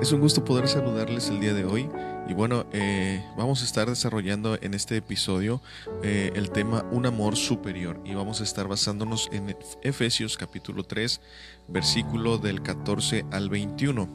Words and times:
Es 0.00 0.12
un 0.12 0.20
gusto 0.20 0.44
poder 0.44 0.68
saludarles 0.68 1.28
el 1.28 1.40
día 1.40 1.52
de 1.52 1.64
hoy 1.64 1.90
y 2.28 2.32
bueno, 2.32 2.66
eh, 2.72 3.20
vamos 3.36 3.62
a 3.62 3.64
estar 3.64 3.88
desarrollando 3.88 4.56
en 4.62 4.74
este 4.74 4.96
episodio 4.96 5.60
eh, 6.04 6.30
el 6.36 6.50
tema 6.50 6.84
Un 6.92 7.06
amor 7.06 7.34
superior 7.34 8.00
y 8.04 8.14
vamos 8.14 8.40
a 8.40 8.44
estar 8.44 8.68
basándonos 8.68 9.28
en 9.32 9.56
Efesios 9.82 10.36
capítulo 10.36 10.84
3 10.84 11.20
versículo 11.66 12.38
del 12.38 12.62
14 12.62 13.26
al 13.32 13.50
21. 13.50 14.08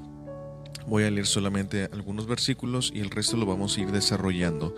Voy 0.87 1.03
a 1.03 1.11
leer 1.11 1.25
solamente 1.25 1.89
algunos 1.91 2.27
versículos 2.27 2.89
y 2.93 3.01
el 3.01 3.09
resto 3.09 3.35
lo 3.35 3.45
vamos 3.45 3.77
a 3.77 3.81
ir 3.81 3.91
desarrollando. 3.91 4.75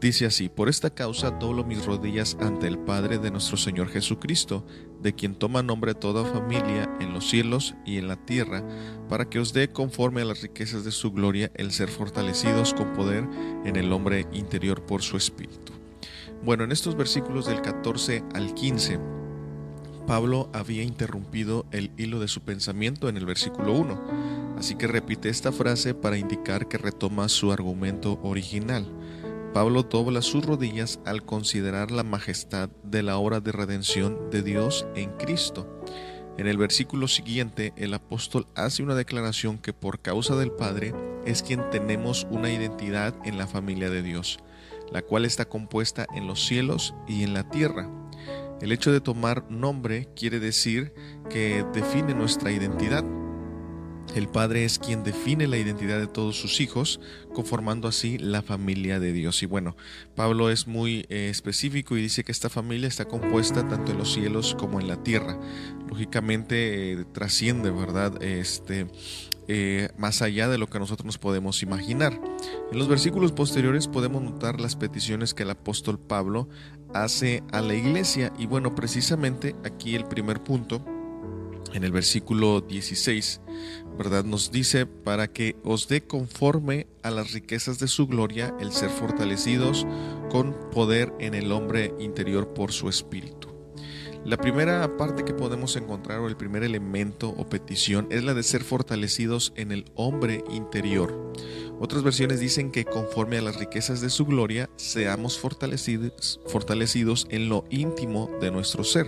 Dice 0.00 0.26
así, 0.26 0.48
por 0.48 0.68
esta 0.68 0.90
causa 0.90 1.30
doblo 1.30 1.64
mis 1.64 1.84
rodillas 1.84 2.36
ante 2.40 2.68
el 2.68 2.78
Padre 2.78 3.18
de 3.18 3.30
nuestro 3.30 3.56
Señor 3.56 3.88
Jesucristo, 3.88 4.64
de 5.02 5.14
quien 5.14 5.34
toma 5.34 5.62
nombre 5.62 5.94
toda 5.94 6.24
familia 6.24 6.90
en 7.00 7.12
los 7.12 7.28
cielos 7.28 7.74
y 7.84 7.98
en 7.98 8.08
la 8.08 8.16
tierra, 8.16 8.62
para 9.08 9.28
que 9.28 9.38
os 9.38 9.52
dé 9.52 9.68
conforme 9.68 10.22
a 10.22 10.24
las 10.24 10.42
riquezas 10.42 10.84
de 10.84 10.90
su 10.90 11.12
gloria 11.12 11.50
el 11.54 11.72
ser 11.72 11.88
fortalecidos 11.88 12.74
con 12.74 12.92
poder 12.94 13.28
en 13.64 13.76
el 13.76 13.92
hombre 13.92 14.26
interior 14.32 14.82
por 14.82 15.02
su 15.02 15.16
espíritu. 15.16 15.72
Bueno, 16.42 16.64
en 16.64 16.72
estos 16.72 16.96
versículos 16.96 17.46
del 17.46 17.62
14 17.62 18.22
al 18.34 18.54
15, 18.54 18.98
Pablo 20.06 20.48
había 20.54 20.82
interrumpido 20.82 21.66
el 21.70 21.90
hilo 21.98 22.18
de 22.18 22.28
su 22.28 22.40
pensamiento 22.40 23.08
en 23.08 23.16
el 23.16 23.26
versículo 23.26 23.74
1, 23.74 24.56
así 24.56 24.74
que 24.74 24.86
repite 24.86 25.28
esta 25.28 25.52
frase 25.52 25.94
para 25.94 26.16
indicar 26.16 26.66
que 26.66 26.78
retoma 26.78 27.28
su 27.28 27.52
argumento 27.52 28.18
original. 28.22 28.86
Pablo 29.52 29.82
dobla 29.82 30.22
sus 30.22 30.44
rodillas 30.44 31.00
al 31.04 31.24
considerar 31.24 31.90
la 31.90 32.02
majestad 32.02 32.68
de 32.84 33.02
la 33.02 33.16
obra 33.18 33.40
de 33.40 33.52
redención 33.52 34.30
de 34.30 34.42
Dios 34.42 34.86
en 34.94 35.10
Cristo. 35.12 35.82
En 36.36 36.46
el 36.46 36.58
versículo 36.58 37.08
siguiente, 37.08 37.72
el 37.76 37.94
apóstol 37.94 38.46
hace 38.54 38.82
una 38.82 38.94
declaración 38.94 39.58
que 39.58 39.72
por 39.72 40.00
causa 40.00 40.36
del 40.36 40.52
Padre 40.52 40.94
es 41.24 41.42
quien 41.42 41.68
tenemos 41.70 42.26
una 42.30 42.52
identidad 42.52 43.14
en 43.24 43.38
la 43.38 43.46
familia 43.46 43.90
de 43.90 44.02
Dios, 44.02 44.38
la 44.92 45.02
cual 45.02 45.24
está 45.24 45.46
compuesta 45.46 46.06
en 46.14 46.26
los 46.26 46.46
cielos 46.46 46.94
y 47.08 47.24
en 47.24 47.34
la 47.34 47.48
tierra. 47.48 47.90
El 48.60 48.70
hecho 48.72 48.92
de 48.92 49.00
tomar 49.00 49.50
nombre 49.50 50.08
quiere 50.14 50.40
decir 50.40 50.92
que 51.30 51.64
define 51.72 52.14
nuestra 52.14 52.52
identidad. 52.52 53.04
El 54.14 54.28
Padre 54.28 54.64
es 54.64 54.78
quien 54.78 55.04
define 55.04 55.46
la 55.46 55.58
identidad 55.58 55.98
de 55.98 56.06
todos 56.06 56.36
sus 56.36 56.60
hijos, 56.60 57.00
conformando 57.34 57.88
así 57.88 58.18
la 58.18 58.42
familia 58.42 58.98
de 59.00 59.12
Dios. 59.12 59.42
Y 59.42 59.46
bueno, 59.46 59.76
Pablo 60.14 60.50
es 60.50 60.66
muy 60.66 61.06
eh, 61.08 61.28
específico 61.30 61.96
y 61.96 62.02
dice 62.02 62.24
que 62.24 62.32
esta 62.32 62.48
familia 62.48 62.88
está 62.88 63.06
compuesta 63.06 63.68
tanto 63.68 63.92
en 63.92 63.98
los 63.98 64.12
cielos 64.12 64.56
como 64.58 64.80
en 64.80 64.88
la 64.88 65.02
tierra. 65.02 65.38
Lógicamente 65.88 66.92
eh, 66.92 67.04
trasciende, 67.12 67.70
¿verdad? 67.70 68.22
Este, 68.22 68.86
eh, 69.46 69.88
más 69.96 70.20
allá 70.20 70.48
de 70.48 70.58
lo 70.58 70.66
que 70.68 70.78
nosotros 70.78 71.06
nos 71.06 71.18
podemos 71.18 71.62
imaginar. 71.62 72.20
En 72.72 72.78
los 72.78 72.88
versículos 72.88 73.32
posteriores 73.32 73.88
podemos 73.88 74.22
notar 74.22 74.60
las 74.60 74.76
peticiones 74.76 75.32
que 75.32 75.44
el 75.44 75.50
apóstol 75.50 75.98
Pablo 75.98 76.48
hace 76.92 77.42
a 77.52 77.60
la 77.60 77.74
iglesia. 77.74 78.32
Y 78.38 78.46
bueno, 78.46 78.74
precisamente 78.74 79.54
aquí 79.64 79.94
el 79.94 80.04
primer 80.04 80.42
punto 80.42 80.84
en 81.74 81.84
el 81.84 81.92
versículo 81.92 82.60
16, 82.60 83.40
¿verdad? 83.96 84.24
Nos 84.24 84.50
dice, 84.50 84.86
para 84.86 85.32
que 85.32 85.56
os 85.64 85.88
dé 85.88 86.02
conforme 86.02 86.86
a 87.02 87.10
las 87.10 87.32
riquezas 87.32 87.78
de 87.78 87.88
su 87.88 88.06
gloria 88.06 88.54
el 88.60 88.72
ser 88.72 88.90
fortalecidos 88.90 89.86
con 90.30 90.54
poder 90.70 91.12
en 91.18 91.34
el 91.34 91.52
hombre 91.52 91.94
interior 91.98 92.54
por 92.54 92.72
su 92.72 92.88
espíritu. 92.88 93.48
La 94.24 94.36
primera 94.36 94.96
parte 94.96 95.24
que 95.24 95.32
podemos 95.32 95.76
encontrar 95.76 96.18
o 96.18 96.28
el 96.28 96.36
primer 96.36 96.62
elemento 96.62 97.30
o 97.30 97.48
petición 97.48 98.08
es 98.10 98.24
la 98.24 98.34
de 98.34 98.42
ser 98.42 98.62
fortalecidos 98.62 99.52
en 99.56 99.72
el 99.72 99.86
hombre 99.94 100.44
interior. 100.50 101.32
Otras 101.80 102.02
versiones 102.02 102.40
dicen 102.40 102.72
que 102.72 102.84
conforme 102.84 103.38
a 103.38 103.42
las 103.42 103.56
riquezas 103.56 104.00
de 104.00 104.10
su 104.10 104.26
gloria 104.26 104.68
seamos 104.76 105.38
fortalecidos, 105.38 106.40
fortalecidos 106.46 107.26
en 107.30 107.48
lo 107.48 107.64
íntimo 107.70 108.28
de 108.40 108.50
nuestro 108.50 108.84
ser. 108.84 109.06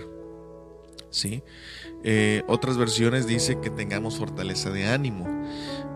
¿Sí? 1.09 1.43
Eh, 2.03 2.43
otras 2.47 2.77
versiones 2.77 3.27
dicen 3.27 3.61
que 3.61 3.69
tengamos 3.69 4.17
fortaleza 4.17 4.71
de 4.71 4.87
ánimo. 4.87 5.27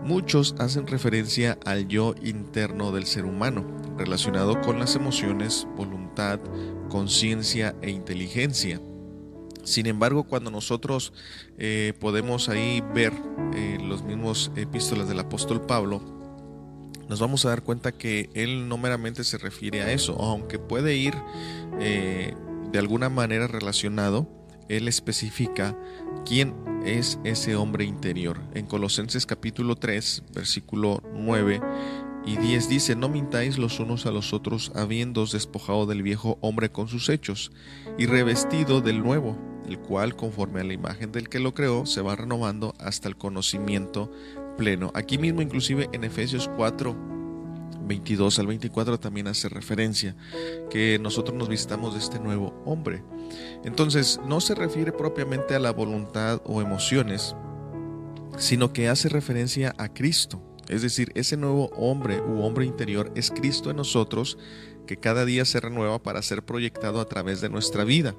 Muchos 0.04 0.54
hacen 0.58 0.86
referencia 0.86 1.58
al 1.64 1.88
yo 1.88 2.14
interno 2.22 2.92
del 2.92 3.06
ser 3.06 3.24
humano, 3.24 3.64
relacionado 3.98 4.60
con 4.60 4.78
las 4.78 4.94
emociones, 4.94 5.66
voluntad, 5.76 6.38
conciencia 6.88 7.74
e 7.82 7.90
inteligencia. 7.90 8.80
Sin 9.64 9.86
embargo, 9.86 10.24
cuando 10.24 10.52
nosotros 10.52 11.12
eh, 11.58 11.92
podemos 11.98 12.48
ahí 12.48 12.84
ver 12.94 13.12
eh, 13.54 13.78
los 13.82 14.04
mismos 14.04 14.52
epístolas 14.54 15.08
del 15.08 15.18
apóstol 15.18 15.60
Pablo, 15.60 16.00
nos 17.08 17.18
vamos 17.18 17.44
a 17.44 17.48
dar 17.48 17.62
cuenta 17.62 17.90
que 17.90 18.30
él 18.34 18.68
no 18.68 18.78
meramente 18.78 19.24
se 19.24 19.38
refiere 19.38 19.82
a 19.82 19.92
eso, 19.92 20.16
aunque 20.20 20.58
puede 20.58 20.96
ir 20.96 21.14
de 21.78 22.78
alguna 22.80 23.08
manera 23.08 23.46
relacionado 23.46 24.28
él 24.68 24.88
especifica 24.88 25.76
quién 26.24 26.54
es 26.84 27.18
ese 27.24 27.56
hombre 27.56 27.84
interior. 27.84 28.40
En 28.54 28.66
Colosenses 28.66 29.26
capítulo 29.26 29.76
3, 29.76 30.24
versículo 30.34 31.02
9 31.14 31.60
y 32.26 32.36
10 32.36 32.68
dice, 32.68 32.96
no 32.96 33.08
mintáis 33.08 33.56
los 33.56 33.78
unos 33.78 34.04
a 34.04 34.10
los 34.10 34.32
otros, 34.32 34.72
habiéndoos 34.74 35.32
despojado 35.32 35.86
del 35.86 36.02
viejo 36.02 36.38
hombre 36.40 36.70
con 36.70 36.88
sus 36.88 37.08
hechos, 37.08 37.52
y 37.96 38.06
revestido 38.06 38.80
del 38.80 39.00
nuevo, 39.00 39.38
el 39.68 39.78
cual, 39.78 40.16
conforme 40.16 40.60
a 40.60 40.64
la 40.64 40.72
imagen 40.72 41.12
del 41.12 41.28
que 41.28 41.38
lo 41.38 41.54
creó, 41.54 41.86
se 41.86 42.02
va 42.02 42.16
renovando 42.16 42.74
hasta 42.80 43.08
el 43.08 43.16
conocimiento 43.16 44.10
pleno. 44.56 44.90
Aquí 44.94 45.18
mismo, 45.18 45.40
inclusive 45.40 45.88
en 45.92 46.02
Efesios 46.02 46.50
4, 46.56 47.15
22 47.86 48.38
al 48.38 48.46
24 48.46 48.98
también 49.00 49.28
hace 49.28 49.48
referencia 49.48 50.16
que 50.70 50.98
nosotros 50.98 51.36
nos 51.36 51.48
visitamos 51.48 51.94
de 51.94 52.00
este 52.00 52.18
nuevo 52.18 52.60
hombre. 52.64 53.02
Entonces, 53.64 54.20
no 54.26 54.40
se 54.40 54.54
refiere 54.54 54.92
propiamente 54.92 55.54
a 55.54 55.58
la 55.58 55.72
voluntad 55.72 56.40
o 56.44 56.60
emociones, 56.60 57.34
sino 58.36 58.72
que 58.72 58.88
hace 58.88 59.08
referencia 59.08 59.74
a 59.78 59.88
Cristo. 59.88 60.42
Es 60.68 60.82
decir, 60.82 61.12
ese 61.14 61.36
nuevo 61.36 61.66
hombre 61.76 62.20
u 62.20 62.42
hombre 62.42 62.66
interior 62.66 63.12
es 63.14 63.30
Cristo 63.30 63.70
en 63.70 63.76
nosotros 63.76 64.38
que 64.86 64.96
cada 64.96 65.24
día 65.24 65.44
se 65.44 65.60
renueva 65.60 66.02
para 66.02 66.22
ser 66.22 66.42
proyectado 66.44 67.00
a 67.00 67.08
través 67.08 67.40
de 67.40 67.48
nuestra 67.48 67.84
vida. 67.84 68.14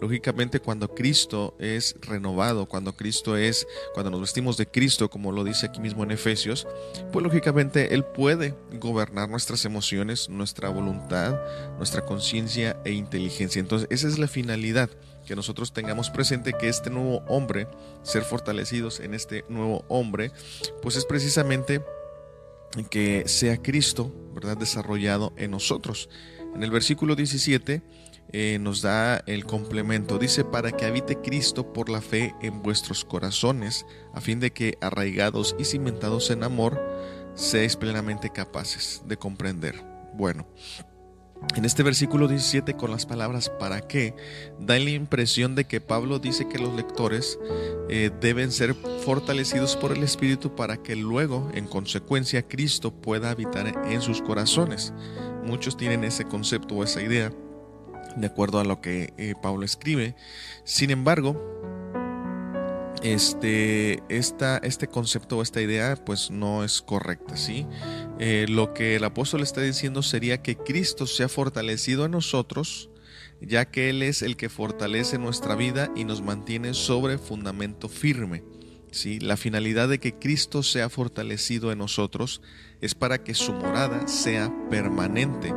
Lógicamente 0.00 0.60
cuando 0.60 0.94
Cristo 0.94 1.54
es 1.58 1.96
renovado, 2.00 2.66
cuando 2.66 2.94
Cristo 2.94 3.36
es, 3.36 3.66
cuando 3.94 4.10
nos 4.10 4.22
vestimos 4.22 4.56
de 4.56 4.66
Cristo, 4.66 5.10
como 5.10 5.32
lo 5.32 5.44
dice 5.44 5.66
aquí 5.66 5.80
mismo 5.80 6.02
en 6.02 6.10
Efesios, 6.10 6.66
pues 7.12 7.22
lógicamente 7.22 7.94
Él 7.94 8.04
puede 8.04 8.54
gobernar 8.80 9.28
nuestras 9.28 9.64
emociones, 9.64 10.28
nuestra 10.28 10.70
voluntad, 10.70 11.38
nuestra 11.76 12.04
conciencia 12.04 12.80
e 12.84 12.92
inteligencia. 12.92 13.60
Entonces 13.60 13.88
esa 13.90 14.08
es 14.08 14.18
la 14.18 14.28
finalidad, 14.28 14.90
que 15.28 15.36
nosotros 15.36 15.72
tengamos 15.74 16.08
presente 16.08 16.54
que 16.54 16.68
este 16.68 16.88
nuevo 16.88 17.22
hombre, 17.28 17.68
ser 18.02 18.22
fortalecidos 18.22 18.98
en 18.98 19.12
este 19.12 19.44
nuevo 19.50 19.84
hombre, 19.88 20.32
pues 20.80 20.96
es 20.96 21.04
precisamente 21.04 21.84
que 22.90 23.24
sea 23.26 23.58
Cristo, 23.58 24.10
¿verdad?, 24.34 24.56
desarrollado 24.56 25.34
en 25.36 25.50
nosotros. 25.50 26.08
En 26.54 26.62
el 26.62 26.70
versículo 26.70 27.14
17 27.14 27.82
eh, 28.32 28.58
nos 28.58 28.80
da 28.80 29.18
el 29.26 29.44
complemento. 29.44 30.18
Dice, 30.18 30.44
para 30.44 30.72
que 30.72 30.86
habite 30.86 31.16
Cristo 31.16 31.74
por 31.74 31.90
la 31.90 32.00
fe 32.00 32.34
en 32.40 32.62
vuestros 32.62 33.04
corazones, 33.04 33.84
a 34.14 34.22
fin 34.22 34.40
de 34.40 34.52
que, 34.52 34.78
arraigados 34.80 35.56
y 35.58 35.64
cimentados 35.64 36.30
en 36.30 36.42
amor, 36.42 36.80
seáis 37.34 37.76
plenamente 37.76 38.30
capaces 38.30 39.02
de 39.06 39.18
comprender. 39.18 39.84
Bueno, 40.14 40.46
en 41.56 41.64
este 41.64 41.82
versículo 41.82 42.28
17 42.28 42.74
con 42.74 42.90
las 42.90 43.06
palabras 43.06 43.50
para 43.58 43.80
qué, 43.80 44.14
da 44.60 44.78
la 44.78 44.90
impresión 44.90 45.54
de 45.54 45.64
que 45.64 45.80
Pablo 45.80 46.18
dice 46.18 46.48
que 46.48 46.58
los 46.58 46.74
lectores 46.74 47.38
eh, 47.88 48.10
deben 48.20 48.52
ser 48.52 48.74
fortalecidos 49.04 49.76
por 49.76 49.92
el 49.92 50.02
Espíritu 50.02 50.54
para 50.54 50.76
que 50.76 50.96
luego, 50.96 51.50
en 51.54 51.66
consecuencia, 51.66 52.46
Cristo 52.46 52.92
pueda 52.92 53.30
habitar 53.30 53.72
en 53.90 54.02
sus 54.02 54.22
corazones. 54.22 54.92
Muchos 55.44 55.76
tienen 55.76 56.04
ese 56.04 56.24
concepto 56.24 56.74
o 56.74 56.84
esa 56.84 57.02
idea 57.02 57.32
de 58.16 58.26
acuerdo 58.26 58.58
a 58.58 58.64
lo 58.64 58.80
que 58.80 59.12
eh, 59.16 59.34
Pablo 59.40 59.64
escribe. 59.64 60.14
Sin 60.64 60.90
embargo, 60.90 61.57
este, 63.02 64.02
esta, 64.08 64.58
este 64.58 64.88
concepto 64.88 65.38
o 65.38 65.42
esta 65.42 65.60
idea 65.60 65.96
pues 66.04 66.30
no 66.30 66.64
es 66.64 66.82
correcta, 66.82 67.36
¿sí? 67.36 67.66
Eh, 68.18 68.46
lo 68.48 68.74
que 68.74 68.96
el 68.96 69.04
apóstol 69.04 69.42
está 69.42 69.60
diciendo 69.60 70.02
sería 70.02 70.42
que 70.42 70.56
Cristo 70.56 71.06
se 71.06 71.24
ha 71.24 71.28
fortalecido 71.28 72.04
en 72.04 72.12
nosotros, 72.12 72.90
ya 73.40 73.66
que 73.66 73.90
Él 73.90 74.02
es 74.02 74.22
el 74.22 74.36
que 74.36 74.48
fortalece 74.48 75.18
nuestra 75.18 75.54
vida 75.54 75.90
y 75.94 76.04
nos 76.04 76.22
mantiene 76.22 76.74
sobre 76.74 77.18
fundamento 77.18 77.88
firme. 77.88 78.42
¿sí? 78.90 79.20
La 79.20 79.36
finalidad 79.36 79.88
de 79.88 79.98
que 79.98 80.14
Cristo 80.14 80.62
sea 80.62 80.88
fortalecido 80.88 81.70
en 81.72 81.78
nosotros 81.78 82.42
es 82.80 82.94
para 82.94 83.22
que 83.22 83.34
su 83.34 83.52
morada 83.52 84.08
sea 84.08 84.52
permanente, 84.70 85.54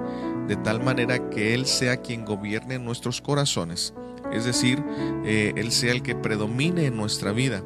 de 0.47 0.55
tal 0.57 0.83
manera 0.83 1.29
que 1.29 1.53
Él 1.53 1.65
sea 1.65 1.97
quien 1.97 2.25
gobierne 2.25 2.77
nuestros 2.79 3.21
corazones 3.21 3.93
es 4.33 4.45
decir, 4.45 4.83
eh, 5.25 5.53
Él 5.55 5.71
sea 5.71 5.91
el 5.91 6.01
que 6.01 6.15
predomine 6.15 6.85
en 6.85 6.97
nuestra 6.97 7.31
vida, 7.31 7.63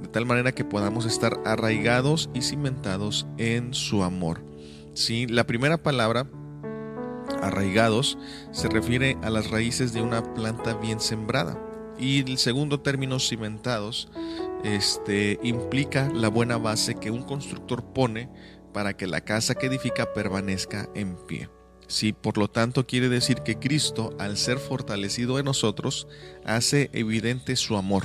de 0.00 0.08
tal 0.08 0.26
manera 0.26 0.52
que 0.52 0.64
podamos 0.64 1.06
estar 1.06 1.40
arraigados 1.44 2.30
y 2.34 2.42
cimentados 2.42 3.26
en 3.36 3.74
su 3.74 4.02
amor. 4.02 4.44
¿Sí? 4.94 5.26
La 5.26 5.46
primera 5.46 5.82
palabra, 5.82 6.28
arraigados, 7.42 8.18
se 8.52 8.68
refiere 8.68 9.16
a 9.22 9.30
las 9.30 9.50
raíces 9.50 9.92
de 9.92 10.02
una 10.02 10.34
planta 10.34 10.74
bien 10.74 11.00
sembrada. 11.00 11.58
Y 11.98 12.20
el 12.20 12.38
segundo 12.38 12.80
término, 12.80 13.18
cimentados, 13.18 14.08
este, 14.64 15.38
implica 15.42 16.10
la 16.12 16.28
buena 16.28 16.56
base 16.56 16.94
que 16.94 17.10
un 17.10 17.22
constructor 17.22 17.84
pone 17.92 18.28
para 18.72 18.96
que 18.96 19.06
la 19.06 19.20
casa 19.20 19.54
que 19.54 19.66
edifica 19.66 20.12
permanezca 20.12 20.88
en 20.94 21.16
pie. 21.26 21.48
Sí, 21.88 22.12
por 22.12 22.36
lo 22.36 22.48
tanto 22.48 22.86
quiere 22.86 23.08
decir 23.08 23.40
que 23.40 23.58
Cristo, 23.58 24.14
al 24.18 24.36
ser 24.36 24.58
fortalecido 24.58 25.38
en 25.38 25.46
nosotros, 25.46 26.06
hace 26.44 26.90
evidente 26.92 27.56
su 27.56 27.76
amor. 27.76 28.04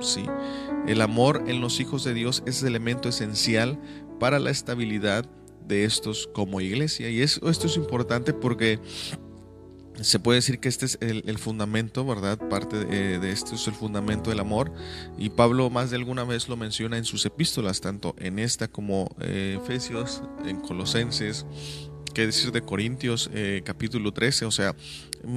Sí, 0.00 0.24
el 0.86 1.00
amor 1.00 1.44
en 1.48 1.60
los 1.60 1.80
hijos 1.80 2.04
de 2.04 2.14
Dios 2.14 2.44
es 2.46 2.62
el 2.62 2.68
elemento 2.68 3.08
esencial 3.08 3.78
para 4.20 4.38
la 4.38 4.50
estabilidad 4.50 5.28
de 5.66 5.84
estos 5.84 6.28
como 6.32 6.60
iglesia. 6.60 7.10
Y 7.10 7.22
esto 7.22 7.50
es 7.50 7.76
importante 7.76 8.32
porque 8.32 8.78
se 10.00 10.18
puede 10.18 10.38
decir 10.38 10.60
que 10.60 10.68
este 10.68 10.86
es 10.86 10.98
el, 11.00 11.38
fundamento, 11.38 12.04
¿verdad? 12.04 12.38
Parte 12.48 12.84
de, 12.84 13.30
esto 13.30 13.54
es 13.54 13.66
el 13.66 13.74
fundamento 13.74 14.30
del 14.30 14.40
amor. 14.40 14.72
Y 15.18 15.30
Pablo 15.30 15.70
más 15.70 15.90
de 15.90 15.96
alguna 15.96 16.24
vez 16.24 16.48
lo 16.48 16.56
menciona 16.56 16.98
en 16.98 17.04
sus 17.04 17.24
epístolas, 17.26 17.80
tanto 17.80 18.14
en 18.18 18.38
esta 18.38 18.68
como 18.68 19.14
eh, 19.20 19.58
Efesios, 19.60 20.22
en 20.44 20.60
Colosenses, 20.60 21.46
qué 22.14 22.26
decir 22.26 22.52
de 22.52 22.62
Corintios 22.62 23.28
eh, 23.34 23.62
capítulo 23.64 24.12
13, 24.12 24.46
o 24.46 24.50
sea, 24.52 24.74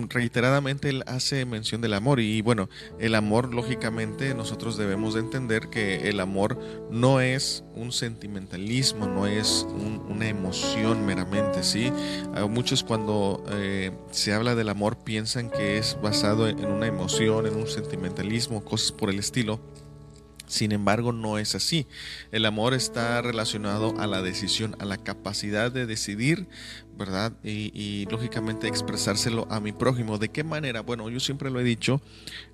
reiteradamente 0.09 0.89
él 0.89 1.03
hace 1.07 1.45
mención 1.45 1.81
del 1.81 1.94
amor 1.94 2.19
y 2.19 2.41
bueno, 2.41 2.69
el 3.00 3.15
amor 3.15 3.53
lógicamente 3.53 4.35
nosotros 4.35 4.77
debemos 4.77 5.15
de 5.15 5.21
entender 5.21 5.69
que 5.69 6.09
el 6.09 6.19
amor 6.19 6.59
no 6.91 7.19
es 7.19 7.63
un 7.75 7.91
sentimentalismo, 7.91 9.07
no 9.07 9.25
es 9.25 9.65
una 10.07 10.27
emoción 10.27 11.06
meramente, 11.06 11.63
¿sí? 11.63 11.91
muchos 12.50 12.83
cuando 12.83 13.44
eh, 13.50 13.91
se 14.12 14.33
habla 14.33 14.53
del 14.53 14.69
amor 14.69 14.97
piensan 15.03 15.50
que 15.50 15.77
es 15.77 15.97
basado 16.01 16.47
en 16.47 16.65
una 16.65 16.85
emoción, 16.85 17.47
en 17.47 17.56
un 17.56 17.68
sentimentalismo, 17.68 18.63
cosas 18.63 18.91
por 18.91 19.09
el 19.09 19.18
estilo. 19.19 19.59
Sin 20.48 20.72
embargo, 20.72 21.12
no 21.12 21.38
es 21.38 21.56
así. 21.56 21.88
El 22.32 22.46
amor 22.46 22.74
está 22.74 23.22
relacionado 23.22 24.00
a 24.00 24.08
la 24.08 24.22
decisión, 24.22 24.76
a 24.80 24.86
la 24.86 24.98
capacidad 24.98 25.72
de 25.72 25.86
decidir, 25.86 26.48
¿verdad? 26.98 27.34
Y, 27.44 28.06
lógicamente 28.10 28.68
expresárselo 28.68 29.46
a 29.52 29.60
mi 29.60 29.74
prójimo. 29.74 30.18
¿De 30.18 30.30
qué 30.30 30.44
manera? 30.44 30.82
Bueno, 30.82 31.10
yo 31.10 31.20
siempre 31.20 31.52
lo 31.52 31.60
he 31.60 31.64
dicho, 31.64 32.02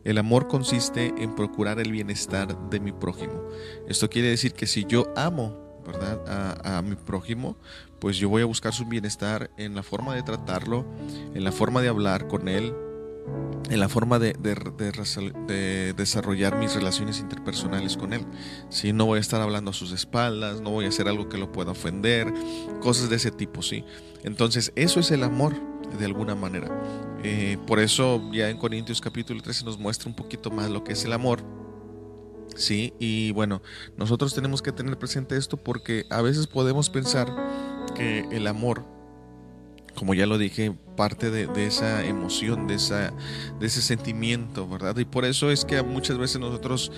el 0.04 0.18
amor 0.18 0.48
consiste 0.48 1.13
en 1.18 1.36
procurar 1.36 1.80
el 1.80 1.92
bienestar 1.92 2.69
de 2.69 2.80
mi 2.80 2.92
prójimo. 2.92 3.48
Esto 3.88 4.10
quiere 4.10 4.30
decir 4.30 4.54
que 4.54 4.66
si 4.66 4.86
yo 4.86 5.13
amo, 5.16 5.84
¿verdad? 5.86 6.19
A, 6.28 6.80
a 6.80 6.81
mi 6.81 6.95
prójimo, 6.95 7.57
pues 8.00 8.18
yo 8.18 8.28
voy 8.28 8.42
a 8.42 8.45
buscar 8.45 8.74
su 8.74 8.86
bienestar 8.86 9.51
en 9.57 9.75
la 9.75 9.84
forma 9.84 10.16
de 10.16 10.24
tratarlo, 10.24 10.86
en 11.36 11.44
la 11.44 11.51
forma 11.51 11.81
de 11.81 11.90
hablar 11.90 12.28
con 12.28 12.48
él, 12.48 12.74
en 13.69 13.79
la 13.79 13.89
forma 13.89 14.19
de, 14.19 14.33
desarrollar 15.95 16.57
mis 16.57 16.75
relaciones 16.75 17.19
interpersonales 17.19 17.97
con 17.97 18.13
él. 18.13 18.25
Si 18.69 18.93
no 18.93 19.05
voy 19.05 19.17
a 19.17 19.21
estar 19.21 19.41
hablando 19.41 19.71
a 19.71 19.73
sus 19.73 19.91
espaldas, 19.91 20.61
no 20.61 20.71
voy 20.71 20.85
a 20.85 20.89
hacer 20.89 21.07
algo 21.07 21.29
que 21.29 21.37
lo 21.37 21.51
pueda 21.51 21.71
ofender, 21.71 22.31
cosas 22.81 23.09
de 23.09 23.15
ese 23.15 23.31
tipo, 23.31 23.61
sí. 23.61 23.83
Entonces, 24.23 24.71
eso 24.75 24.99
es 24.99 25.11
el 25.11 25.23
amor, 25.23 25.55
de 25.97 26.05
alguna 26.05 26.35
manera. 26.35 26.69
Eh, 27.23 27.57
por 27.65 27.79
eso 27.79 28.21
ya 28.33 28.49
en 28.49 28.57
Corintios 28.57 28.99
capítulo 28.99 29.41
13 29.41 29.65
nos 29.65 29.77
muestra 29.77 30.09
un 30.09 30.15
poquito 30.15 30.51
más 30.51 30.69
lo 30.69 30.83
que 30.83 30.93
es 30.93 31.05
el 31.05 31.13
amor. 31.13 31.41
Sí, 32.55 32.93
y 32.99 33.31
bueno, 33.31 33.61
nosotros 33.97 34.33
tenemos 34.35 34.61
que 34.61 34.71
tener 34.71 34.97
presente 34.99 35.37
esto 35.37 35.57
porque 35.57 36.05
a 36.09 36.21
veces 36.21 36.47
podemos 36.47 36.89
pensar 36.89 37.33
que 37.95 38.27
el 38.31 38.45
amor 38.47 38.85
como 39.95 40.13
ya 40.13 40.25
lo 40.25 40.38
dije, 40.38 40.74
parte 40.95 41.31
de, 41.31 41.66
esa 41.66 42.06
emoción, 42.06 42.68
de, 42.68 42.75
esa, 42.75 43.13
de 43.60 43.68
ese 43.68 43.81
sentimiento, 43.81 44.68
¿verdad? 44.68 44.98
Y 44.98 45.06
por 45.06 45.25
eso 45.25 45.51
es 45.51 45.66
que 45.66 45.81
muchas 45.81 46.18
veces 46.18 46.40
nosotros 46.40 46.92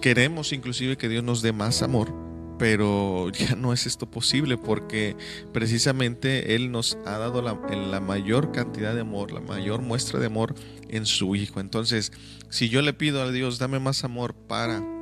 queremos 0.00 0.52
inclusive 0.52 0.96
que 0.96 1.08
Dios 1.08 1.24
nos 1.24 1.42
dé 1.42 1.52
más 1.52 1.82
amor, 1.82 2.12
pero 2.58 3.30
ya 3.38 3.56
no 3.56 3.72
es 3.72 3.86
esto 3.86 4.10
posible 4.10 4.56
porque 4.56 5.16
precisamente 5.52 6.54
Él 6.54 6.70
nos 6.70 6.96
ha 7.06 7.18
dado 7.18 7.42
la, 7.42 7.58
la, 7.74 8.00
mayor 8.00 8.52
cantidad 8.52 8.94
de 8.94 9.00
amor, 9.00 9.32
la 9.32 9.40
mayor 9.40 9.82
muestra 9.82 10.20
de 10.20 10.26
amor 10.26 10.54
en 10.88 11.06
su 11.06 11.36
Hijo. 11.36 11.60
Entonces, 11.60 12.12
si 12.48 12.68
yo 12.68 12.82
le 12.82 12.92
pido 12.92 13.22
a 13.22 13.30
Dios, 13.30 13.58
dame 13.58 13.78
más 13.78 14.04
amor 14.04 14.34
para 14.34 14.95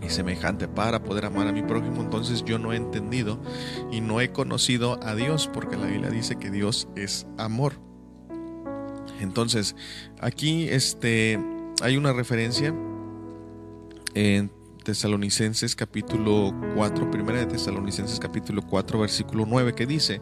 y 0.00 0.08
semejante 0.08 0.68
para 0.68 1.02
poder 1.02 1.24
amar 1.24 1.46
a 1.46 1.52
mi 1.52 1.62
prójimo, 1.62 2.02
entonces 2.02 2.44
yo 2.44 2.58
no 2.58 2.72
he 2.72 2.76
entendido 2.76 3.40
y 3.90 4.00
no 4.00 4.20
he 4.20 4.32
conocido 4.32 4.98
a 5.02 5.14
Dios, 5.14 5.48
porque 5.52 5.76
la 5.76 5.86
Biblia 5.86 6.10
dice 6.10 6.36
que 6.36 6.50
Dios 6.50 6.88
es 6.96 7.26
amor. 7.38 7.74
Entonces, 9.20 9.76
aquí 10.20 10.68
este, 10.68 11.38
hay 11.82 11.96
una 11.96 12.12
referencia 12.12 12.74
en 14.14 14.50
Tesalonicenses 14.82 15.76
capítulo 15.76 16.52
4, 16.74 17.10
primera 17.10 17.38
de 17.38 17.46
Tesalonicenses 17.46 18.18
capítulo 18.18 18.62
4, 18.62 18.98
versículo 18.98 19.46
9, 19.46 19.74
que 19.74 19.86
dice, 19.86 20.20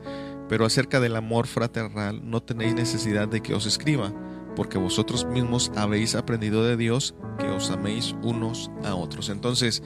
pero 0.48 0.66
acerca 0.66 1.00
del 1.00 1.16
amor 1.16 1.46
fraternal 1.46 2.28
no 2.28 2.42
tenéis 2.42 2.74
necesidad 2.74 3.26
de 3.28 3.40
que 3.40 3.54
os 3.54 3.66
escriba 3.66 4.12
porque 4.56 4.78
vosotros 4.78 5.24
mismos 5.26 5.70
habéis 5.76 6.14
aprendido 6.14 6.64
de 6.64 6.76
Dios 6.76 7.14
que 7.38 7.46
os 7.46 7.70
améis 7.70 8.14
unos 8.22 8.70
a 8.84 8.94
otros. 8.94 9.28
Entonces, 9.28 9.82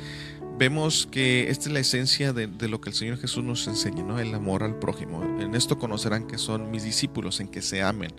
vemos 0.58 1.08
que 1.11 1.50
esta 1.50 1.69
es 1.69 1.72
la 1.72 1.81
esencia 1.81 2.32
de, 2.32 2.49
lo 2.69 2.81
que 2.81 2.90
el 2.90 2.94
Señor 2.94 3.19
Jesús 3.19 3.43
nos 3.43 3.66
enseña, 3.66 4.02
¿no? 4.02 4.19
El 4.19 4.34
amor 4.34 4.62
al 4.62 4.78
prójimo. 4.78 5.22
En 5.40 5.55
esto 5.55 5.78
conocerán 5.78 6.26
que 6.26 6.38
son 6.38 6.70
mis 6.70 6.84
discípulos, 6.84 7.40
en 7.40 7.49
que 7.49 7.62
se 7.62 7.82
amen, 7.82 8.12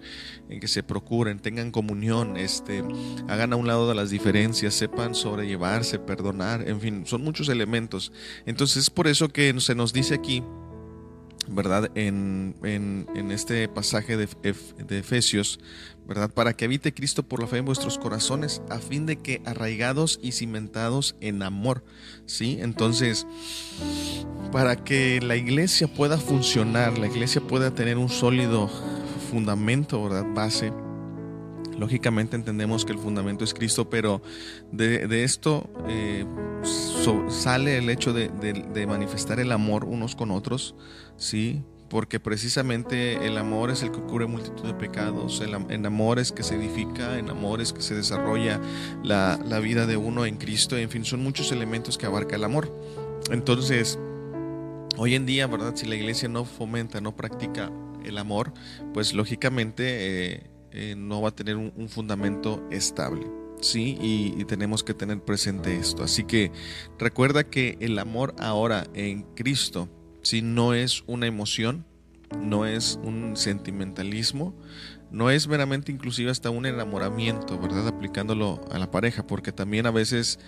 en 0.50 0.60
que 0.60 0.68
se 0.68 0.84
procuren, 0.84 1.40
tengan 1.40 1.72
comunión, 1.72 2.38
este, 2.38 2.84
hagan 3.28 3.54
a 3.54 3.56
un 3.56 3.68
lado 3.68 3.88
de 3.88 3.96
las 3.96 4.10
diferencias, 4.10 4.74
sepan 4.74 5.16
sobrellevarse, 5.16 6.00
perdonar, 6.00 6.68
en 6.68 6.82
fin, 6.82 7.06
son 7.06 7.24
muchos 7.24 7.50
elementos. 7.50 8.12
Entonces, 8.46 8.78
es 8.78 8.90
por 8.90 9.08
eso 9.08 9.30
que 9.30 9.54
se 9.60 9.76
nos 9.76 9.94
dice 9.94 10.16
aquí 10.16 10.44
¿verdad? 11.48 11.92
En, 11.96 12.56
en, 12.64 13.32
este 13.32 13.68
pasaje 13.68 14.18
de, 14.18 14.28
de, 14.88 15.00
Efesios, 15.00 15.60
¿verdad? 16.08 16.30
Para 16.30 16.54
que 16.54 16.66
habite 16.66 16.94
Cristo 16.94 17.24
por 17.24 17.42
la 17.42 17.48
fe 17.48 17.58
en 17.58 17.66
vuestros 17.66 17.98
corazones, 17.98 18.62
a 18.70 18.80
fin 18.80 19.06
de 19.06 19.18
que 19.18 19.42
arraigados 19.46 20.20
y 20.22 20.32
cimentados 20.32 21.16
en 21.22 21.44
amor, 21.44 21.84
¿sí? 22.26 22.58
Entonces, 22.62 23.28
para 24.52 24.84
que 24.84 25.20
la 25.22 25.36
iglesia 25.36 25.88
pueda 25.88 26.18
funcionar, 26.18 26.98
la 26.98 27.08
iglesia 27.08 27.42
pueda 27.42 27.72
tener 27.72 27.98
un 27.98 28.10
sólido 28.10 28.70
fundamento, 29.32 30.04
¿verdad? 30.04 30.26
Base, 30.34 30.72
Lógicamente 31.78 32.36
entendemos 32.36 32.86
que 32.86 32.94
el 32.94 33.00
fundamento 33.00 33.44
es 33.44 33.54
Cristo, 33.54 33.90
pero 33.90 34.22
de, 34.72 35.24
esto 35.24 35.70
eh, 35.88 36.26
sale 37.30 37.78
el 37.78 37.90
hecho 37.90 38.14
de, 38.14 38.86
manifestar 38.88 39.40
el 39.40 39.52
amor 39.52 39.86
unos 39.86 40.16
con 40.16 40.32
otros, 40.32 40.76
¿sí? 41.18 41.64
Porque 41.90 42.20
precisamente 42.20 43.28
el 43.28 43.38
amor 43.38 43.70
es 43.70 43.84
el 43.84 43.92
que 43.92 44.00
cubre 44.02 44.26
multitud 44.26 44.64
de 44.64 44.74
pecados, 44.74 45.42
el, 45.42 45.86
amor 45.86 46.20
es 46.20 46.32
que 46.32 46.44
se 46.44 46.56
edifica, 46.56 47.20
en 47.20 47.30
amor 47.30 47.62
es 47.62 47.74
que 47.74 47.82
se 47.82 47.94
desarrolla 47.94 48.60
la, 49.04 49.40
la 49.46 49.60
vida 49.60 49.86
de 49.86 49.98
uno 49.98 50.26
en 50.26 50.38
Cristo, 50.38 50.78
en 50.78 50.90
fin, 50.90 51.06
son 51.06 51.22
muchos 51.22 51.52
elementos 51.52 51.98
que 51.98 52.06
abarca 52.06 52.36
el 52.36 52.44
amor. 52.44 52.74
Entonces, 53.32 54.00
hoy 54.98 55.16
en 55.16 55.26
día, 55.26 55.48
¿verdad? 55.48 55.76
Si 55.76 55.86
la 55.86 55.96
iglesia 55.96 56.30
no 56.30 56.46
fomenta, 56.46 57.02
no 57.02 57.16
practica 57.16 57.72
el 58.04 58.18
amor, 58.18 58.54
pues 58.94 59.14
lógicamente... 59.14 60.34
Eh, 60.34 60.55
eh, 60.78 60.94
no 60.98 61.22
va 61.22 61.30
a 61.30 61.32
tener 61.32 61.56
un, 61.56 61.88
fundamento 61.88 62.62
estable. 62.70 63.26
Sí, 63.62 63.98
y, 64.02 64.44
tenemos 64.44 64.84
que 64.84 64.94
tener 64.94 65.22
presente 65.22 65.78
esto. 65.78 66.04
Así 66.04 66.26
que 66.26 66.52
recuerda 67.00 67.46
que 67.46 67.78
el 67.80 67.98
amor 67.98 68.36
ahora 68.40 68.86
en 68.94 69.24
Cristo, 69.36 69.88
si 70.22 70.42
no 70.42 70.74
es 70.74 71.06
una 71.08 71.28
emoción, 71.28 71.86
no 72.42 72.66
es 72.66 73.00
un 73.04 73.38
sentimentalismo, 73.38 74.54
no 75.12 75.30
es 75.30 75.48
meramente 75.48 75.94
inclusive 75.94 76.30
hasta 76.30 76.50
un 76.50 76.66
enamoramiento, 76.66 77.58
¿verdad? 77.58 77.88
Aplicándolo 77.88 78.60
a 78.70 78.78
la 78.78 78.92
pareja, 78.92 79.26
porque 79.26 79.54
también 79.54 79.86
a 79.86 79.92
veces 79.92 80.40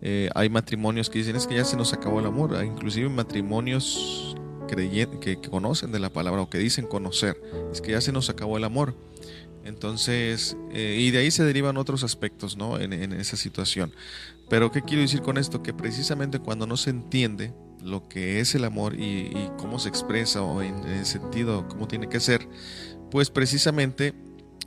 eh, 0.00 0.30
hay 0.36 0.48
matrimonios 0.48 1.10
que 1.10 1.18
dicen 1.18 1.34
es 1.34 1.48
que 1.48 1.56
ya 1.56 1.64
se 1.64 1.76
nos 1.76 1.92
acabó 1.92 2.20
el 2.20 2.26
amor, 2.26 2.56
inclusive 2.64 3.08
matrimonios 3.08 4.36
que, 4.68 5.18
que 5.20 5.50
conocen 5.50 5.90
de 5.90 5.98
la 5.98 6.10
palabra 6.10 6.42
o 6.42 6.48
que 6.48 6.58
dicen 6.58 6.86
conocer, 6.86 7.36
es 7.72 7.80
que 7.80 7.90
ya 7.90 8.00
se 8.00 8.12
nos 8.12 8.30
acabó 8.30 8.56
el 8.56 8.64
amor. 8.64 8.94
Entonces, 9.64 10.56
eh, 10.72 10.96
y 10.98 11.10
de 11.10 11.18
ahí 11.18 11.30
se 11.30 11.44
derivan 11.44 11.76
otros 11.76 12.02
aspectos, 12.02 12.56
¿no? 12.56 12.78
En, 12.78 12.92
esa 13.12 13.36
situación. 13.36 13.92
Pero, 14.48 14.72
¿qué 14.72 14.82
quiero 14.82 15.02
decir 15.02 15.22
con 15.22 15.38
esto? 15.38 15.62
Que 15.62 15.72
precisamente 15.72 16.38
cuando 16.38 16.66
no 16.66 16.76
se 16.76 16.90
entiende 16.90 17.54
lo 17.82 18.08
que 18.08 18.40
es 18.40 18.54
el 18.54 18.64
amor 18.64 18.94
y, 18.98 19.50
cómo 19.58 19.78
se 19.78 19.88
expresa 19.88 20.42
o 20.42 20.62
en, 20.62 20.84
el 20.84 21.06
sentido, 21.06 21.66
cómo 21.68 21.88
tiene 21.88 22.08
que 22.08 22.20
ser, 22.20 22.48
pues 23.10 23.30
precisamente 23.30 24.14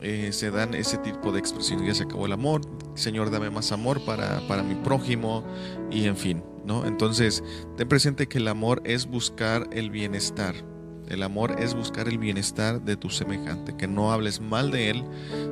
eh, 0.01 0.29
se 0.31 0.51
dan 0.51 0.73
ese 0.73 0.97
tipo 0.97 1.31
de 1.31 1.39
expresiones. 1.39 1.87
Ya 1.87 1.95
se 1.95 2.03
acabó 2.03 2.25
el 2.25 2.33
amor, 2.33 2.61
Señor, 2.95 3.31
dame 3.31 3.49
más 3.49 3.71
amor 3.71 4.03
para, 4.05 4.41
para 4.47 4.63
mi 4.63 4.75
prójimo 4.75 5.45
y 5.91 6.05
en 6.05 6.17
fin, 6.17 6.43
¿no? 6.65 6.85
Entonces, 6.85 7.43
ten 7.77 7.87
presente 7.87 8.27
que 8.27 8.37
el 8.37 8.47
amor 8.47 8.81
es 8.85 9.05
buscar 9.05 9.67
el 9.71 9.89
bienestar. 9.89 10.74
El 11.09 11.23
amor 11.23 11.55
es 11.59 11.75
buscar 11.75 12.07
el 12.07 12.17
bienestar 12.17 12.81
de 12.81 12.97
tu 12.97 13.09
semejante, 13.09 13.75
que 13.75 13.87
no 13.87 14.11
hables 14.11 14.41
mal 14.41 14.71
de 14.71 14.89
él, 14.89 15.03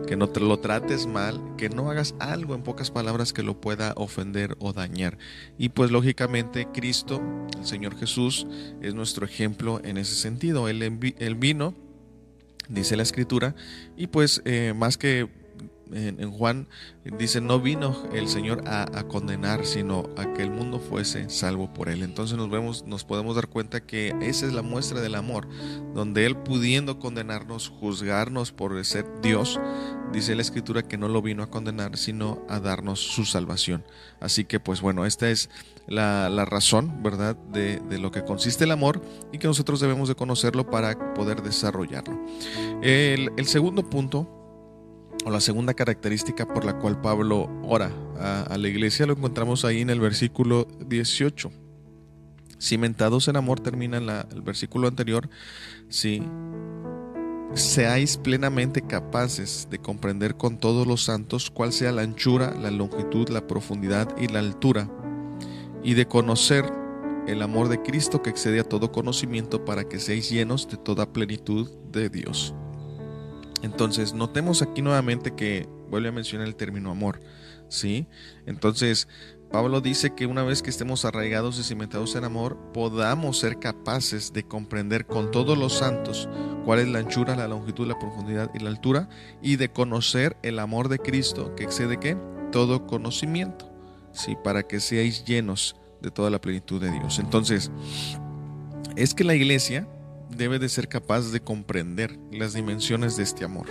que 0.07 0.15
no 0.15 0.29
te 0.29 0.39
lo 0.39 0.59
trates 0.59 1.05
mal, 1.05 1.39
que 1.57 1.69
no 1.69 1.89
hagas 1.89 2.15
algo 2.19 2.55
en 2.55 2.63
pocas 2.63 2.91
palabras 2.91 3.33
que 3.33 3.43
lo 3.43 3.59
pueda 3.59 3.93
ofender 3.95 4.55
o 4.59 4.73
dañar. 4.73 5.17
Y 5.57 5.69
pues 5.69 5.91
lógicamente 5.91 6.67
Cristo, 6.73 7.21
el 7.57 7.65
Señor 7.65 7.97
Jesús, 7.97 8.47
es 8.81 8.93
nuestro 8.93 9.25
ejemplo 9.25 9.81
en 9.83 9.97
ese 9.97 10.15
sentido. 10.15 10.67
Él, 10.67 11.35
vino 11.35 11.75
dice 12.69 12.95
la 12.95 13.03
escritura, 13.03 13.55
y 13.97 14.07
pues 14.07 14.41
eh, 14.45 14.73
más 14.75 14.97
que 14.97 15.42
en, 15.91 16.31
Juan 16.31 16.67
dice, 17.17 17.41
no 17.41 17.59
vino 17.59 17.95
el 18.13 18.27
Señor 18.27 18.63
a, 18.67 19.03
condenar, 19.07 19.65
sino 19.65 20.09
a 20.17 20.33
que 20.33 20.43
el 20.43 20.51
mundo 20.51 20.79
fuese 20.79 21.29
salvo 21.29 21.73
por 21.73 21.89
él. 21.89 22.03
Entonces 22.03 22.37
nos, 22.37 22.49
vemos, 22.49 22.85
nos 22.85 23.03
podemos 23.03 23.35
dar 23.35 23.47
cuenta 23.47 23.85
que 23.85 24.15
esa 24.21 24.45
es 24.45 24.53
la 24.53 24.61
muestra 24.61 25.01
del 25.01 25.15
amor, 25.15 25.47
donde 25.93 26.25
él 26.25 26.37
pudiendo 26.37 26.99
condenarnos, 26.99 27.69
juzgarnos 27.69 28.51
por 28.51 28.83
ser 28.85 29.05
Dios, 29.21 29.59
dice 30.11 30.35
la 30.35 30.41
escritura 30.41 30.83
que 30.83 30.97
no 30.97 31.07
lo 31.07 31.21
vino 31.21 31.43
a 31.43 31.49
condenar, 31.49 31.97
sino 31.97 32.45
a 32.49 32.59
darnos 32.59 32.99
su 32.99 33.25
salvación. 33.25 33.83
Así 34.19 34.45
que 34.45 34.59
pues 34.59 34.81
bueno, 34.81 35.05
esta 35.05 35.29
es 35.29 35.49
la, 35.87 36.45
razón, 36.45 37.03
¿verdad?, 37.03 37.35
de, 37.35 37.81
lo 37.99 38.11
que 38.11 38.23
consiste 38.23 38.63
el 38.63 38.71
amor 38.71 39.01
y 39.31 39.37
que 39.37 39.47
nosotros 39.47 39.79
debemos 39.79 40.07
de 40.07 40.15
conocerlo 40.15 40.69
para 40.69 41.13
poder 41.13 41.41
desarrollarlo. 41.41 42.19
El, 42.81 43.31
el 43.37 43.45
segundo 43.45 43.89
punto 43.89 44.42
o 45.25 45.29
la 45.29 45.39
segunda 45.39 45.73
característica 45.73 46.47
por 46.47 46.65
la 46.65 46.77
cual 46.77 46.99
Pablo 47.01 47.49
ora 47.63 47.91
a, 48.19 48.57
la 48.57 48.67
iglesia 48.67 49.05
lo 49.05 49.13
encontramos 49.13 49.65
ahí 49.65 49.81
en 49.81 49.89
el 49.89 49.99
versículo 49.99 50.67
18. 50.87 51.51
Cimentados 52.59 53.27
en 53.27 53.35
amor 53.35 53.59
termina 53.59 53.97
el 53.97 54.41
versículo 54.41 54.87
anterior. 54.87 55.29
Sí. 55.89 56.23
Seáis 57.53 58.17
plenamente 58.17 58.81
capaces 58.81 59.67
de 59.69 59.79
comprender 59.79 60.35
con 60.35 60.57
todos 60.57 60.87
los 60.87 61.03
santos 61.03 61.51
cuál 61.51 61.71
sea 61.71 61.91
la 61.91 62.01
anchura, 62.01 62.55
la 62.59 62.71
longitud, 62.71 63.29
la 63.29 63.45
profundidad 63.45 64.15
y 64.17 64.27
la 64.27 64.39
altura, 64.39 64.89
y 65.83 65.93
de 65.93 66.07
conocer 66.07 66.65
el 67.27 67.41
amor 67.41 67.69
de 67.69 67.81
Cristo 67.81 68.23
que 68.23 68.29
excede 68.29 68.59
a 68.59 68.63
todo 68.63 68.91
conocimiento 68.91 69.65
para 69.65 69.87
que 69.87 69.99
seáis 69.99 70.29
llenos 70.29 70.67
de 70.67 70.77
toda 70.77 71.11
plenitud 71.11 71.69
de 71.91 72.09
Dios. 72.09 72.55
Entonces, 73.63 74.13
notemos 74.13 74.61
aquí 74.61 74.81
nuevamente 74.81 75.33
que 75.33 75.67
vuelve 75.89 76.09
a 76.09 76.11
mencionar 76.11 76.47
el 76.47 76.55
término 76.55 76.91
amor, 76.91 77.21
¿sí? 77.69 78.07
Entonces, 78.45 79.07
Pablo 79.51 79.81
dice 79.81 80.13
que 80.15 80.25
una 80.25 80.43
vez 80.43 80.61
que 80.61 80.69
estemos 80.69 81.05
arraigados 81.05 81.59
y 81.59 81.63
cimentados 81.63 82.15
en 82.15 82.23
amor, 82.23 82.57
podamos 82.73 83.39
ser 83.39 83.59
capaces 83.59 84.33
de 84.33 84.43
comprender 84.43 85.05
con 85.05 85.31
todos 85.31 85.57
los 85.57 85.73
santos 85.73 86.27
cuál 86.65 86.79
es 86.79 86.87
la 86.87 86.99
anchura, 86.99 87.35
la 87.35 87.47
longitud, 87.47 87.87
la 87.87 87.99
profundidad 87.99 88.49
y 88.53 88.59
la 88.59 88.69
altura, 88.69 89.09
y 89.41 89.55
de 89.55 89.69
conocer 89.69 90.37
el 90.41 90.59
amor 90.59 90.89
de 90.89 90.99
Cristo, 90.99 91.55
que 91.55 91.63
excede 91.63 91.99
qué? 91.99 92.17
Todo 92.51 92.85
conocimiento, 92.85 93.71
¿sí? 94.11 94.35
Para 94.43 94.63
que 94.63 94.79
seáis 94.79 95.23
llenos 95.23 95.75
de 96.01 96.11
toda 96.11 96.29
la 96.29 96.41
plenitud 96.41 96.81
de 96.81 96.91
Dios. 96.91 97.19
Entonces, 97.19 97.71
es 98.95 99.13
que 99.13 99.23
la 99.23 99.35
iglesia 99.35 99.87
debe 100.35 100.59
de 100.59 100.69
ser 100.69 100.87
capaz 100.87 101.31
de 101.31 101.41
comprender 101.41 102.17
las 102.31 102.53
dimensiones 102.53 103.17
de 103.17 103.23
este 103.23 103.45
amor. 103.45 103.67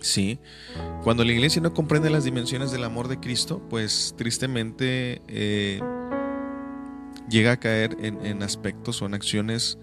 Sí, 0.00 0.38
cuando 1.02 1.24
la 1.24 1.32
iglesia 1.32 1.60
no 1.60 1.74
comprende 1.74 2.08
las 2.08 2.24
dimensiones 2.24 2.70
del 2.70 2.84
amor 2.84 3.08
de 3.08 3.18
Cristo, 3.18 3.60
pues 3.68 4.14
tristemente 4.16 5.20
eh, 5.26 5.80
llega 7.28 7.52
a 7.52 7.56
caer 7.58 7.96
en, 8.00 8.42
aspectos 8.42 9.02
o 9.02 9.06
en 9.06 9.14
acciones 9.14 9.76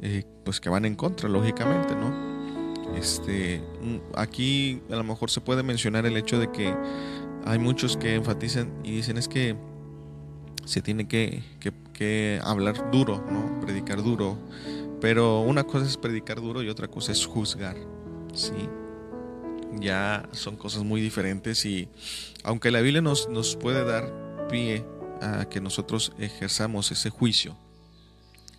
eh, 0.00 0.24
pues 0.44 0.60
que 0.60 0.70
van 0.70 0.86
en 0.86 0.94
contra, 0.94 1.28
lógicamente, 1.28 1.94
¿no? 1.94 2.30
Este, 2.96 3.62
aquí 4.16 4.82
a 4.90 4.96
lo 4.96 5.04
mejor 5.04 5.30
se 5.30 5.40
puede 5.40 5.62
mencionar 5.62 6.06
el 6.06 6.16
hecho 6.16 6.38
de 6.38 6.50
que 6.50 6.74
hay 7.44 7.58
muchos 7.58 7.96
que 7.96 8.14
enfatizan 8.14 8.72
y 8.82 8.92
dicen 8.92 9.18
es 9.18 9.28
que 9.28 9.56
se 10.64 10.80
tiene 10.82 11.06
que, 11.06 11.42
que 11.92 12.40
hablar 12.42 12.90
duro, 12.90 13.24
¿no? 13.30 13.60
Predicar 13.60 14.02
duro, 14.02 14.38
pero 15.00 15.40
una 15.40 15.64
cosa 15.64 15.86
es 15.86 15.96
predicar 15.96 16.40
duro 16.40 16.62
y 16.62 16.68
otra 16.68 16.88
cosa 16.88 17.12
es 17.12 17.24
juzgar. 17.26 17.76
Sí. 18.34 18.68
Ya 19.80 20.28
son 20.32 20.56
cosas 20.56 20.82
muy 20.82 21.00
diferentes 21.00 21.64
y 21.64 21.88
aunque 22.42 22.70
la 22.70 22.80
Biblia 22.80 23.00
nos, 23.00 23.28
nos 23.28 23.56
puede 23.56 23.84
dar 23.84 24.48
pie 24.48 24.84
a 25.22 25.46
que 25.48 25.60
nosotros 25.60 26.12
ejerzamos 26.18 26.90
ese 26.90 27.10
juicio 27.10 27.56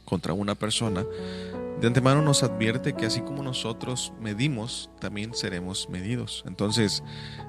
contra 0.06 0.34
una 0.34 0.56
persona, 0.56 1.06
de 1.80 1.88
antemano 1.88 2.22
nos 2.22 2.44
advierte 2.44 2.94
que 2.94 3.06
así 3.06 3.22
como 3.22 3.44
nosotros 3.44 4.14
medimos, 4.20 4.90
también 5.00 5.34
seremos 5.34 5.90
medidos. 5.90 6.44
Entonces, 6.46 7.04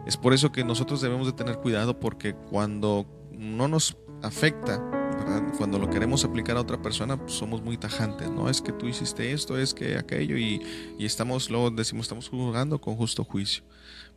es 0.07 0.17
por 0.17 0.33
eso 0.33 0.53
que 0.53 0.65
nosotros 0.65 1.01
debemos 1.01 1.27
de 1.27 1.35
tener 1.35 1.59
cuidado 1.59 2.01
porque 2.01 2.35
cuando 2.35 3.07
no 3.33 3.69
nos 3.69 3.97
afecta 4.23 4.81
cuando 5.57 5.79
lo 5.79 5.91
queremos 5.91 6.25
aplicar 6.25 6.57
a 6.57 6.61
otra 6.61 6.81
persona, 6.81 7.17
pues 7.17 7.33
somos 7.33 7.63
muy 7.63 7.77
tajantes, 7.77 8.31
¿no? 8.31 8.49
Es 8.49 8.61
que 8.61 8.73
tú 8.73 8.87
hiciste 8.87 9.33
esto, 9.33 9.59
es 9.59 9.75
que 9.75 9.97
aquello, 9.97 10.37
y, 10.37 10.63
estamos, 10.99 11.51
luego 11.51 11.71
decimos, 11.71 12.05
estamos 12.05 12.29
juzgando 12.29 12.81
con 12.81 12.97
justo 12.97 13.25
juicio. 13.25 13.65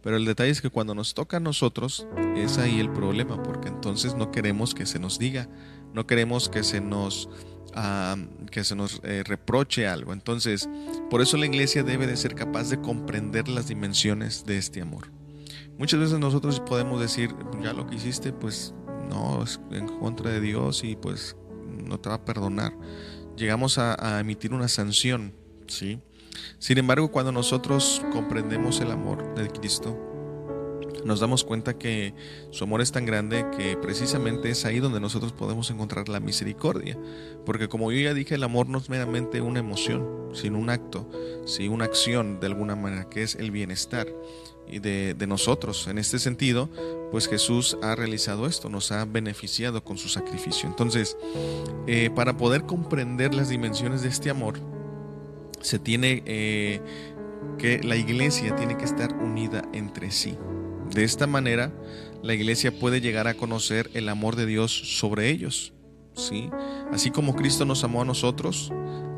Pero 0.02 0.18
el 0.18 0.26
detalle 0.26 0.52
es 0.52 0.62
que 0.62 0.70
cuando 0.70 0.94
nos 0.94 1.14
toca 1.14 1.38
a 1.38 1.40
nosotros, 1.40 2.08
es 2.36 2.58
ahí 2.58 2.80
el 2.80 2.92
problema, 2.92 3.42
porque 3.42 3.70
entonces 3.70 4.16
no 4.16 4.32
queremos 4.32 4.76
que 4.76 4.86
se 4.86 5.00
nos 5.00 5.18
diga, 5.18 5.50
no 5.94 6.06
queremos 6.06 6.50
que 6.50 6.64
se 6.64 6.82
nos, 6.82 7.30
que 8.52 8.64
se 8.64 8.76
nos 8.76 9.02
eh, 9.04 9.24
reproche 9.26 9.88
algo. 9.88 10.14
Entonces, 10.14 10.70
por 11.10 11.22
eso 11.22 11.38
la 11.38 11.48
iglesia 11.48 11.84
debe 11.84 12.06
de 12.06 12.18
ser 12.18 12.36
capaz 12.36 12.70
de 12.70 12.80
comprender 12.80 13.48
las 13.48 13.68
dimensiones 13.68 14.46
de 14.46 14.58
este 14.58 14.82
amor. 14.82 15.10
Muchas 15.78 16.00
veces 16.00 16.20
nosotros 16.20 16.62
podemos 16.62 17.02
decir, 17.02 17.36
ya 17.62 17.74
lo 17.74 17.86
que 17.88 17.96
hiciste, 17.96 18.32
pues 18.32 18.74
no, 19.10 19.44
es 19.44 19.60
en 19.72 19.88
contra 19.88 20.32
de 20.32 20.42
Dios 20.42 20.84
y 20.84 20.96
pues 20.96 21.36
no 21.66 22.00
te 22.00 22.10
va 22.10 22.16
a 22.16 22.26
perdonar. 22.26 22.74
Llegamos 23.38 23.78
a, 23.78 24.20
emitir 24.20 24.54
una 24.54 24.68
sanción, 24.68 25.34
¿sí? 25.68 26.00
Sin 26.60 26.78
embargo, 26.78 27.12
cuando 27.12 27.32
nosotros 27.32 28.02
comprendemos 28.12 28.80
el 28.80 28.92
amor 28.92 29.36
de 29.36 29.50
Cristo, 29.50 29.98
nos 31.06 31.20
damos 31.20 31.44
cuenta 31.44 31.78
que 31.78 32.16
su 32.50 32.64
amor 32.64 32.82
es 32.82 32.92
tan 32.92 33.06
grande 33.06 33.46
que 33.56 33.78
precisamente 33.78 34.50
es 34.50 34.66
ahí 34.66 34.80
donde 34.80 35.00
nosotros 35.00 35.34
podemos 35.34 35.70
encontrar 35.70 36.10
la 36.10 36.20
misericordia. 36.20 36.98
Porque 37.46 37.68
como 37.68 37.92
yo 37.92 38.00
ya 38.00 38.14
dije, 38.14 38.36
el 38.36 38.44
amor 38.44 38.68
no 38.68 38.80
es 38.80 38.90
meramente 38.90 39.42
una 39.42 39.60
emoción, 39.60 40.30
sino 40.34 40.58
un 40.58 40.70
acto, 40.70 41.10
sino 41.46 41.74
una 41.74 41.86
acción 41.86 42.40
de 42.40 42.48
alguna 42.48 42.76
manera, 42.76 43.08
que 43.10 43.22
es 43.22 43.36
el 43.36 43.52
bienestar 43.52 44.08
y 44.68 44.80
de, 44.80 45.16
nosotros. 45.28 45.88
En 45.88 45.98
este 45.98 46.20
sentido, 46.20 46.70
pues 47.12 47.28
Jesús 47.28 47.78
ha 47.82 47.96
realizado 47.96 48.48
esto, 48.48 48.70
nos 48.70 48.92
ha 48.92 49.06
beneficiado 49.06 49.84
con 49.84 49.98
su 49.98 50.10
sacrificio. 50.10 50.68
Entonces, 50.68 51.18
eh, 51.88 52.10
para 52.16 52.38
poder 52.38 52.64
comprender 52.64 53.34
las 53.34 53.50
dimensiones 53.50 54.02
de 54.02 54.10
este 54.10 54.30
amor, 54.30 54.60
se 55.62 55.80
tiene 55.80 56.24
eh, 56.26 56.82
que 57.58 57.82
la 57.84 57.96
iglesia 57.96 58.56
tiene 58.56 58.78
que 58.78 58.86
estar 58.86 59.14
unida 59.16 59.68
entre 59.74 60.12
sí. 60.12 60.38
De 60.94 61.04
esta 61.04 61.26
manera, 61.26 61.72
la 62.22 62.34
iglesia 62.34 62.78
puede 62.78 63.02
llegar 63.02 63.28
a 63.28 63.36
conocer 63.36 63.90
el 63.94 64.10
amor 64.10 64.36
de 64.36 64.46
Dios 64.46 64.98
sobre 65.00 65.30
ellos. 65.30 65.74
¿sí? 66.16 66.50
Así 66.92 67.12
como 67.12 67.36
Cristo 67.36 67.66
nos 67.66 67.84
amó 67.84 68.02
a 68.02 68.06
nosotros, 68.06 68.72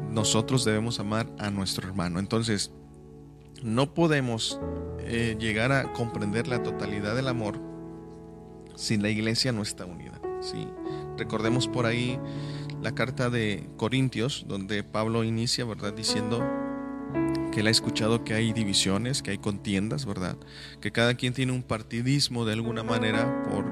nosotros 0.10 0.66
debemos 0.66 1.00
amar 1.00 1.30
a 1.38 1.50
nuestro 1.50 1.88
hermano. 1.88 2.20
Entonces, 2.20 2.72
no 3.64 3.94
podemos 3.94 4.60
eh, 5.10 5.38
llegar 5.40 5.72
a 5.72 5.94
comprender 5.94 6.48
la 6.48 6.64
totalidad 6.64 7.16
del 7.16 7.30
amor 7.30 7.60
si 8.76 8.98
la 8.98 9.10
iglesia 9.10 9.52
no 9.52 9.62
está 9.62 9.86
unida. 9.86 10.20
¿sí? 10.42 10.68
Recordemos 11.18 11.68
por 11.68 11.86
ahí 11.86 12.20
la 12.82 12.94
carta 12.94 13.30
de 13.30 13.70
Corintios, 13.78 14.46
donde 14.48 14.84
Pablo 14.84 15.24
inicia, 15.24 15.66
¿verdad? 15.66 15.94
Diciendo 15.94 16.44
que 17.52 17.62
él 17.62 17.68
ha 17.68 17.72
escuchado 17.72 18.24
que 18.24 18.34
hay 18.34 18.54
divisiones, 18.54 19.24
que 19.24 19.32
hay 19.32 19.38
contiendas, 19.38 20.06
¿verdad? 20.06 20.38
Que 20.82 20.92
cada 20.92 21.16
quien 21.16 21.34
tiene 21.34 21.54
un 21.54 21.64
partidismo 21.64 22.46
de 22.46 22.54
alguna 22.54 22.84
manera 22.84 23.44
por 23.44 23.66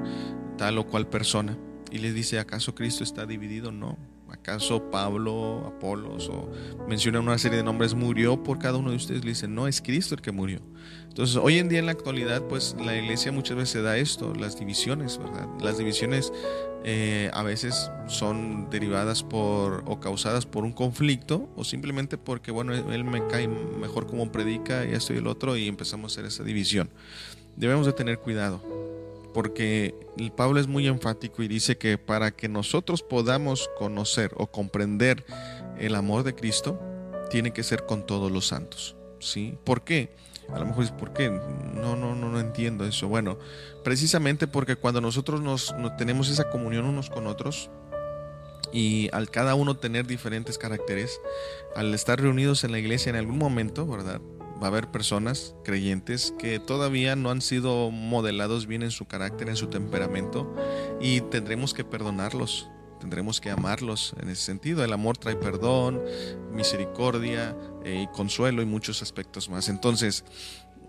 tal 0.57 0.77
o 0.77 0.87
cual 0.87 1.07
persona. 1.07 1.57
Y 1.91 1.99
le 1.99 2.13
dice, 2.13 2.39
¿acaso 2.39 2.73
Cristo 2.73 3.03
está 3.03 3.25
dividido? 3.25 3.71
No, 3.71 3.97
¿Acaso 4.31 4.89
Pablo, 4.91 5.65
Apolos 5.65 6.29
o 6.29 6.51
menciona 6.87 7.19
una 7.19 7.37
serie 7.37 7.57
de 7.57 7.63
nombres 7.63 7.93
murió 7.93 8.43
por 8.43 8.59
cada 8.59 8.77
uno 8.77 8.89
de 8.89 8.95
ustedes? 8.95 9.23
Le 9.23 9.31
dicen, 9.31 9.55
no, 9.55 9.67
es 9.67 9.81
Cristo 9.81 10.15
el 10.15 10.21
que 10.21 10.31
murió. 10.31 10.59
Entonces, 11.15 11.37
hoy 11.37 11.59
en 11.59 11.69
día 11.69 11.79
en 11.79 11.85
la 11.85 11.93
actualidad, 11.93 12.41
pues 12.41 12.75
la 12.77 12.93
iglesia 12.93 13.31
muchas 13.31 13.55
veces 13.55 13.81
da 13.81 13.95
esto, 13.95 14.33
las 14.35 14.59
divisiones, 14.59 15.17
¿verdad? 15.17 15.47
Las 15.61 15.77
divisiones 15.77 16.33
eh, 16.83 17.29
a 17.31 17.41
veces 17.41 17.89
son 18.07 18.69
derivadas 18.69 19.23
por 19.23 19.85
o 19.87 20.01
causadas 20.01 20.45
por 20.45 20.65
un 20.65 20.73
conflicto 20.73 21.47
o 21.55 21.63
simplemente 21.63 22.17
porque, 22.17 22.51
bueno, 22.51 22.73
él 22.73 23.05
me 23.05 23.25
cae 23.27 23.47
mejor 23.47 24.07
como 24.07 24.29
predica 24.29 24.83
y 24.83 24.91
esto 24.91 25.13
y 25.13 25.17
el 25.19 25.27
otro 25.27 25.55
y 25.55 25.69
empezamos 25.69 26.11
a 26.11 26.13
hacer 26.13 26.25
esa 26.25 26.43
división. 26.43 26.89
Debemos 27.55 27.85
de 27.85 27.93
tener 27.93 28.19
cuidado 28.19 28.61
porque 29.33 29.95
Pablo 30.35 30.59
es 30.59 30.67
muy 30.67 30.85
enfático 30.85 31.43
y 31.43 31.47
dice 31.47 31.77
que 31.77 31.97
para 31.97 32.31
que 32.31 32.49
nosotros 32.49 33.03
podamos 33.03 33.69
conocer 33.77 34.33
o 34.35 34.47
comprender 34.47 35.25
el 35.79 35.95
amor 35.95 36.23
de 36.23 36.35
Cristo, 36.35 36.77
tiene 37.29 37.53
que 37.53 37.63
ser 37.63 37.85
con 37.85 38.05
todos 38.05 38.33
los 38.33 38.47
santos. 38.47 38.97
¿Sí? 39.21 39.57
¿Por 39.63 39.85
qué? 39.85 40.09
A 40.53 40.59
lo 40.59 40.65
mejor 40.65 40.83
es 40.83 40.91
¿por 40.91 41.13
qué? 41.13 41.29
No, 41.29 41.95
no, 41.95 42.15
no, 42.15 42.29
no 42.29 42.39
entiendo 42.39 42.85
eso. 42.85 43.07
Bueno, 43.07 43.37
precisamente 43.83 44.47
porque 44.47 44.75
cuando 44.75 45.01
nosotros 45.01 45.41
nos, 45.41 45.73
tenemos 45.97 46.29
esa 46.29 46.49
comunión 46.49 46.85
unos 46.85 47.09
con 47.09 47.27
otros, 47.27 47.69
y 48.71 49.09
al 49.13 49.29
cada 49.29 49.55
uno 49.55 49.77
tener 49.77 50.05
diferentes 50.05 50.57
caracteres, 50.57 51.21
al 51.75 51.93
estar 51.93 52.19
reunidos 52.19 52.63
en 52.63 52.71
la 52.71 52.79
iglesia 52.79 53.09
en 53.09 53.15
algún 53.15 53.37
momento, 53.37 53.87
¿verdad? 53.87 54.19
va 54.61 54.67
a 54.67 54.69
haber 54.69 54.87
personas 54.89 55.55
creyentes 55.63 56.33
que 56.39 56.59
todavía 56.59 57.15
no 57.15 57.29
han 57.29 57.41
sido 57.41 57.91
modelados 57.91 58.67
bien 58.67 58.83
en 58.83 58.91
su 58.91 59.05
carácter, 59.05 59.49
en 59.49 59.55
su 59.55 59.67
temperamento, 59.67 60.53
y 61.01 61.21
tendremos 61.21 61.73
que 61.73 61.83
perdonarlos, 61.83 62.69
tendremos 62.99 63.41
que 63.41 63.49
amarlos 63.49 64.15
en 64.21 64.29
ese 64.29 64.43
sentido. 64.43 64.83
El 64.83 64.93
amor 64.93 65.17
trae 65.17 65.35
perdón, 65.35 66.01
misericordia 66.51 67.55
eh, 67.83 68.03
y 68.03 68.07
consuelo 68.15 68.61
y 68.61 68.65
muchos 68.65 69.01
aspectos 69.01 69.49
más. 69.49 69.69
Entonces, 69.69 70.23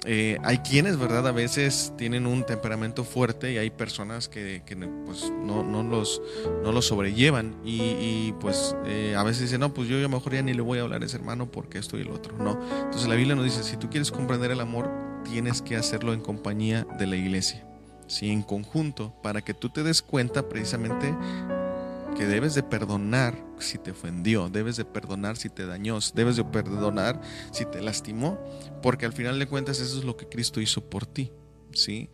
eh, 0.05 0.39
hay 0.45 0.59
quienes, 0.59 0.99
¿verdad? 0.99 1.27
A 1.27 1.33
veces 1.33 1.93
tienen 1.97 2.27
un 2.27 2.45
temperamento 2.45 3.03
fuerte 3.03 3.53
y 3.53 3.59
hay 3.59 3.71
personas 3.71 4.29
que, 4.29 4.63
pues, 5.05 5.33
no, 5.43 5.65
no, 5.65 5.83
los, 5.83 6.21
no 6.63 6.71
los 6.71 6.87
sobrellevan 6.87 7.57
y, 7.65 8.33
pues 8.41 8.77
eh, 8.87 9.15
a 9.17 9.23
veces 9.25 9.43
dicen, 9.43 9.61
no, 9.61 9.75
pues 9.75 9.89
yo, 9.89 9.99
yo 9.99 10.09
mejor 10.09 10.35
ya 10.35 10.43
ni 10.43 10.55
le 10.55 10.63
voy 10.63 10.79
a 10.79 10.83
hablar 10.83 11.03
a 11.03 11.07
ese 11.07 11.17
hermano 11.17 11.51
porque 11.51 11.79
esto 11.79 11.99
y 11.99 12.03
el 12.03 12.11
otro, 12.11 12.37
¿no? 12.39 12.61
Entonces 12.85 13.09
la 13.09 13.15
Biblia 13.15 13.35
nos 13.35 13.45
dice, 13.45 13.65
si 13.65 13.77
tú 13.77 13.89
quieres 13.89 14.13
comprender 14.13 14.51
el 14.51 14.61
amor, 14.61 14.91
tienes 15.25 15.61
que 15.61 15.77
hacerlo 15.77 16.13
en 16.13 16.21
compañía 16.21 16.87
de 16.99 17.07
la 17.07 17.17
iglesia, 17.17 17.67
¿sí? 18.07 18.31
En 18.31 18.43
conjunto, 18.43 19.13
para 19.23 19.43
que 19.43 19.55
tú 19.55 19.71
te 19.71 19.83
des 19.83 20.03
cuenta 20.03 20.49
precisamente 20.49 21.15
que 22.17 22.27
debes 22.27 22.55
de 22.55 22.63
perdonar 22.63 23.35
si 23.59 23.79
te 23.79 23.91
ofendió, 23.91 24.49
debes 24.49 24.77
de 24.77 24.85
perdonar 24.85 25.37
si 25.37 25.49
te 25.49 25.67
dañó, 25.67 25.99
debes 26.15 26.37
de 26.37 26.45
perdonar 26.45 27.21
si 27.53 27.65
te 27.67 27.81
lastimó, 27.83 28.39
porque 28.83 29.07
al 29.07 29.13
final 29.13 29.39
de 29.39 29.47
cuentas 29.47 29.81
eso 29.81 29.99
es 29.99 30.05
lo 30.05 30.17
que 30.17 30.29
Cristo 30.29 30.61
hizo 30.61 30.89
por 30.89 31.07
ti, 31.07 31.33
¿sí? 31.73 32.11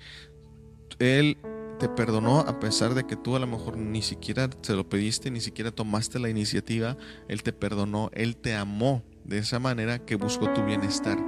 Él 0.98 1.38
te 1.78 1.88
perdonó 1.88 2.40
a 2.40 2.60
pesar 2.60 2.94
de 2.94 3.04
que 3.04 3.16
tú 3.16 3.34
a 3.34 3.40
lo 3.40 3.46
mejor 3.46 3.76
ni 3.76 4.02
siquiera 4.02 4.48
se 4.60 4.74
lo 4.74 4.88
pediste, 4.88 5.30
ni 5.30 5.40
siquiera 5.40 5.72
tomaste 5.72 6.18
la 6.18 6.28
iniciativa, 6.28 6.96
Él 7.28 7.42
te 7.42 7.52
perdonó, 7.52 8.10
Él 8.12 8.36
te 8.36 8.54
amó 8.54 9.02
de 9.24 9.38
esa 9.38 9.58
manera 9.58 10.04
que 10.04 10.16
buscó 10.16 10.52
tu 10.52 10.64
bienestar. 10.64 11.18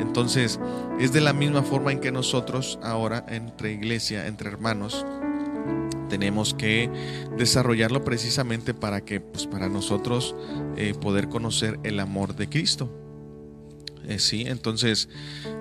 Entonces, 0.00 0.58
es 0.98 1.12
de 1.12 1.20
la 1.20 1.32
misma 1.32 1.62
forma 1.62 1.92
en 1.92 2.00
que 2.00 2.12
nosotros 2.12 2.78
ahora 2.82 3.24
entre 3.28 3.72
iglesia, 3.72 4.26
entre 4.26 4.50
hermanos, 4.50 5.06
tenemos 6.12 6.52
que 6.52 6.90
desarrollarlo 7.38 8.04
precisamente 8.04 8.74
para 8.74 9.02
que, 9.02 9.18
pues 9.18 9.46
para 9.46 9.70
nosotros 9.70 10.34
eh, 10.76 10.92
poder 10.92 11.30
conocer 11.30 11.80
el 11.84 11.98
amor 12.00 12.36
de 12.36 12.50
Cristo. 12.50 12.92
Eh, 14.06 14.18
sí, 14.18 14.44
entonces 14.46 15.08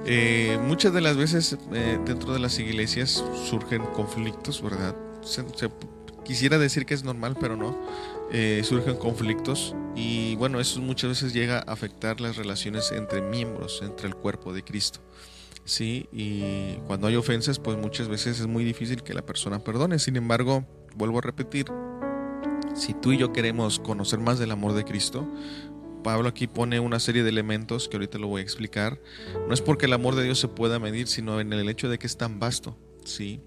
eh, 0.05 0.59
muchas 0.67 0.91
de 0.91 0.99
las 0.99 1.15
veces 1.15 1.57
dentro 2.05 2.33
de 2.33 2.39
las 2.39 2.59
iglesias 2.59 3.23
surgen 3.49 3.81
conflictos, 3.93 4.61
¿verdad? 4.61 4.93
quisiera 6.25 6.57
decir 6.57 6.85
que 6.85 6.95
es 6.95 7.05
normal, 7.05 7.37
pero 7.39 7.55
no. 7.55 7.77
surgen 8.63 8.97
conflictos 8.97 9.73
y 9.95 10.35
bueno, 10.35 10.59
eso 10.59 10.81
muchas 10.81 11.11
veces 11.11 11.31
llega 11.31 11.59
a 11.59 11.71
afectar 11.71 12.19
las 12.19 12.35
relaciones 12.35 12.91
entre 12.91 13.21
miembros, 13.21 13.81
entre 13.83 14.09
el 14.09 14.15
cuerpo 14.15 14.51
de 14.51 14.63
Cristo. 14.63 14.99
¿Sí? 15.65 16.07
Y 16.11 16.75
cuando 16.87 17.07
hay 17.07 17.15
ofensas, 17.15 17.59
pues 17.59 17.77
muchas 17.77 18.07
veces 18.07 18.39
es 18.39 18.47
muy 18.47 18.63
difícil 18.63 19.03
que 19.03 19.13
la 19.13 19.25
persona 19.25 19.63
perdone. 19.63 19.99
Sin 19.99 20.15
embargo, 20.15 20.65
vuelvo 20.95 21.19
a 21.19 21.21
repetir, 21.21 21.67
si 22.75 22.93
tú 22.93 23.11
y 23.11 23.17
yo 23.17 23.33
queremos 23.33 23.79
conocer 23.79 24.19
más 24.19 24.39
del 24.39 24.51
amor 24.51 24.73
de 24.73 24.85
Cristo, 24.85 25.27
Pablo 26.03 26.29
aquí 26.29 26.47
pone 26.47 26.79
una 26.79 26.99
serie 26.99 27.23
de 27.23 27.29
elementos 27.29 27.87
que 27.87 27.97
ahorita 27.97 28.17
lo 28.17 28.27
voy 28.27 28.41
a 28.41 28.43
explicar. 28.43 28.99
No 29.47 29.53
es 29.53 29.61
porque 29.61 29.85
el 29.85 29.93
amor 29.93 30.15
de 30.15 30.23
Dios 30.23 30.39
se 30.39 30.47
pueda 30.47 30.79
medir, 30.79 31.07
sino 31.07 31.39
en 31.39 31.53
el 31.53 31.69
hecho 31.69 31.89
de 31.89 31.99
que 31.99 32.07
es 32.07 32.17
tan 32.17 32.39
vasto, 32.39 32.77
¿sí? 33.05 33.41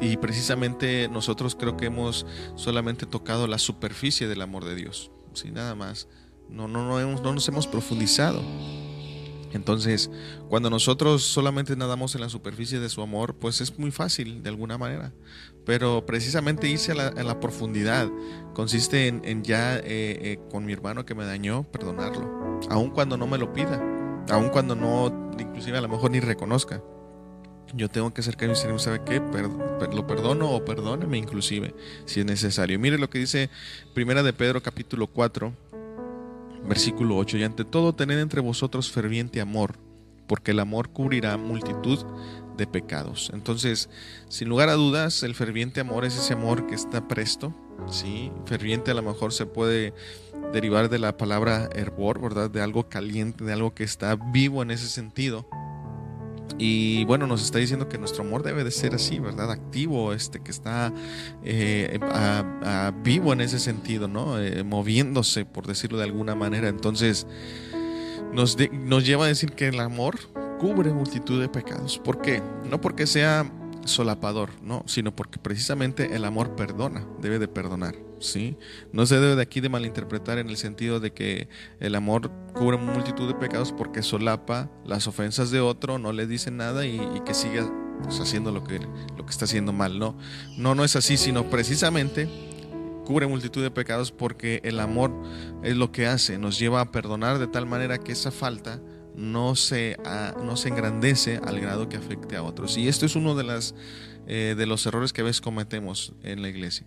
Y 0.00 0.16
precisamente 0.18 1.08
nosotros 1.08 1.54
creo 1.54 1.76
que 1.76 1.86
hemos 1.86 2.26
solamente 2.56 3.06
tocado 3.06 3.46
la 3.46 3.58
superficie 3.58 4.28
del 4.28 4.42
amor 4.42 4.64
de 4.64 4.74
Dios, 4.74 5.10
¿sí? 5.32 5.50
Nada 5.50 5.74
más. 5.74 6.08
No, 6.50 6.68
no, 6.68 6.86
no, 6.86 7.00
hemos, 7.00 7.22
no 7.22 7.32
nos 7.32 7.48
hemos 7.48 7.66
profundizado. 7.66 8.42
Entonces, 9.52 10.10
cuando 10.48 10.70
nosotros 10.70 11.22
solamente 11.22 11.76
nadamos 11.76 12.14
en 12.14 12.20
la 12.20 12.28
superficie 12.28 12.80
de 12.80 12.88
su 12.88 13.02
amor, 13.02 13.34
pues 13.34 13.60
es 13.60 13.78
muy 13.78 13.90
fácil 13.90 14.42
de 14.42 14.48
alguna 14.48 14.78
manera. 14.78 15.12
Pero 15.64 16.06
precisamente 16.06 16.68
irse 16.68 16.92
a 16.92 16.94
la, 16.94 17.40
profundidad 17.40 18.08
consiste 18.54 19.08
en, 19.08 19.42
ya 19.42 19.76
eh, 19.76 19.82
eh, 19.84 20.38
con 20.50 20.64
mi 20.64 20.72
hermano 20.72 21.04
que 21.04 21.14
me 21.14 21.24
dañó, 21.24 21.64
perdonarlo. 21.64 22.60
Aun 22.70 22.90
cuando 22.90 23.16
no 23.16 23.26
me 23.26 23.38
lo 23.38 23.52
pida, 23.52 23.82
aun 24.30 24.48
cuando 24.48 24.74
no, 24.74 25.32
inclusive 25.38 25.78
a 25.78 25.80
lo 25.80 25.88
mejor 25.88 26.10
ni 26.10 26.20
reconozca. 26.20 26.82
Yo 27.74 27.88
tengo 27.88 28.14
que 28.14 28.20
acercarme 28.20 28.54
y 28.54 28.56
decir, 28.56 28.78
¿sabe 28.78 29.02
qué? 29.04 29.20
lo 29.92 30.06
perdono 30.06 30.50
o 30.50 30.64
perdóneme 30.64 31.18
inclusive, 31.18 31.74
si 32.04 32.20
es 32.20 32.26
necesario. 32.26 32.78
Mire 32.78 32.96
lo 32.96 33.10
que 33.10 33.18
dice 33.18 33.50
Primera 33.92 34.22
de 34.22 34.32
Pedro 34.32 34.62
capítulo 34.62 35.08
4, 35.08 35.52
Versículo 36.64 37.16
8, 37.16 37.38
y 37.38 37.44
ante 37.44 37.64
todo 37.64 37.94
tened 37.94 38.18
entre 38.18 38.40
vosotros 38.40 38.90
ferviente 38.90 39.40
amor, 39.40 39.78
porque 40.26 40.50
el 40.50 40.60
amor 40.60 40.90
cubrirá 40.90 41.36
multitud 41.36 42.04
de 42.56 42.66
pecados. 42.66 43.30
Entonces, 43.34 43.88
sin 44.28 44.48
lugar 44.48 44.68
a 44.68 44.74
dudas, 44.74 45.22
el 45.22 45.34
ferviente 45.34 45.80
amor 45.80 46.04
es 46.04 46.16
ese 46.16 46.32
amor 46.32 46.66
que 46.66 46.74
está 46.74 47.06
presto, 47.06 47.54
¿sí? 47.90 48.32
Ferviente 48.46 48.90
a 48.90 48.94
lo 48.94 49.02
mejor 49.02 49.32
se 49.32 49.46
puede 49.46 49.94
derivar 50.52 50.88
de 50.88 50.98
la 50.98 51.16
palabra 51.16 51.68
hervor, 51.74 52.20
¿verdad? 52.20 52.50
De 52.50 52.62
algo 52.62 52.88
caliente, 52.88 53.44
de 53.44 53.52
algo 53.52 53.74
que 53.74 53.84
está 53.84 54.16
vivo 54.16 54.62
en 54.62 54.70
ese 54.70 54.88
sentido. 54.88 55.48
Y 56.58 57.04
bueno, 57.04 57.26
nos 57.26 57.42
está 57.42 57.58
diciendo 57.58 57.88
que 57.88 57.98
nuestro 57.98 58.22
amor 58.22 58.42
debe 58.42 58.64
de 58.64 58.70
ser 58.70 58.94
así, 58.94 59.18
¿verdad? 59.18 59.50
Activo, 59.50 60.12
este, 60.12 60.40
que 60.40 60.50
está 60.50 60.92
eh, 61.44 61.98
vivo 63.02 63.32
en 63.32 63.40
ese 63.40 63.58
sentido, 63.58 64.08
¿no? 64.08 64.40
Eh, 64.40 64.62
moviéndose, 64.62 65.44
por 65.44 65.66
decirlo 65.66 65.98
de 65.98 66.04
alguna 66.04 66.34
manera. 66.34 66.68
Entonces, 66.68 67.26
nos, 68.32 68.56
nos 68.72 69.06
lleva 69.06 69.26
a 69.26 69.28
decir 69.28 69.52
que 69.52 69.68
el 69.68 69.80
amor 69.80 70.18
cubre 70.58 70.92
multitud 70.92 71.40
de 71.40 71.48
pecados. 71.48 71.98
¿Por 71.98 72.22
qué? 72.22 72.42
No 72.68 72.80
porque 72.80 73.06
sea 73.06 73.50
solapador, 73.86 74.50
no, 74.62 74.82
sino 74.86 75.14
porque 75.14 75.38
precisamente 75.38 76.14
el 76.14 76.24
amor 76.24 76.56
perdona, 76.56 77.06
debe 77.20 77.38
de 77.38 77.48
perdonar. 77.48 77.96
¿sí? 78.20 78.56
No 78.92 79.06
se 79.06 79.16
debe 79.16 79.36
de 79.36 79.42
aquí 79.42 79.60
de 79.60 79.68
malinterpretar 79.68 80.38
en 80.38 80.48
el 80.48 80.56
sentido 80.56 81.00
de 81.00 81.12
que 81.12 81.48
el 81.80 81.94
amor 81.94 82.30
cubre 82.54 82.76
multitud 82.76 83.28
de 83.28 83.34
pecados 83.34 83.72
porque 83.72 84.02
solapa 84.02 84.70
las 84.84 85.06
ofensas 85.06 85.50
de 85.50 85.60
otro, 85.60 85.98
no 85.98 86.12
le 86.12 86.26
dice 86.26 86.50
nada 86.50 86.86
y, 86.86 86.98
que 87.24 87.34
siga 87.34 87.70
pues, 88.02 88.20
haciendo 88.20 88.52
lo 88.52 88.64
que, 88.64 88.80
lo 89.16 89.24
que 89.24 89.30
está 89.30 89.44
haciendo 89.44 89.72
mal. 89.72 89.98
No, 89.98 90.16
no, 90.56 90.74
no 90.74 90.84
es 90.84 90.96
así, 90.96 91.16
sino 91.16 91.48
precisamente 91.50 92.28
cubre 93.04 93.26
multitud 93.26 93.62
de 93.62 93.70
pecados 93.70 94.10
porque 94.10 94.60
el 94.64 94.80
amor 94.80 95.12
es 95.62 95.76
lo 95.76 95.92
que 95.92 96.06
hace, 96.06 96.38
nos 96.38 96.58
lleva 96.58 96.80
a 96.80 96.90
perdonar 96.90 97.38
de 97.38 97.46
tal 97.46 97.64
manera 97.64 97.98
que 97.98 98.12
esa 98.12 98.32
falta 98.32 98.80
no 99.16 99.56
se, 99.56 99.96
no 100.42 100.56
se 100.56 100.68
engrandece 100.68 101.40
al 101.44 101.60
grado 101.60 101.88
que 101.88 101.96
afecte 101.96 102.36
a 102.36 102.42
otros. 102.42 102.76
Y 102.76 102.88
esto 102.88 103.06
es 103.06 103.16
uno 103.16 103.34
de, 103.34 103.44
las, 103.44 103.74
eh, 104.26 104.54
de 104.56 104.66
los 104.66 104.84
errores 104.86 105.12
que 105.12 105.22
a 105.22 105.24
veces 105.24 105.40
cometemos 105.40 106.12
en 106.22 106.42
la 106.42 106.48
iglesia. 106.48 106.86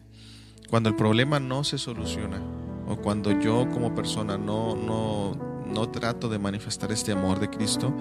Cuando 0.69 0.89
el 0.89 0.95
problema 0.95 1.39
no 1.39 1.63
se 1.63 1.77
soluciona 1.77 2.41
o 2.87 2.97
cuando 2.97 3.39
yo 3.39 3.67
como 3.69 3.95
persona 3.95 4.37
no, 4.37 4.75
no, 4.75 5.65
no 5.65 5.89
trato 5.89 6.29
de 6.29 6.39
manifestar 6.39 6.91
este 6.91 7.11
amor 7.11 7.39
de 7.39 7.49
Cristo, 7.49 7.93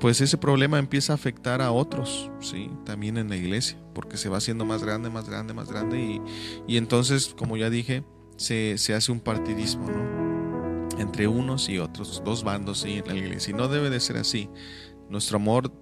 pues 0.00 0.22
ese 0.22 0.38
problema 0.38 0.78
empieza 0.78 1.12
a 1.12 1.16
afectar 1.16 1.60
a 1.60 1.72
otros, 1.72 2.30
¿sí? 2.40 2.70
También 2.86 3.18
en 3.18 3.28
la 3.28 3.36
iglesia, 3.36 3.78
porque 3.94 4.16
se 4.16 4.30
va 4.30 4.38
haciendo 4.38 4.64
más 4.64 4.82
grande, 4.82 5.10
más 5.10 5.28
grande, 5.28 5.52
más 5.52 5.70
grande 5.70 6.00
y, 6.00 6.22
y 6.66 6.78
entonces, 6.78 7.34
como 7.36 7.58
ya 7.58 7.68
dije, 7.68 8.02
se, 8.36 8.78
se, 8.78 8.94
hace 8.94 9.12
un 9.12 9.20
partidismo, 9.20 9.86
¿no? 9.90 10.29
Entre 11.00 11.26
unos 11.26 11.68
y 11.68 11.78
otros, 11.78 12.22
dos 12.24 12.44
bandos 12.44 12.84
en 12.84 13.06
la 13.06 13.16
iglesia. 13.16 13.50
Y 13.52 13.54
no 13.54 13.68
debe 13.68 13.90
de 13.90 14.00
ser 14.00 14.18
así. 14.18 14.48
Nuestro 15.08 15.38
amor 15.38 15.72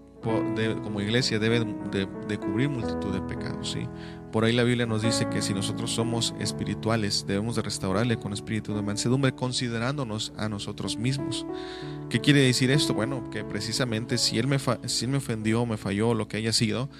como 0.83 1.01
iglesia 1.01 1.39
debe 1.39 1.61
de, 1.61 2.39
cubrir 2.39 2.69
multitud 2.69 3.13
de 3.13 3.21
pecados, 3.23 3.73
¿sí? 3.73 3.89
Por 4.33 4.45
ahí 4.45 4.53
la 4.53 4.65
Biblia 4.65 4.85
nos 4.85 5.03
dice 5.03 5.29
que 5.31 5.41
si 5.41 5.55
nosotros 5.55 5.91
somos 5.91 6.35
espirituales, 6.39 7.25
debemos 7.27 7.57
de 7.57 7.63
restaurarle 7.63 8.19
con 8.19 8.33
espíritu 8.33 8.75
de 8.75 8.83
mansedumbre, 8.83 9.33
considerándonos 9.33 10.33
a 10.37 10.49
nosotros 10.49 10.99
mismos. 10.99 11.47
¿Qué 12.11 12.21
quiere 12.21 12.41
decir 12.41 12.71
esto? 12.71 12.93
Bueno, 12.93 13.31
que 13.31 13.45
precisamente 13.45 14.19
si 14.19 14.39
él 14.39 14.47
me, 14.47 14.59
si 14.87 15.07
me 15.07 15.17
ofendió, 15.17 15.65
me 15.65 15.77
falló, 15.79 16.15
lo 16.15 16.29
que 16.29 16.37
haya 16.37 16.53
sido, 16.53 16.91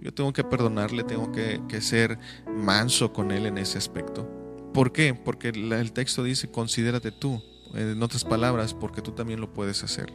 yo 0.00 0.14
tengo 0.14 0.32
que 0.32 0.44
perdonarle, 0.44 1.02
tengo 1.02 1.32
que, 1.32 1.60
que 1.68 1.80
ser 1.80 2.18
manso 2.46 3.12
con 3.12 3.32
él 3.32 3.46
en 3.46 3.58
ese 3.58 3.78
aspecto. 3.78 4.28
¿Por 4.72 4.92
qué? 4.92 5.14
Porque 5.14 5.48
el 5.48 5.92
texto 5.92 6.22
dice, 6.22 6.50
considérate 6.50 7.10
tú, 7.10 7.42
en 7.76 8.02
otras 8.02 8.24
palabras, 8.24 8.74
porque 8.74 9.02
tú 9.02 9.12
también 9.12 9.40
lo 9.40 9.52
puedes 9.52 9.82
hacer. 9.84 10.12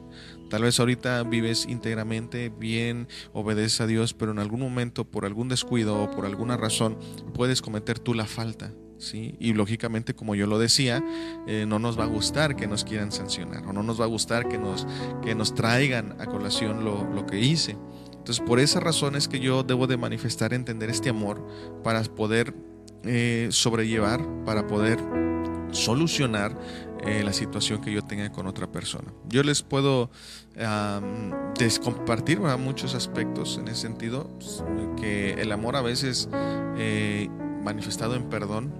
Tal 0.49 0.63
vez 0.63 0.79
ahorita 0.79 1.23
vives 1.23 1.65
íntegramente, 1.67 2.49
bien, 2.49 3.07
obedeces 3.33 3.81
a 3.81 3.87
Dios, 3.87 4.13
pero 4.13 4.31
en 4.31 4.39
algún 4.39 4.59
momento, 4.59 5.05
por 5.05 5.25
algún 5.25 5.47
descuido 5.47 6.03
o 6.03 6.11
por 6.11 6.25
alguna 6.25 6.57
razón, 6.57 6.97
puedes 7.33 7.61
cometer 7.61 7.99
tú 7.99 8.13
la 8.13 8.25
falta. 8.25 8.73
¿Sí? 8.97 9.35
Y 9.39 9.53
lógicamente, 9.53 10.13
como 10.13 10.35
yo 10.35 10.45
lo 10.45 10.59
decía, 10.59 11.03
eh, 11.47 11.65
no 11.67 11.79
nos 11.79 11.99
va 11.99 12.03
a 12.03 12.07
gustar 12.07 12.55
que 12.55 12.67
nos 12.67 12.83
quieran 12.83 13.11
sancionar 13.11 13.65
o 13.65 13.73
no 13.73 13.81
nos 13.81 13.99
va 13.99 14.05
a 14.05 14.07
gustar 14.07 14.47
que 14.47 14.59
nos, 14.59 14.85
que 15.23 15.33
nos 15.33 15.55
traigan 15.55 16.21
a 16.21 16.27
colación 16.27 16.85
lo, 16.85 17.09
lo 17.11 17.25
que 17.25 17.39
hice. 17.39 17.77
Entonces, 18.11 18.39
por 18.45 18.59
esa 18.59 18.79
razón 18.79 19.15
es 19.15 19.27
que 19.27 19.39
yo 19.39 19.63
debo 19.63 19.87
de 19.87 19.97
manifestar, 19.97 20.53
entender 20.53 20.91
este 20.91 21.09
amor 21.09 21.43
para 21.83 22.03
poder 22.03 22.53
eh, 23.03 23.47
sobrellevar, 23.49 24.21
para 24.45 24.67
poder 24.67 24.99
solucionar 25.71 26.55
eh, 27.03 27.23
la 27.23 27.33
situación 27.33 27.81
que 27.81 27.91
yo 27.91 28.03
tenga 28.03 28.31
con 28.31 28.47
otra 28.47 28.71
persona. 28.71 29.11
Yo 29.27 29.43
les 29.43 29.63
puedo 29.63 30.09
descompartir 31.57 32.39
muchos 32.39 32.93
aspectos 32.93 33.57
en 33.57 33.67
ese 33.69 33.81
sentido, 33.81 34.29
pues, 34.37 34.63
que 34.99 35.33
el 35.41 35.51
amor 35.51 35.75
a 35.75 35.81
veces 35.81 36.29
eh, 36.77 37.29
manifestado 37.63 38.15
en 38.15 38.29
perdón, 38.29 38.73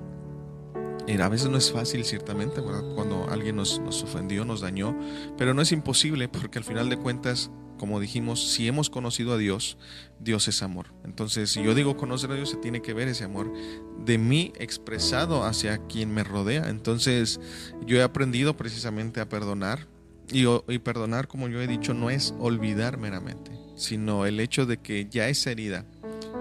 a 1.21 1.29
veces 1.29 1.49
no 1.49 1.57
es 1.57 1.71
fácil, 1.71 2.05
ciertamente, 2.05 2.61
cuando 2.61 3.27
alguien 3.29 3.55
nos, 3.55 3.79
nos 3.79 4.03
ofendió, 4.03 4.45
nos 4.45 4.61
dañó, 4.61 4.97
pero 5.37 5.53
no 5.53 5.61
es 5.61 5.71
imposible 5.71 6.29
porque 6.29 6.59
al 6.59 6.63
final 6.63 6.89
de 6.89 6.97
cuentas 6.97 7.51
como 7.81 7.99
dijimos, 7.99 8.51
si 8.51 8.67
hemos 8.67 8.91
conocido 8.91 9.33
a 9.33 9.39
Dios, 9.39 9.75
Dios 10.19 10.47
es 10.47 10.61
amor. 10.61 10.93
Entonces, 11.03 11.49
si 11.49 11.63
yo 11.63 11.73
digo 11.73 11.97
conocer 11.97 12.29
a 12.29 12.35
Dios, 12.35 12.51
se 12.51 12.57
tiene 12.57 12.83
que 12.83 12.93
ver 12.93 13.07
ese 13.07 13.23
amor 13.23 13.51
de 14.05 14.19
mí 14.19 14.53
expresado 14.59 15.45
hacia 15.45 15.79
quien 15.87 16.13
me 16.13 16.23
rodea. 16.23 16.69
Entonces, 16.69 17.39
yo 17.87 17.97
he 17.97 18.03
aprendido 18.03 18.55
precisamente 18.55 19.19
a 19.19 19.27
perdonar. 19.27 19.87
Y, 20.31 20.45
y 20.45 20.77
perdonar, 20.77 21.27
como 21.27 21.47
yo 21.47 21.59
he 21.59 21.65
dicho, 21.65 21.95
no 21.95 22.11
es 22.11 22.35
olvidar 22.37 22.99
meramente, 22.99 23.51
sino 23.75 24.27
el 24.27 24.39
hecho 24.39 24.67
de 24.67 24.77
que 24.77 25.07
ya 25.09 25.27
esa 25.27 25.49
herida 25.49 25.87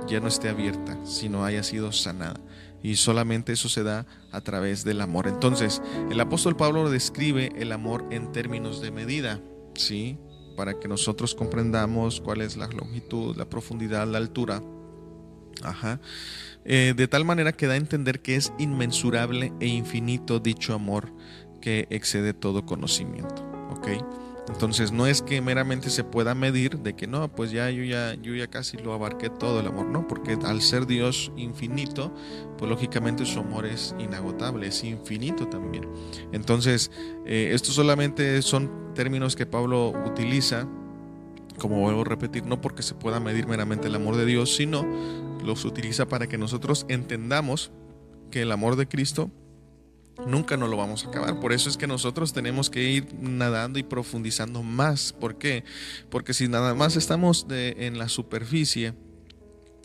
ya 0.07 0.20
no 0.20 0.29
esté 0.29 0.50
abierta, 0.50 0.98
sino 1.07 1.46
haya 1.46 1.62
sido 1.62 1.90
sanada. 1.90 2.38
Y 2.83 2.96
solamente 2.96 3.55
eso 3.55 3.70
se 3.70 3.83
da 3.83 4.05
a 4.31 4.42
través 4.42 4.85
del 4.85 5.00
amor. 5.00 5.26
Entonces, 5.26 5.81
el 6.11 6.20
apóstol 6.20 6.55
Pablo 6.55 6.90
describe 6.90 7.50
el 7.57 7.72
amor 7.72 8.05
en 8.11 8.31
términos 8.31 8.83
de 8.83 8.90
medida. 8.90 9.40
¿sí? 9.74 10.18
Para 10.61 10.79
que 10.79 10.88
nosotros 10.88 11.35
comprendamos 11.35 12.20
cuál 12.20 12.42
es 12.42 12.59
la 12.59 12.66
longitud, 12.66 13.35
la 13.35 13.49
profundidad, 13.49 14.07
la 14.07 14.18
altura. 14.18 14.62
Ajá. 15.62 16.03
Eh, 16.66 16.92
de 16.94 17.09
tal 17.09 17.25
manera 17.25 17.53
que 17.53 17.66
da 17.66 17.73
a 17.73 17.77
entender 17.79 18.20
que 18.20 18.37
es 18.37 18.53
inmensurable 18.59 19.55
e 19.59 19.68
infinito 19.68 20.38
dicho 20.38 20.75
amor 20.75 21.14
que 21.62 21.87
excede 21.88 22.35
todo 22.35 22.66
conocimiento. 22.66 23.42
¿Ok? 23.70 23.88
Entonces 24.48 24.92
no 24.92 25.07
es 25.07 25.22
que 25.22 25.40
meramente 25.40 25.90
se 25.90 26.05
pueda 26.05 26.35
medir 26.35 26.79
de 26.79 26.94
que 26.94 27.07
no, 27.07 27.31
pues 27.31 27.50
ya 27.50 27.70
yo 27.70 27.85
ya 27.85 28.14
yo 28.14 28.35
ya 28.35 28.48
casi 28.48 28.76
lo 28.76 28.92
abarqué 28.92 29.31
todo 29.31 29.61
el 29.61 29.66
amor, 29.66 29.87
no, 29.87 30.07
porque 30.09 30.38
al 30.44 30.62
ser 30.62 30.87
Dios 30.87 31.33
infinito, 31.37 32.12
pues 32.59 32.70
lógicamente 32.70 33.24
su 33.26 33.40
amor 33.40 33.66
es 33.66 33.94
inagotable, 33.98 34.66
es 34.68 34.83
infinito 34.85 35.46
también. 35.46 35.88
Entonces, 36.33 36.90
eh, 37.26 37.50
esto 37.53 37.70
solamente 37.70 38.42
son 38.42 38.92
términos 38.94 39.37
que 39.37 39.46
Pablo 39.46 39.92
utiliza, 40.07 40.66
como 41.59 41.81
vuelvo 41.81 42.03
a 42.03 42.05
repetir, 42.05 42.46
no 42.46 42.61
porque 42.61 42.83
se 42.83 42.94
pueda 42.94 43.20
medir 43.20 43.46
meramente 43.46 43.88
el 43.88 43.94
amor 43.94 44.16
de 44.16 44.26
Dios, 44.26 44.55
sino 44.57 44.87
los 45.44 45.64
utiliza 45.64 46.09
para 46.09 46.26
que 46.26 46.38
nosotros 46.38 46.87
entendamos 46.88 47.70
que 48.31 48.42
el 48.42 48.53
amor 48.53 48.76
de 48.76 48.87
Cristo 48.87 49.31
nunca 50.26 50.56
nos 50.56 50.70
lo 50.70 50.76
vamos 50.76 51.04
a 51.04 51.09
acabar. 51.09 51.40
Por 51.40 51.52
eso 51.52 51.68
es 51.68 51.76
que 51.76 51.87
nosotros 51.87 52.33
tenemos 52.33 52.70
que 52.70 52.83
ir 52.83 53.14
nadando 53.20 53.78
y 53.78 53.83
profundizando 53.83 54.62
más. 54.62 55.12
¿Por 55.12 55.37
qué? 55.38 55.64
Porque 56.11 56.35
si 56.35 56.48
nada 56.48 56.74
más 56.74 56.96
estamos 56.96 57.46
en 57.50 57.98
la 57.98 58.09
superficie, 58.09 58.94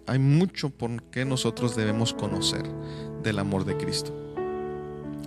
hay 0.08 0.19
mucho 0.19 0.69
por 0.69 1.04
qué 1.04 1.26
nosotros 1.26 1.76
debemos 1.76 2.13
conocer 2.13 2.63
del 3.24 3.39
amor 3.39 3.65
de 3.65 3.78
Cristo. 3.78 4.13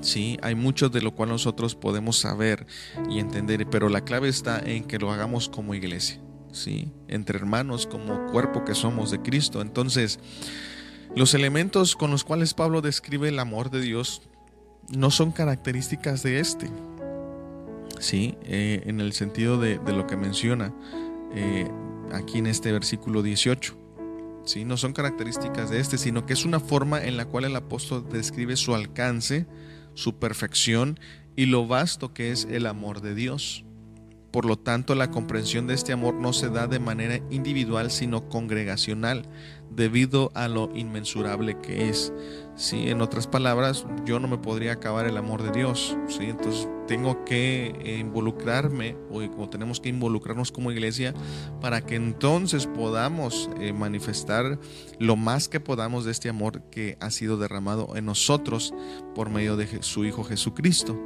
Sí, 0.00 0.38
hay 0.42 0.54
mucho 0.54 0.88
de 0.88 1.02
lo 1.02 1.12
cual 1.12 1.30
nosotros 1.30 1.74
podemos 1.74 2.18
saber 2.18 2.66
y 3.10 3.18
entender, 3.18 3.66
pero 3.68 3.88
la 3.88 4.04
clave 4.04 4.28
está 4.28 4.60
en 4.60 4.84
que 4.84 4.98
lo 4.98 5.10
hagamos 5.10 5.48
como 5.48 5.74
iglesia, 5.74 6.20
sí, 6.52 6.92
entre 7.08 7.36
hermanos, 7.36 7.88
como 7.88 8.26
cuerpo 8.26 8.64
que 8.64 8.76
somos 8.76 9.10
de 9.10 9.20
Cristo. 9.20 9.60
Entonces, 9.60 10.20
los 11.16 11.34
elementos 11.34 11.96
con 11.96 12.12
los 12.12 12.22
cuales 12.22 12.54
Pablo 12.54 12.80
describe 12.80 13.28
el 13.28 13.40
amor 13.40 13.70
de 13.70 13.80
Dios 13.80 14.22
no 14.88 15.10
son 15.10 15.32
características 15.32 16.22
de 16.22 16.40
este. 16.40 16.70
Sí, 17.98 18.36
eh, 18.44 18.82
en 18.86 19.00
el 19.00 19.12
sentido 19.12 19.58
de, 19.58 19.80
lo 19.86 20.06
que 20.06 20.16
menciona 20.16 20.72
eh, 21.34 21.68
aquí 22.12 22.38
en 22.38 22.46
este 22.46 22.72
versículo 22.72 23.22
18. 23.22 23.76
Sí, 24.44 24.64
no 24.64 24.76
son 24.76 24.92
características 24.92 25.68
de 25.68 25.80
este, 25.80 25.98
sino 25.98 26.24
que 26.24 26.32
es 26.32 26.44
una 26.44 26.60
forma 26.60 27.04
en 27.04 27.16
la 27.16 27.26
cual 27.26 27.44
el 27.44 27.56
apóstol 27.56 28.06
describe 28.10 28.56
su 28.56 28.74
alcance, 28.74 29.46
su 29.94 30.18
perfección 30.18 30.98
y 31.36 31.46
lo 31.46 31.66
vasto 31.66 32.14
que 32.14 32.32
es 32.32 32.46
el 32.50 32.66
amor 32.66 33.00
de 33.00 33.14
Dios. 33.14 33.64
Por 34.30 34.44
lo 34.44 34.58
tanto, 34.58 34.94
la 34.94 35.10
comprensión 35.10 35.66
de 35.66 35.74
este 35.74 35.92
amor 35.92 36.14
no 36.14 36.32
se 36.32 36.48
da 36.50 36.66
de 36.66 36.78
manera 36.78 37.20
individual, 37.30 37.90
sino 37.90 38.28
congregacional, 38.28 39.26
debido 39.70 40.30
a 40.34 40.48
lo 40.48 40.70
inmensurable 40.74 41.58
que 41.60 41.88
es. 41.88 42.12
¿Sí? 42.58 42.90
En 42.90 43.00
otras 43.00 43.26
palabras, 43.26 43.86
yo 44.04 44.20
no 44.20 44.28
me 44.28 44.36
podría 44.36 44.72
acabar 44.72 45.06
el 45.06 45.16
amor 45.16 45.42
de 45.42 45.52
Dios. 45.52 45.96
¿sí? 46.08 46.24
Entonces 46.24 46.68
tengo 46.86 47.24
que 47.24 47.74
eh, 47.82 47.98
involucrarme 47.98 48.96
o, 49.10 49.48
tenemos 49.48 49.80
que 49.80 49.88
involucrarnos 49.88 50.52
como 50.52 50.70
iglesia 50.70 51.14
para 51.60 51.80
que 51.80 51.94
entonces 51.94 52.66
podamos 52.66 53.48
eh, 53.60 53.72
manifestar 53.72 54.58
lo 54.98 55.16
más 55.16 55.48
que 55.48 55.60
podamos 55.60 56.04
de 56.04 56.10
este 56.10 56.28
amor 56.28 56.62
que 56.70 56.98
ha 57.00 57.10
sido 57.10 57.38
derramado 57.38 57.96
en 57.96 58.04
nosotros 58.04 58.74
por 59.14 59.30
medio 59.30 59.56
de 59.56 59.82
su 59.82 60.04
Hijo 60.04 60.24
Jesucristo. 60.24 60.98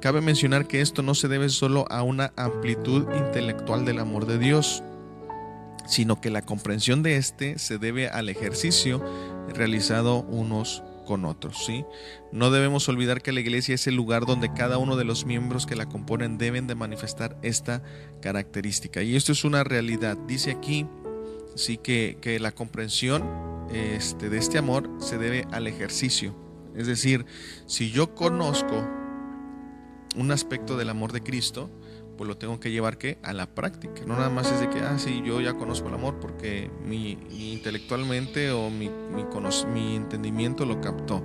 Cabe 0.00 0.20
mencionar 0.20 0.66
que 0.66 0.80
esto 0.80 1.02
no 1.02 1.14
se 1.14 1.28
debe 1.28 1.48
solo 1.48 1.86
a 1.88 2.02
una 2.02 2.32
amplitud 2.36 3.06
intelectual 3.16 3.84
del 3.84 4.00
amor 4.00 4.26
de 4.26 4.36
Dios, 4.36 4.82
sino 5.86 6.20
que 6.20 6.30
la 6.30 6.42
comprensión 6.42 7.02
de 7.02 7.16
este 7.16 7.58
se 7.58 7.78
debe 7.78 8.08
al 8.08 8.28
ejercicio 8.28 9.02
realizado 9.54 10.20
unos 10.22 10.82
con 11.06 11.24
otros, 11.24 11.64
¿sí? 11.66 11.84
No 12.30 12.50
debemos 12.50 12.88
olvidar 12.88 13.22
que 13.22 13.32
la 13.32 13.40
iglesia 13.40 13.74
es 13.74 13.86
el 13.86 13.96
lugar 13.96 14.24
donde 14.24 14.52
cada 14.52 14.78
uno 14.78 14.96
de 14.96 15.04
los 15.04 15.26
miembros 15.26 15.66
que 15.66 15.76
la 15.76 15.86
componen 15.86 16.38
deben 16.38 16.66
de 16.66 16.74
manifestar 16.74 17.36
esta 17.42 17.82
característica. 18.20 19.02
Y 19.02 19.16
esto 19.16 19.32
es 19.32 19.44
una 19.44 19.64
realidad. 19.64 20.16
Dice 20.28 20.52
aquí, 20.52 20.86
sí, 21.56 21.76
que, 21.76 22.18
que 22.20 22.38
la 22.38 22.52
comprensión 22.52 23.24
este, 23.72 24.30
de 24.30 24.38
este 24.38 24.58
amor 24.58 24.90
se 25.00 25.18
debe 25.18 25.44
al 25.50 25.66
ejercicio. 25.66 26.34
Es 26.76 26.86
decir, 26.86 27.26
si 27.66 27.90
yo 27.90 28.14
conozco 28.14 28.88
un 30.16 30.30
aspecto 30.30 30.76
del 30.76 30.88
amor 30.88 31.12
de 31.12 31.22
Cristo, 31.22 31.70
pues 32.16 32.28
lo 32.28 32.36
tengo 32.36 32.60
que 32.60 32.70
llevar 32.70 32.98
¿qué? 32.98 33.18
a 33.22 33.32
la 33.32 33.46
práctica. 33.46 34.02
No 34.06 34.14
nada 34.14 34.30
más 34.30 34.50
es 34.50 34.60
de 34.60 34.70
que, 34.70 34.80
ah, 34.80 34.98
sí, 34.98 35.22
yo 35.24 35.40
ya 35.40 35.54
conozco 35.54 35.88
el 35.88 35.94
amor 35.94 36.18
porque 36.20 36.70
mi, 36.84 37.18
intelectualmente 37.30 38.50
o 38.50 38.70
mi, 38.70 38.88
mi, 38.88 39.24
mi 39.72 39.96
entendimiento 39.96 40.64
lo 40.64 40.80
captó. 40.80 41.22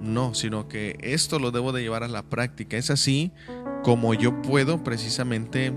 No, 0.00 0.34
sino 0.34 0.66
que 0.68 0.96
esto 1.00 1.38
lo 1.38 1.50
debo 1.50 1.72
de 1.72 1.82
llevar 1.82 2.02
a 2.02 2.08
la 2.08 2.22
práctica. 2.22 2.76
Es 2.76 2.90
así 2.90 3.32
como 3.82 4.14
yo 4.14 4.40
puedo 4.42 4.82
precisamente, 4.82 5.72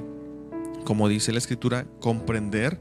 como 0.86 1.10
dice 1.10 1.32
la 1.32 1.40
escritura, 1.40 1.86
comprender 2.00 2.80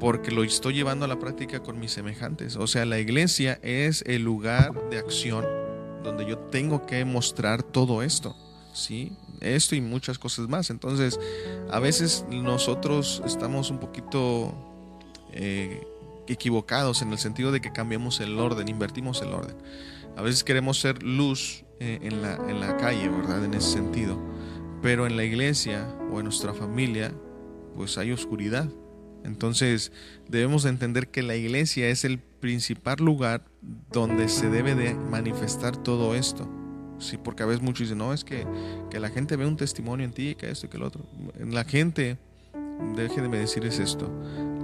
porque 0.00 0.30
lo 0.30 0.42
estoy 0.42 0.74
llevando 0.74 1.04
a 1.04 1.08
la 1.08 1.18
práctica 1.18 1.60
con 1.60 1.78
mis 1.78 1.92
semejantes. 1.92 2.56
O 2.56 2.66
sea, 2.66 2.86
la 2.86 2.98
iglesia 2.98 3.60
es 3.62 4.02
el 4.06 4.22
lugar 4.22 4.88
de 4.88 4.98
acción 4.98 5.44
donde 6.02 6.26
yo 6.26 6.38
tengo 6.38 6.86
que 6.86 7.04
mostrar 7.04 7.62
todo 7.62 8.02
esto. 8.02 8.34
¿Sí? 8.72 9.12
Esto 9.40 9.74
y 9.74 9.80
muchas 9.80 10.18
cosas 10.18 10.48
más. 10.48 10.70
Entonces, 10.70 11.18
a 11.70 11.78
veces 11.78 12.24
nosotros 12.30 13.22
estamos 13.24 13.70
un 13.70 13.78
poquito 13.78 14.54
eh, 15.32 15.86
equivocados 16.26 17.02
en 17.02 17.12
el 17.12 17.18
sentido 17.18 17.52
de 17.52 17.60
que 17.60 17.72
cambiamos 17.72 18.20
el 18.20 18.38
orden, 18.38 18.68
invertimos 18.68 19.22
el 19.22 19.32
orden. 19.32 19.56
A 20.16 20.22
veces 20.22 20.44
queremos 20.44 20.78
ser 20.78 21.02
luz 21.02 21.64
eh, 21.80 21.98
en, 22.02 22.22
la, 22.22 22.34
en 22.48 22.60
la 22.60 22.76
calle, 22.76 23.08
¿verdad? 23.08 23.44
En 23.44 23.54
ese 23.54 23.72
sentido. 23.72 24.18
Pero 24.82 25.06
en 25.06 25.16
la 25.16 25.24
iglesia 25.24 25.86
o 26.12 26.18
en 26.18 26.24
nuestra 26.24 26.54
familia, 26.54 27.12
pues 27.76 27.98
hay 27.98 28.12
oscuridad. 28.12 28.68
Entonces 29.24 29.92
debemos 30.28 30.64
entender 30.64 31.08
que 31.08 31.22
la 31.22 31.36
iglesia 31.36 31.88
es 31.88 32.04
el 32.04 32.18
principal 32.18 32.96
lugar 32.98 33.44
donde 33.92 34.28
se 34.28 34.48
debe 34.48 34.74
de 34.74 34.94
manifestar 34.94 35.76
todo 35.76 36.14
esto. 36.14 36.48
Sí, 37.00 37.16
porque 37.16 37.42
a 37.42 37.46
veces 37.46 37.62
muchos 37.62 37.80
dicen, 37.80 37.98
no, 37.98 38.12
es 38.12 38.24
que, 38.24 38.46
que 38.90 39.00
la 39.00 39.08
gente 39.08 39.36
ve 39.36 39.46
un 39.46 39.56
testimonio 39.56 40.04
en 40.04 40.12
ti, 40.12 40.34
que 40.34 40.50
esto 40.50 40.66
y 40.66 40.68
que 40.68 40.76
el 40.76 40.82
otro. 40.82 41.02
La 41.38 41.64
gente, 41.64 42.18
déjenme 42.94 43.38
decirles 43.38 43.78
esto, 43.78 44.08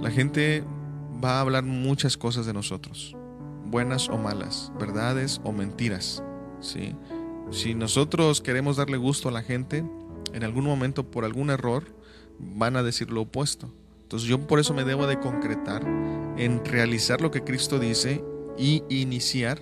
la 0.01 0.11
gente 0.11 0.63
va 1.23 1.37
a 1.37 1.41
hablar 1.41 1.63
muchas 1.63 2.15
cosas 2.15 2.45
de 2.45 2.53
nosotros, 2.53 3.15
buenas 3.65 4.07
o 4.07 4.17
malas, 4.17 4.71
verdades 4.79 5.41
o 5.43 5.51
mentiras. 5.51 6.23
¿sí? 6.61 6.95
Si 7.51 7.73
nosotros 7.73 8.41
queremos 8.41 8.77
darle 8.77 8.97
gusto 8.97 9.29
a 9.29 9.31
la 9.31 9.41
gente, 9.41 9.83
en 10.33 10.43
algún 10.43 10.65
momento 10.65 11.09
por 11.09 11.25
algún 11.25 11.49
error 11.49 11.85
van 12.39 12.75
a 12.75 12.83
decir 12.83 13.09
lo 13.09 13.21
opuesto. 13.21 13.73
Entonces 14.03 14.29
yo 14.29 14.45
por 14.47 14.59
eso 14.59 14.73
me 14.73 14.83
debo 14.85 15.07
de 15.07 15.19
concretar 15.19 15.83
en 16.37 16.63
realizar 16.63 17.19
lo 17.19 17.31
que 17.31 17.43
Cristo 17.43 17.79
dice 17.79 18.23
y 18.57 18.83
iniciar 18.89 19.61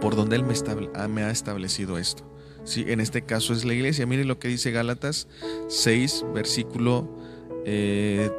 por 0.00 0.16
donde 0.16 0.36
Él 0.36 0.44
me, 0.44 0.54
ah, 0.94 1.08
me 1.08 1.22
ha 1.22 1.30
establecido 1.30 1.98
esto. 1.98 2.24
Sí, 2.64 2.84
en 2.88 3.00
este 3.00 3.22
caso 3.22 3.52
es 3.52 3.64
la 3.64 3.74
iglesia. 3.74 4.06
Mire 4.06 4.24
lo 4.24 4.38
que 4.38 4.48
dice 4.48 4.70
Gálatas 4.70 5.28
6, 5.68 6.24
versículo 6.34 7.08
10. 7.64 7.66
Eh, 7.66 8.30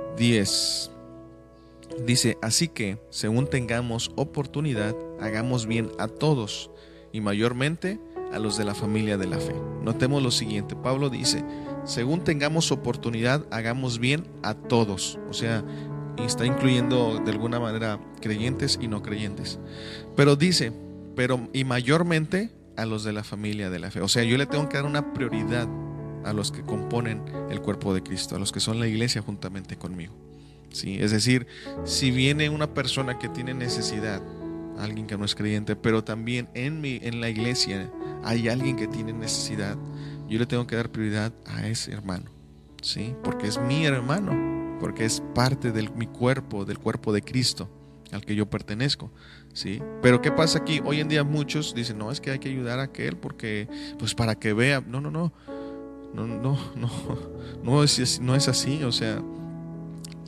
dice, 2.05 2.37
así 2.41 2.67
que, 2.67 2.97
según 3.09 3.47
tengamos 3.47 4.11
oportunidad, 4.15 4.95
hagamos 5.19 5.67
bien 5.67 5.91
a 5.99 6.07
todos 6.07 6.71
y 7.11 7.21
mayormente 7.21 7.99
a 8.33 8.39
los 8.39 8.57
de 8.57 8.65
la 8.65 8.73
familia 8.73 9.17
de 9.17 9.27
la 9.27 9.37
fe. 9.37 9.55
Notemos 9.83 10.23
lo 10.23 10.31
siguiente, 10.31 10.75
Pablo 10.75 11.09
dice, 11.09 11.43
según 11.85 12.23
tengamos 12.23 12.71
oportunidad, 12.71 13.45
hagamos 13.51 13.99
bien 13.99 14.25
a 14.41 14.55
todos. 14.55 15.19
O 15.29 15.33
sea, 15.33 15.63
está 16.17 16.45
incluyendo 16.45 17.21
de 17.23 17.31
alguna 17.31 17.59
manera 17.59 17.99
creyentes 18.21 18.79
y 18.81 18.87
no 18.87 19.03
creyentes. 19.03 19.59
Pero 20.15 20.35
dice, 20.35 20.71
pero 21.15 21.49
y 21.53 21.63
mayormente 21.63 22.51
a 22.77 22.85
los 22.85 23.03
de 23.03 23.13
la 23.13 23.23
familia 23.23 23.69
de 23.69 23.79
la 23.79 23.91
fe. 23.91 24.01
O 24.01 24.07
sea, 24.07 24.23
yo 24.23 24.37
le 24.37 24.45
tengo 24.45 24.67
que 24.69 24.77
dar 24.77 24.85
una 24.85 25.13
prioridad 25.13 25.67
a 26.25 26.33
los 26.33 26.51
que 26.51 26.61
componen 26.61 27.23
el 27.49 27.61
cuerpo 27.61 27.93
de 27.93 28.03
Cristo, 28.03 28.35
a 28.35 28.39
los 28.39 28.51
que 28.51 28.59
son 28.59 28.79
la 28.79 28.87
iglesia 28.87 29.21
juntamente 29.21 29.77
conmigo. 29.77 30.13
¿Sí? 30.71 30.97
Es 30.99 31.11
decir, 31.11 31.47
si 31.85 32.11
viene 32.11 32.49
una 32.49 32.73
persona 32.73 33.17
que 33.17 33.29
tiene 33.29 33.53
necesidad, 33.53 34.21
alguien 34.77 35.07
que 35.07 35.17
no 35.17 35.23
es 35.23 35.35
creyente, 35.35 35.75
pero 35.75 36.03
también 36.03 36.49
en, 36.53 36.81
mi, 36.81 36.99
en 37.01 37.21
la 37.21 37.29
iglesia 37.29 37.89
hay 38.23 38.49
alguien 38.49 38.75
que 38.75 38.87
tiene 38.87 39.13
necesidad, 39.13 39.77
yo 40.27 40.37
le 40.37 40.45
tengo 40.45 40.67
que 40.67 40.75
dar 40.75 40.91
prioridad 40.91 41.31
a 41.45 41.67
ese 41.67 41.93
hermano, 41.93 42.31
¿sí? 42.81 43.15
Porque 43.23 43.47
es 43.47 43.57
mi 43.57 43.85
hermano, 43.85 44.77
porque 44.81 45.05
es 45.05 45.21
parte 45.33 45.71
de 45.71 45.89
mi 45.95 46.07
cuerpo, 46.07 46.65
del 46.65 46.79
cuerpo 46.79 47.13
de 47.13 47.21
Cristo 47.21 47.69
al 48.11 48.25
que 48.25 48.35
yo 48.35 48.49
pertenezco, 48.49 49.11
¿sí? 49.55 49.81
Pero 50.01 50.21
¿qué 50.21 50.31
pasa 50.31 50.59
aquí? 50.59 50.81
Hoy 50.83 50.99
en 50.99 51.07
día 51.07 51.23
muchos 51.23 51.73
dicen, 51.73 51.97
no, 51.97 52.11
es 52.11 52.21
que 52.21 52.29
hay 52.29 52.39
que 52.39 52.49
ayudar 52.49 52.79
a 52.79 52.83
aquel 52.83 53.17
porque, 53.17 53.67
pues 53.97 54.13
para 54.13 54.35
que 54.35 54.53
vea, 54.53 54.83
no, 54.85 55.01
no, 55.01 55.09
no, 55.09 55.33
no, 56.13 56.27
no, 56.27 56.59
no, 56.75 56.89
no 57.63 57.83
es, 57.83 58.19
no 58.19 58.35
es 58.35 58.47
así, 58.47 58.83
o 58.83 58.91
sea, 58.91 59.23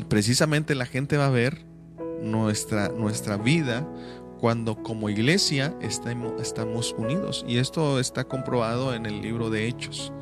precisamente 0.09 0.73
la 0.73 0.85
gente 0.85 1.17
va 1.17 1.27
a 1.27 1.29
ver 1.29 1.65
nuestra, 2.21 2.89
nuestra 2.89 3.37
vida 3.37 3.87
cuando 4.39 4.81
como 4.81 5.09
iglesia 5.09 5.75
estamos 5.81 6.95
unidos. 6.97 7.43
Y 7.47 7.57
esto 7.57 7.99
está 7.99 8.23
comprobado 8.23 8.93
en 8.93 9.05
el 9.05 9.21
libro 9.21 9.49
de 9.49 9.67
Hechos 9.67 10.13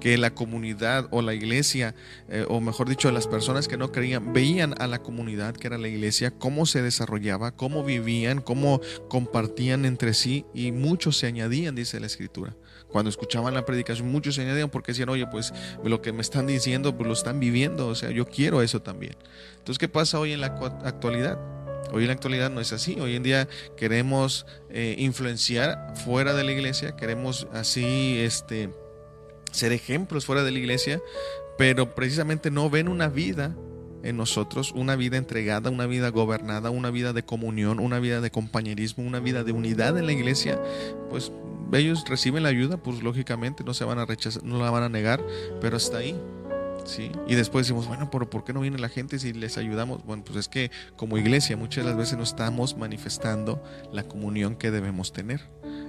que 0.00 0.16
la 0.18 0.34
comunidad 0.34 1.08
o 1.10 1.22
la 1.22 1.34
iglesia, 1.34 1.94
eh, 2.28 2.44
o 2.48 2.60
mejor 2.60 2.88
dicho, 2.88 3.10
las 3.10 3.26
personas 3.26 3.68
que 3.68 3.76
no 3.76 3.92
creían, 3.92 4.32
veían 4.32 4.74
a 4.80 4.86
la 4.86 5.00
comunidad 5.00 5.54
que 5.54 5.66
era 5.66 5.78
la 5.78 5.88
iglesia, 5.88 6.30
cómo 6.30 6.66
se 6.66 6.82
desarrollaba, 6.82 7.52
cómo 7.52 7.84
vivían, 7.84 8.40
cómo 8.40 8.80
compartían 9.08 9.84
entre 9.84 10.14
sí 10.14 10.44
y 10.54 10.72
muchos 10.72 11.18
se 11.18 11.26
añadían, 11.26 11.74
dice 11.74 12.00
la 12.00 12.06
escritura. 12.06 12.54
Cuando 12.88 13.10
escuchaban 13.10 13.54
la 13.54 13.66
predicación, 13.66 14.10
muchos 14.10 14.36
se 14.36 14.42
añadían 14.42 14.70
porque 14.70 14.92
decían, 14.92 15.08
oye, 15.10 15.26
pues 15.26 15.52
lo 15.84 16.00
que 16.00 16.12
me 16.12 16.22
están 16.22 16.46
diciendo, 16.46 16.96
pues 16.96 17.06
lo 17.06 17.12
están 17.12 17.38
viviendo, 17.38 17.88
o 17.88 17.94
sea, 17.94 18.10
yo 18.10 18.26
quiero 18.26 18.62
eso 18.62 18.80
también. 18.80 19.16
Entonces, 19.58 19.78
¿qué 19.78 19.88
pasa 19.88 20.18
hoy 20.18 20.32
en 20.32 20.40
la 20.40 20.46
actualidad? 20.84 21.38
Hoy 21.92 22.02
en 22.02 22.08
la 22.08 22.14
actualidad 22.14 22.50
no 22.50 22.60
es 22.60 22.72
así. 22.72 22.98
Hoy 23.00 23.16
en 23.16 23.22
día 23.22 23.48
queremos 23.76 24.46
eh, 24.70 24.94
influenciar 24.98 25.94
fuera 25.96 26.34
de 26.34 26.44
la 26.44 26.52
iglesia, 26.52 26.96
queremos 26.96 27.46
así 27.52 28.18
este, 28.18 28.70
ser 29.58 29.72
ejemplos 29.72 30.24
fuera 30.24 30.44
de 30.44 30.52
la 30.52 30.58
iglesia, 30.58 31.00
pero 31.58 31.94
precisamente 31.94 32.50
no 32.50 32.70
ven 32.70 32.88
una 32.88 33.08
vida 33.08 33.54
en 34.02 34.16
nosotros, 34.16 34.72
una 34.72 34.96
vida 34.96 35.16
entregada, 35.16 35.70
una 35.70 35.86
vida 35.86 36.10
gobernada, 36.10 36.70
una 36.70 36.90
vida 36.90 37.12
de 37.12 37.24
comunión, 37.24 37.80
una 37.80 37.98
vida 37.98 38.20
de 38.20 38.30
compañerismo, 38.30 39.04
una 39.04 39.20
vida 39.20 39.44
de 39.44 39.52
unidad 39.52 39.98
en 39.98 40.06
la 40.06 40.12
iglesia, 40.12 40.60
pues 41.10 41.32
ellos 41.72 42.04
reciben 42.08 42.42
la 42.42 42.48
ayuda, 42.48 42.78
pues 42.78 43.02
lógicamente 43.02 43.64
no 43.64 43.74
se 43.74 43.84
van 43.84 43.98
a 43.98 44.06
rechazar, 44.06 44.42
no 44.44 44.58
la 44.58 44.70
van 44.70 44.84
a 44.84 44.88
negar, 44.88 45.22
pero 45.60 45.76
hasta 45.76 45.98
ahí. 45.98 46.18
¿Sí? 46.84 47.12
Y 47.26 47.34
después 47.34 47.66
decimos, 47.66 47.86
bueno, 47.86 48.10
pero 48.10 48.30
¿por 48.30 48.44
qué 48.44 48.54
no 48.54 48.60
viene 48.60 48.78
la 48.78 48.88
gente 48.88 49.18
si 49.18 49.34
les 49.34 49.58
ayudamos? 49.58 50.02
Bueno, 50.06 50.24
pues 50.24 50.38
es 50.38 50.48
que 50.48 50.70
como 50.96 51.18
iglesia 51.18 51.54
muchas 51.54 51.84
las 51.84 51.94
veces 51.98 52.16
no 52.16 52.22
estamos 52.22 52.78
manifestando 52.78 53.62
la 53.92 54.04
comunión 54.04 54.56
que 54.56 54.70
debemos 54.70 55.12
tener. 55.12 55.42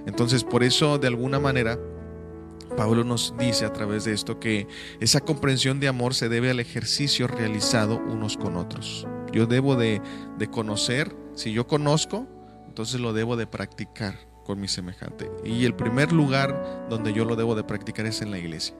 Entonces, 0.06 0.44
por 0.44 0.62
eso, 0.62 0.98
de 0.98 1.06
alguna 1.06 1.40
manera, 1.40 1.78
Pablo 2.76 3.04
nos 3.04 3.34
dice 3.38 3.64
a 3.64 3.72
través 3.72 4.04
de 4.04 4.12
esto 4.12 4.38
que 4.38 4.66
esa 5.00 5.20
comprensión 5.20 5.80
de 5.80 5.88
amor 5.88 6.14
se 6.14 6.28
debe 6.28 6.50
al 6.50 6.60
ejercicio 6.60 7.26
realizado 7.26 7.98
unos 7.98 8.36
con 8.36 8.56
otros. 8.56 9.06
Yo 9.32 9.46
debo 9.46 9.76
de, 9.76 10.00
conocer, 10.50 11.14
si 11.34 11.52
yo 11.52 11.66
conozco, 11.66 12.26
entonces 12.66 13.00
lo 13.00 13.12
debo 13.12 13.36
de 13.36 13.46
practicar 13.46 14.18
con 14.44 14.60
mi 14.60 14.68
semejante. 14.68 15.30
Y 15.44 15.64
el 15.64 15.74
primer 15.74 16.12
lugar 16.12 16.86
donde 16.88 17.12
yo 17.12 17.24
lo 17.24 17.36
debo 17.36 17.54
de 17.54 17.64
practicar 17.64 18.06
es 18.06 18.22
en 18.22 18.30
la 18.30 18.38
iglesia. 18.38 18.74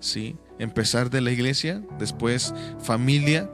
¿sí? 0.00 0.36
Empezar 0.58 1.10
de 1.10 1.20
la 1.20 1.30
iglesia, 1.30 1.82
después 1.98 2.54
familia, 2.80 3.50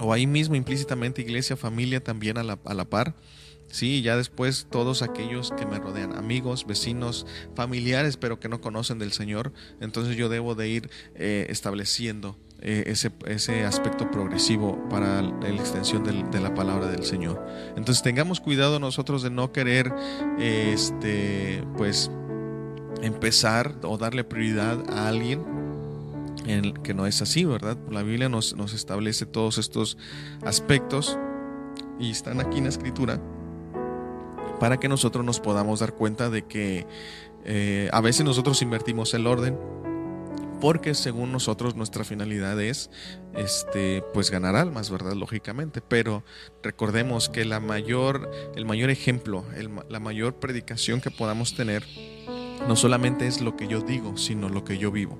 o 0.00 0.12
ahí 0.12 0.26
mismo 0.26 0.54
implícitamente 0.54 1.22
iglesia, 1.22 1.56
familia 1.56 2.02
también 2.02 2.38
a 2.38 2.42
la, 2.42 2.58
a 2.64 2.74
la 2.74 2.84
par 2.84 3.14
Sí, 3.72 4.02
ya 4.02 4.18
después 4.18 4.66
todos 4.70 5.00
aquellos 5.00 5.50
que 5.50 5.64
me 5.64 5.78
rodean, 5.78 6.14
amigos, 6.14 6.66
vecinos, 6.66 7.26
familiares, 7.54 8.18
pero 8.18 8.38
que 8.38 8.50
no 8.50 8.60
conocen 8.60 8.98
del 8.98 9.12
Señor, 9.12 9.54
entonces 9.80 10.14
yo 10.14 10.28
debo 10.28 10.54
de 10.54 10.68
ir 10.68 10.90
eh, 11.14 11.46
estableciendo 11.48 12.36
eh, 12.60 12.84
ese, 12.88 13.12
ese, 13.24 13.64
aspecto 13.64 14.10
progresivo 14.10 14.78
para 14.90 15.22
la 15.22 15.48
extensión 15.48 16.04
de 16.04 16.40
la 16.40 16.54
palabra 16.54 16.86
del 16.88 17.02
Señor. 17.04 17.42
Entonces 17.74 18.02
tengamos 18.02 18.40
cuidado 18.40 18.78
nosotros 18.78 19.22
de 19.22 19.30
no 19.30 19.52
querer, 19.52 19.90
este, 20.38 21.64
pues, 21.78 22.10
empezar 23.00 23.74
o 23.84 23.96
darle 23.96 24.22
prioridad 24.22 24.78
a 24.90 25.08
alguien 25.08 25.42
en 26.44 26.74
que 26.74 26.92
no 26.92 27.06
es 27.06 27.22
así, 27.22 27.46
¿verdad? 27.46 27.78
La 27.90 28.02
Biblia 28.02 28.28
nos, 28.28 28.54
nos 28.54 28.74
establece 28.74 29.24
todos 29.24 29.56
estos 29.56 29.96
aspectos 30.44 31.18
y 31.98 32.10
están 32.10 32.38
aquí 32.38 32.58
en 32.58 32.64
la 32.64 32.70
escritura 32.70 33.18
para 34.62 34.78
que 34.78 34.88
nosotros 34.88 35.24
nos 35.24 35.40
podamos 35.40 35.80
dar 35.80 35.94
cuenta 35.94 36.30
de 36.30 36.42
que 36.42 36.86
eh, 37.44 37.88
a 37.90 38.00
veces 38.00 38.24
nosotros 38.24 38.62
invertimos 38.62 39.12
el 39.12 39.26
orden 39.26 39.58
porque 40.60 40.94
según 40.94 41.32
nosotros 41.32 41.74
nuestra 41.74 42.04
finalidad 42.04 42.60
es 42.60 42.88
este 43.34 44.04
pues 44.14 44.30
ganar 44.30 44.54
almas, 44.54 44.88
¿verdad? 44.88 45.14
Lógicamente, 45.14 45.80
pero 45.80 46.22
recordemos 46.62 47.28
que 47.28 47.44
la 47.44 47.58
mayor 47.58 48.30
el 48.54 48.64
mayor 48.64 48.90
ejemplo, 48.90 49.44
la 49.88 49.98
mayor 49.98 50.36
predicación 50.36 51.00
que 51.00 51.10
podamos 51.10 51.56
tener 51.56 51.82
no 52.68 52.76
solamente 52.76 53.26
es 53.26 53.40
lo 53.40 53.56
que 53.56 53.66
yo 53.66 53.80
digo, 53.80 54.16
sino 54.16 54.48
lo 54.48 54.64
que 54.64 54.78
yo 54.78 54.90
vivo. 54.90 55.18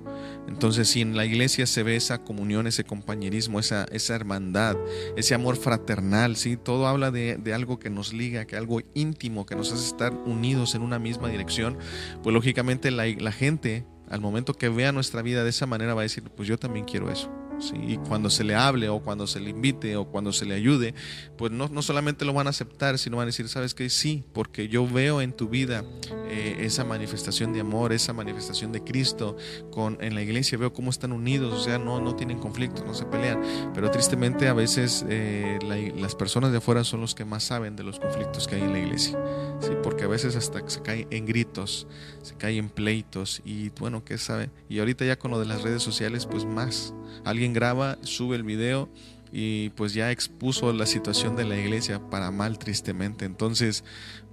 Entonces, 0.48 0.88
si 0.88 1.00
en 1.00 1.16
la 1.16 1.24
iglesia 1.24 1.66
se 1.66 1.82
ve 1.82 1.96
esa 1.96 2.22
comunión, 2.22 2.66
ese 2.66 2.84
compañerismo, 2.84 3.60
esa, 3.60 3.84
esa 3.92 4.14
hermandad, 4.14 4.76
ese 5.16 5.34
amor 5.34 5.56
fraternal, 5.56 6.36
¿sí? 6.36 6.56
todo 6.56 6.86
habla 6.86 7.10
de, 7.10 7.38
algo 7.54 7.78
que 7.78 7.90
nos 7.90 8.12
liga, 8.12 8.46
que 8.46 8.56
algo 8.56 8.80
íntimo, 8.94 9.46
que 9.46 9.56
nos 9.56 9.72
hace 9.72 9.86
estar 9.86 10.14
unidos 10.14 10.74
en 10.74 10.82
una 10.82 10.98
misma 10.98 11.28
dirección, 11.28 11.78
pues 12.22 12.34
lógicamente 12.34 12.90
la, 12.90 13.06
la 13.06 13.32
gente, 13.32 13.84
al 14.08 14.20
momento 14.20 14.54
que 14.54 14.68
vea 14.68 14.92
nuestra 14.92 15.22
vida 15.22 15.42
de 15.44 15.50
esa 15.50 15.66
manera, 15.66 15.94
va 15.94 16.02
a 16.02 16.04
decir, 16.04 16.24
pues 16.36 16.48
yo 16.48 16.58
también 16.58 16.84
quiero 16.84 17.10
eso. 17.10 17.30
Y 17.74 17.98
cuando 17.98 18.30
se 18.30 18.44
le 18.44 18.54
hable 18.54 18.88
o 18.88 19.00
cuando 19.00 19.26
se 19.26 19.40
le 19.40 19.50
invite 19.50 19.96
o 19.96 20.06
cuando 20.06 20.32
se 20.32 20.44
le 20.44 20.54
ayude, 20.54 20.94
pues 21.36 21.52
no, 21.52 21.68
no 21.68 21.82
solamente 21.82 22.24
lo 22.24 22.32
van 22.32 22.46
a 22.46 22.50
aceptar, 22.50 22.98
sino 22.98 23.18
van 23.18 23.24
a 23.24 23.26
decir, 23.26 23.48
sabes 23.48 23.74
que 23.74 23.88
sí, 23.90 24.24
porque 24.32 24.68
yo 24.68 24.86
veo 24.86 25.20
en 25.20 25.32
tu 25.32 25.48
vida 25.48 25.84
eh, 26.28 26.56
esa 26.60 26.84
manifestación 26.84 27.52
de 27.52 27.60
amor, 27.60 27.92
esa 27.92 28.12
manifestación 28.12 28.72
de 28.72 28.82
Cristo 28.82 29.36
con, 29.70 29.98
en 30.00 30.14
la 30.14 30.22
iglesia, 30.22 30.58
veo 30.58 30.72
cómo 30.72 30.90
están 30.90 31.12
unidos, 31.12 31.52
o 31.52 31.62
sea, 31.62 31.78
no, 31.78 32.00
no 32.00 32.16
tienen 32.16 32.38
conflictos, 32.38 32.84
no 32.86 32.94
se 32.94 33.04
pelean, 33.04 33.40
pero 33.74 33.90
tristemente 33.90 34.48
a 34.48 34.54
veces 34.54 35.04
eh, 35.08 35.58
las 35.96 36.14
personas 36.14 36.52
de 36.52 36.58
afuera 36.58 36.84
son 36.84 37.00
los 37.00 37.14
que 37.14 37.24
más 37.24 37.44
saben 37.44 37.76
de 37.76 37.82
los 37.82 38.00
conflictos 38.00 38.48
que 38.48 38.56
hay 38.56 38.62
en 38.62 38.72
la 38.72 38.78
iglesia, 38.78 39.18
¿sí? 39.60 39.72
porque 39.82 40.04
a 40.04 40.08
veces 40.08 40.36
hasta 40.36 40.66
se 40.68 40.80
cae 40.82 41.06
en 41.10 41.26
gritos, 41.26 41.86
se 42.22 42.34
cae 42.34 42.56
en 42.56 42.68
pleitos 42.68 43.42
y 43.44 43.70
bueno, 43.78 44.04
¿qué 44.04 44.18
sabe? 44.18 44.50
Y 44.68 44.78
ahorita 44.78 45.04
ya 45.04 45.18
con 45.18 45.30
lo 45.30 45.38
de 45.38 45.46
las 45.46 45.62
redes 45.62 45.82
sociales, 45.82 46.26
pues 46.26 46.44
más, 46.44 46.94
alguien 47.24 47.51
graba, 47.52 47.98
sube 48.02 48.36
el 48.36 48.42
video 48.42 48.88
y 49.32 49.70
pues 49.70 49.94
ya 49.94 50.10
expuso 50.10 50.72
la 50.72 50.86
situación 50.86 51.36
de 51.36 51.44
la 51.44 51.56
iglesia 51.56 52.00
para 52.10 52.30
mal 52.30 52.58
tristemente. 52.58 53.24
Entonces, 53.24 53.84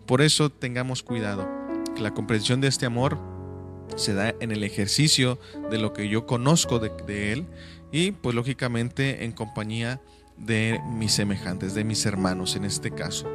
por 0.05 0.21
eso 0.21 0.49
tengamos 0.49 1.03
cuidado. 1.03 1.47
La 1.97 2.13
comprensión 2.13 2.62
de 2.62 2.67
este 2.67 2.86
amor 2.86 3.17
se 3.95 4.13
da 4.13 4.34
en 4.39 4.51
el 4.51 4.63
ejercicio 4.63 5.39
de 5.69 5.79
lo 5.79 5.93
que 5.93 6.10
yo 6.10 6.25
conozco 6.25 6.79
de, 6.79 7.34
él 7.34 7.45
y 7.91 8.12
pues 8.12 8.36
lógicamente 8.36 9.23
en 9.23 9.32
compañía 9.32 9.95
de 9.95 10.01
mis 10.39 11.13
semejantes, 11.13 11.73
de 11.73 11.84
mis 11.84 12.06
hermanos 12.06 12.56
en 12.56 12.65
este 12.65 12.91
caso. 12.91 13.28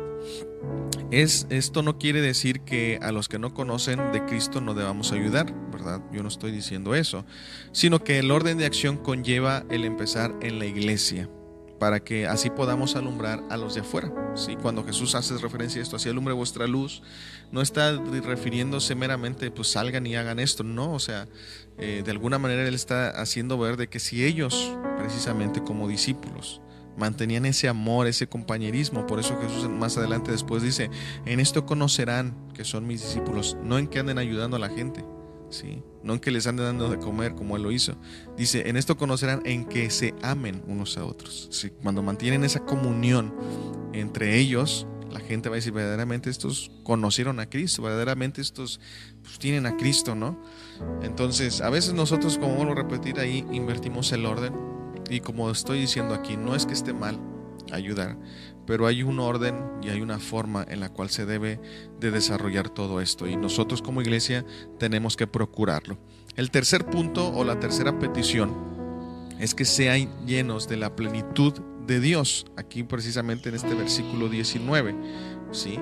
Es, 1.10 1.46
esto 1.50 1.82
no 1.82 1.98
quiere 1.98 2.20
decir 2.20 2.60
que 2.62 2.98
a 3.02 3.12
los 3.12 3.28
que 3.28 3.38
no 3.38 3.54
conocen 3.54 4.12
de 4.12 4.24
Cristo 4.24 4.60
no 4.60 4.74
debamos 4.74 5.12
ayudar, 5.12 5.54
¿verdad? 5.70 6.00
Yo 6.12 6.22
no 6.22 6.28
estoy 6.28 6.50
diciendo 6.50 6.94
eso, 6.94 7.24
sino 7.72 8.02
que 8.02 8.18
el 8.18 8.30
orden 8.30 8.58
de 8.58 8.66
acción 8.66 8.96
conlleva 8.96 9.64
el 9.70 9.84
empezar 9.84 10.34
en 10.40 10.58
la 10.58 10.66
iglesia 10.66 11.28
para 11.78 12.00
que 12.00 12.26
así 12.26 12.50
podamos 12.50 12.96
alumbrar 12.96 13.42
a 13.50 13.56
los 13.56 13.74
de 13.74 13.82
afuera. 13.82 14.10
¿sí? 14.34 14.56
Cuando 14.56 14.84
Jesús 14.84 15.14
hace 15.14 15.36
referencia 15.38 15.80
a 15.80 15.82
esto, 15.82 15.96
así 15.96 16.08
alumbre 16.08 16.32
vuestra 16.32 16.66
luz, 16.66 17.02
no 17.52 17.60
está 17.60 17.92
refiriéndose 17.92 18.94
meramente, 18.94 19.50
pues 19.50 19.68
salgan 19.68 20.06
y 20.06 20.16
hagan 20.16 20.38
esto, 20.38 20.64
no, 20.64 20.92
o 20.92 20.98
sea, 20.98 21.28
eh, 21.78 22.02
de 22.04 22.10
alguna 22.10 22.38
manera 22.38 22.66
Él 22.66 22.74
está 22.74 23.10
haciendo 23.10 23.58
ver 23.58 23.76
de 23.76 23.88
que 23.88 24.00
si 24.00 24.24
ellos, 24.24 24.72
precisamente 24.98 25.62
como 25.62 25.86
discípulos, 25.86 26.60
mantenían 26.96 27.46
ese 27.46 27.68
amor, 27.68 28.06
ese 28.06 28.26
compañerismo. 28.26 29.06
Por 29.06 29.20
eso 29.20 29.38
Jesús 29.40 29.68
más 29.68 29.96
adelante 29.96 30.30
después 30.30 30.62
dice, 30.62 30.90
en 31.26 31.40
esto 31.40 31.66
conocerán 31.66 32.34
que 32.54 32.64
son 32.64 32.86
mis 32.86 33.02
discípulos, 33.02 33.56
no 33.62 33.78
en 33.78 33.86
que 33.86 33.98
anden 33.98 34.18
ayudando 34.18 34.56
a 34.56 34.60
la 34.60 34.68
gente, 34.68 35.04
¿sí? 35.50 35.82
no 36.02 36.14
en 36.14 36.20
que 36.20 36.30
les 36.30 36.46
anden 36.46 36.66
dando 36.66 36.88
de 36.88 36.98
comer 36.98 37.34
como 37.34 37.56
Él 37.56 37.62
lo 37.62 37.72
hizo. 37.72 37.96
Dice, 38.36 38.68
en 38.68 38.76
esto 38.76 38.96
conocerán 38.96 39.42
en 39.44 39.64
que 39.64 39.90
se 39.90 40.14
amen 40.22 40.62
unos 40.66 40.96
a 40.98 41.04
otros. 41.04 41.48
¿sí? 41.50 41.70
Cuando 41.82 42.02
mantienen 42.02 42.44
esa 42.44 42.60
comunión 42.60 43.34
entre 43.92 44.38
ellos, 44.38 44.86
la 45.10 45.20
gente 45.20 45.48
va 45.48 45.54
a 45.54 45.58
decir, 45.58 45.72
verdaderamente 45.72 46.28
estos 46.28 46.72
conocieron 46.82 47.38
a 47.38 47.48
Cristo, 47.48 47.82
verdaderamente 47.82 48.40
estos 48.40 48.80
pues, 49.22 49.38
tienen 49.38 49.64
a 49.64 49.76
Cristo, 49.76 50.16
¿no? 50.16 50.42
Entonces, 51.02 51.60
a 51.60 51.70
veces 51.70 51.94
nosotros, 51.94 52.36
como 52.36 52.56
vuelvo 52.56 52.72
a 52.72 52.74
repetir, 52.74 53.20
ahí 53.20 53.46
invertimos 53.52 54.10
el 54.10 54.26
orden 54.26 54.52
y 55.10 55.20
como 55.20 55.50
estoy 55.50 55.80
diciendo 55.80 56.14
aquí, 56.14 56.36
no 56.36 56.54
es 56.54 56.66
que 56.66 56.72
esté 56.72 56.92
mal 56.92 57.18
ayudar, 57.72 58.16
pero 58.66 58.86
hay 58.86 59.02
un 59.02 59.18
orden 59.18 59.56
y 59.82 59.88
hay 59.88 60.00
una 60.00 60.18
forma 60.18 60.64
en 60.68 60.80
la 60.80 60.88
cual 60.88 61.10
se 61.10 61.26
debe 61.26 61.60
de 62.00 62.10
desarrollar 62.10 62.68
todo 62.70 63.00
esto 63.00 63.26
y 63.26 63.36
nosotros 63.36 63.82
como 63.82 64.02
iglesia 64.02 64.44
tenemos 64.78 65.16
que 65.16 65.26
procurarlo. 65.26 65.98
El 66.36 66.50
tercer 66.50 66.86
punto 66.86 67.28
o 67.28 67.44
la 67.44 67.60
tercera 67.60 67.98
petición 67.98 68.52
es 69.38 69.54
que 69.54 69.64
sean 69.64 70.08
llenos 70.26 70.68
de 70.68 70.76
la 70.76 70.94
plenitud 70.94 71.52
de 71.86 72.00
Dios, 72.00 72.46
aquí 72.56 72.82
precisamente 72.82 73.50
en 73.50 73.56
este 73.56 73.74
versículo 73.74 74.28
19, 74.28 74.94
¿sí? 75.52 75.78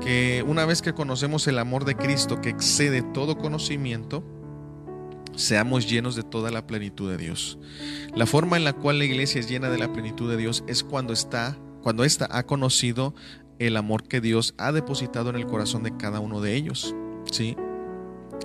Que 0.00 0.44
una 0.46 0.64
vez 0.64 0.80
que 0.80 0.94
conocemos 0.94 1.46
el 1.46 1.58
amor 1.58 1.84
de 1.84 1.96
Cristo 1.96 2.40
que 2.40 2.48
excede 2.48 3.02
todo 3.02 3.36
conocimiento, 3.36 4.24
seamos 5.36 5.88
llenos 5.88 6.16
de 6.16 6.22
toda 6.22 6.50
la 6.50 6.66
plenitud 6.66 7.10
de 7.10 7.16
Dios. 7.16 7.58
La 8.14 8.26
forma 8.26 8.56
en 8.56 8.64
la 8.64 8.72
cual 8.72 8.98
la 8.98 9.04
iglesia 9.04 9.40
es 9.40 9.48
llena 9.48 9.70
de 9.70 9.78
la 9.78 9.92
plenitud 9.92 10.30
de 10.30 10.36
Dios 10.36 10.64
es 10.66 10.82
cuando 10.82 11.12
está, 11.12 11.58
cuando 11.82 12.04
ésta 12.04 12.28
ha 12.30 12.44
conocido 12.44 13.14
el 13.58 13.76
amor 13.76 14.04
que 14.04 14.20
Dios 14.20 14.54
ha 14.58 14.72
depositado 14.72 15.30
en 15.30 15.36
el 15.36 15.46
corazón 15.46 15.82
de 15.82 15.96
cada 15.96 16.20
uno 16.20 16.40
de 16.40 16.54
ellos. 16.54 16.94
¿sí? 17.30 17.56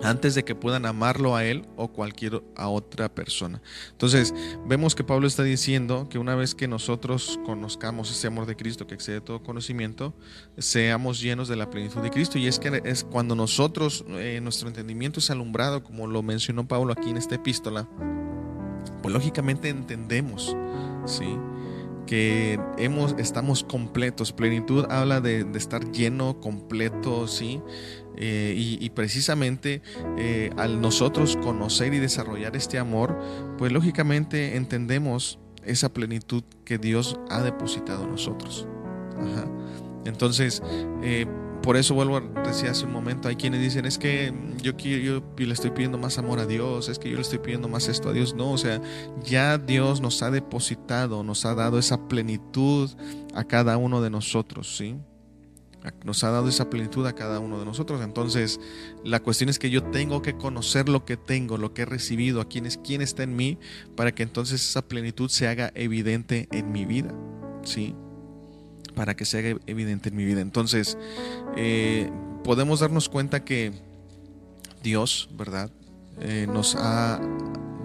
Antes 0.03 0.35
de 0.35 0.43
que 0.43 0.55
puedan 0.55 0.85
amarlo 0.85 1.35
a 1.35 1.43
él 1.43 1.67
o 1.75 1.89
cualquier 1.89 2.41
a 2.55 2.69
otra 2.69 3.09
persona. 3.09 3.61
Entonces, 3.91 4.33
vemos 4.65 4.95
que 4.95 5.03
Pablo 5.03 5.27
está 5.27 5.43
diciendo 5.43 6.07
que 6.09 6.17
una 6.17 6.35
vez 6.35 6.55
que 6.55 6.67
nosotros 6.67 7.39
conozcamos 7.45 8.11
ese 8.11 8.27
amor 8.27 8.45
de 8.45 8.55
Cristo 8.55 8.87
que 8.87 8.95
excede 8.95 9.21
todo 9.21 9.43
conocimiento, 9.43 10.13
seamos 10.57 11.19
llenos 11.19 11.47
de 11.47 11.55
la 11.55 11.69
plenitud 11.69 12.01
de 12.01 12.09
Cristo. 12.09 12.37
Y 12.37 12.47
es 12.47 12.59
que 12.59 12.81
es 12.85 13.03
cuando 13.03 13.35
nosotros, 13.35 14.05
eh, 14.09 14.39
nuestro 14.41 14.67
entendimiento 14.67 15.19
es 15.19 15.29
alumbrado, 15.29 15.83
como 15.83 16.07
lo 16.07 16.23
mencionó 16.23 16.67
Pablo 16.67 16.93
aquí 16.93 17.09
en 17.09 17.17
esta 17.17 17.35
epístola, 17.35 17.87
pues 19.01 19.13
lógicamente 19.13 19.69
entendemos, 19.69 20.55
¿sí? 21.05 21.37
Que 22.09 22.59
hemos, 22.79 23.13
estamos 23.19 23.63
completos. 23.63 24.33
Plenitud 24.33 24.83
habla 24.89 25.21
de, 25.21 25.45
estar 25.53 25.91
lleno, 25.91 26.39
completo, 26.39 27.27
¿sí? 27.27 27.61
Eh, 28.17 28.55
y, 28.57 28.89
precisamente 28.89 29.83
eh, 30.17 30.49
al 30.57 30.81
nosotros 30.81 31.37
conocer 31.37 31.93
y 31.93 31.99
desarrollar 31.99 32.55
este 32.55 32.79
amor, 32.79 33.15
pues 33.59 33.71
lógicamente 33.71 34.57
entendemos 34.57 35.37
esa 35.63 35.93
plenitud 35.93 36.43
que 36.65 36.79
Dios 36.79 37.19
ha 37.29 37.43
depositado 37.43 38.05
en 38.05 38.09
nosotros. 38.09 38.67
Entonces, 40.03 40.63
eh, 41.03 41.27
por 41.61 41.77
eso 41.77 41.93
vuelvo 41.93 42.17
a 42.17 42.21
decir 42.47 42.69
hace 42.69 42.85
un 42.85 42.93
momento, 42.93 43.27
hay 43.27 43.35
quienes 43.35 43.61
dicen, 43.61 43.85
es 43.85 43.97
que 43.97 44.33
yo, 44.61 44.75
quiero, 44.75 45.23
yo 45.37 45.45
le 45.45 45.53
estoy 45.53 45.71
pidiendo 45.71 45.97
más 45.97 46.17
amor 46.17 46.39
a 46.39 46.45
Dios, 46.45 46.89
es 46.89 46.99
que 46.99 47.09
yo 47.09 47.15
le 47.15 47.21
estoy 47.21 47.39
pidiendo 47.39 47.67
más 47.67 47.87
esto 47.87 48.09
a 48.09 48.13
Dios. 48.13 48.33
No, 48.33 48.51
o 48.51 48.57
sea, 48.57 48.81
ya 49.23 49.57
Dios 49.57 50.01
nos 50.01 50.21
ha 50.23 50.31
depositado, 50.31 51.23
nos 51.23 51.45
ha 51.45 51.55
dado 51.55 51.79
esa 51.79 52.07
plenitud 52.07 52.89
a 53.33 53.43
cada 53.43 53.77
uno 53.77 54.01
de 54.01 54.09
nosotros, 54.09 54.75
¿sí? 54.77 54.97
nos 56.03 56.23
ha 56.23 56.31
dado 56.31 56.49
esa 56.49 56.69
plenitud 56.69 57.05
a 57.05 57.13
cada 57.13 57.39
uno 57.39 57.59
de 57.59 57.65
nosotros. 57.65 58.01
Entonces, 58.01 58.59
la 59.03 59.21
cuestión 59.21 59.49
es 59.49 59.59
que 59.59 59.69
yo 59.69 59.83
tengo 59.83 60.21
que 60.21 60.35
conocer 60.35 60.89
lo 60.89 61.05
que 61.05 61.17
tengo, 61.17 61.57
lo 61.57 61.73
que 61.73 61.83
he 61.83 61.85
recibido, 61.85 62.41
a 62.41 62.47
quién, 62.47 62.65
es, 62.65 62.77
quién 62.77 63.01
está 63.01 63.23
en 63.23 63.35
mí, 63.35 63.57
para 63.95 64.13
que 64.13 64.23
entonces 64.23 64.61
esa 64.61 64.87
plenitud 64.87 65.29
se 65.29 65.47
haga 65.47 65.71
evidente 65.75 66.47
en 66.51 66.71
mi 66.71 66.85
vida. 66.85 67.13
¿Sí? 67.63 67.95
Para 68.99 69.15
que 69.15 69.23
se 69.23 69.37
haga 69.37 69.57
evidente 69.65 70.09
en 70.09 70.17
mi 70.17 70.25
vida. 70.25 70.41
Entonces, 70.41 70.97
eh, 71.55 72.11
podemos 72.43 72.81
darnos 72.81 73.07
cuenta 73.07 73.45
que 73.45 73.71
Dios, 74.83 75.29
¿verdad? 75.37 75.71
Eh, 76.19 76.47
nos 76.51 76.75
ha 76.77 77.21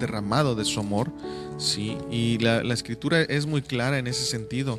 derramado 0.06 0.54
de 0.54 0.64
su 0.64 0.80
amor, 0.80 1.12
¿sí? 1.58 1.96
Y 2.10 2.38
la, 2.38 2.60
escritura 2.74 3.20
es 3.22 3.46
muy 3.46 3.62
clara 3.62 3.98
en 3.98 4.06
ese 4.06 4.24
sentido 4.24 4.78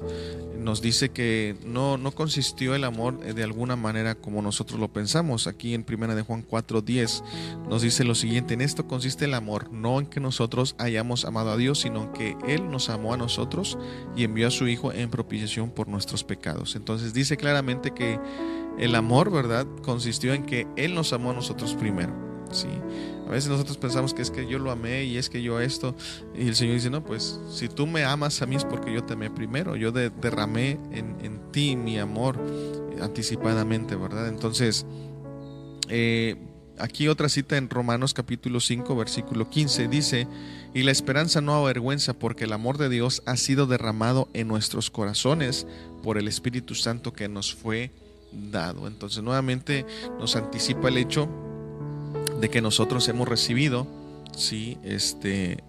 nos 0.65 0.81
dice 0.81 1.09
que 1.09 1.55
no, 1.63 1.97
no 1.97 2.11
consistió 2.11 2.73
el 2.73 2.83
amor 2.83 3.19
de 3.19 3.43
alguna 3.43 3.75
manera 3.75 4.15
como 4.15 4.41
nosotros 4.41 4.79
lo 4.79 4.87
pensamos. 4.91 5.45
Aquí 5.45 5.75
en 5.75 5.83
Primera 5.83 6.15
de 6.15 6.23
Juan 6.23 6.43
4:10 6.43 7.23
nos 7.69 7.83
dice 7.83 8.03
lo 8.03 8.15
siguiente, 8.15 8.55
en 8.55 8.61
esto 8.61 8.87
consiste 8.87 9.25
el 9.25 9.35
amor, 9.35 9.71
no 9.71 9.99
en 9.99 10.07
que 10.07 10.19
nosotros 10.19 10.75
hayamos 10.79 11.23
amado 11.23 11.51
a 11.51 11.57
Dios, 11.57 11.81
sino 11.81 12.05
en 12.05 12.13
que 12.13 12.37
Él 12.47 12.69
nos 12.69 12.89
amó 12.89 13.13
a 13.13 13.17
nosotros 13.17 13.77
y 14.15 14.23
envió 14.23 14.47
a 14.47 14.51
su 14.51 14.67
Hijo 14.67 14.91
en 14.91 15.11
propiciación 15.11 15.69
por 15.69 15.87
nuestros 15.87 16.23
pecados. 16.23 16.75
Entonces 16.75 17.13
dice 17.13 17.37
claramente 17.37 17.91
que 17.91 18.19
el 18.79 18.95
amor, 18.95 19.31
¿verdad?, 19.31 19.67
consistió 19.83 20.33
en 20.33 20.45
que 20.47 20.67
Él 20.75 20.95
nos 20.95 21.13
amó 21.13 21.29
a 21.29 21.33
nosotros 21.35 21.75
primero. 21.75 22.25
¿sí? 22.51 22.67
A 23.27 23.31
veces 23.31 23.49
nosotros 23.49 23.77
pensamos 23.77 24.13
que 24.13 24.21
es 24.21 24.29
que 24.29 24.47
yo 24.47 24.59
lo 24.59 24.71
amé 24.71 25.03
y 25.03 25.17
es 25.17 25.29
que 25.29 25.41
yo 25.41 25.59
esto. 25.59 25.95
Y 26.37 26.47
el 26.47 26.55
Señor 26.55 26.75
dice, 26.75 26.89
no, 26.89 27.03
pues 27.03 27.39
si 27.51 27.67
tú 27.67 27.87
me 27.87 28.03
amas 28.03 28.41
a 28.41 28.45
mí 28.45 28.55
es 28.55 28.65
porque 28.65 28.93
yo 28.93 29.03
te 29.03 29.13
amé 29.13 29.29
primero. 29.29 29.75
Yo 29.75 29.91
derramé 29.91 30.79
en, 30.91 31.15
en, 31.21 31.51
ti 31.51 31.75
mi 31.75 31.97
amor 31.97 32.39
anticipadamente, 33.01 33.95
¿verdad? 33.95 34.27
Entonces, 34.27 34.85
eh, 35.89 36.35
aquí 36.77 37.07
otra 37.07 37.29
cita 37.29 37.57
en 37.57 37.69
Romanos 37.69 38.13
capítulo 38.13 38.59
5, 38.59 38.95
versículo 38.95 39.49
15 39.49 39.87
dice, 39.87 40.27
y 40.73 40.83
la 40.83 40.91
esperanza 40.91 41.41
no 41.41 41.55
avergüenza 41.55 42.13
porque 42.13 42.43
el 42.43 42.53
amor 42.53 42.77
de 42.77 42.89
Dios 42.89 43.23
ha 43.25 43.37
sido 43.37 43.65
derramado 43.65 44.29
en 44.33 44.47
nuestros 44.47 44.91
corazones 44.91 45.65
por 46.03 46.17
el 46.17 46.27
Espíritu 46.27 46.75
Santo 46.75 47.13
que 47.13 47.27
nos 47.27 47.53
fue 47.55 47.91
dado. 48.51 48.87
Entonces 48.87 49.23
nuevamente 49.23 49.85
nos 50.19 50.35
anticipa 50.35 50.89
el 50.89 50.97
hecho 50.97 51.29
de 52.39 52.49
que 52.49 52.61
nosotros 52.61 53.07
hemos 53.07 53.27
recibido 53.27 53.87
¿sí? 54.35 54.77
este, 54.83 55.63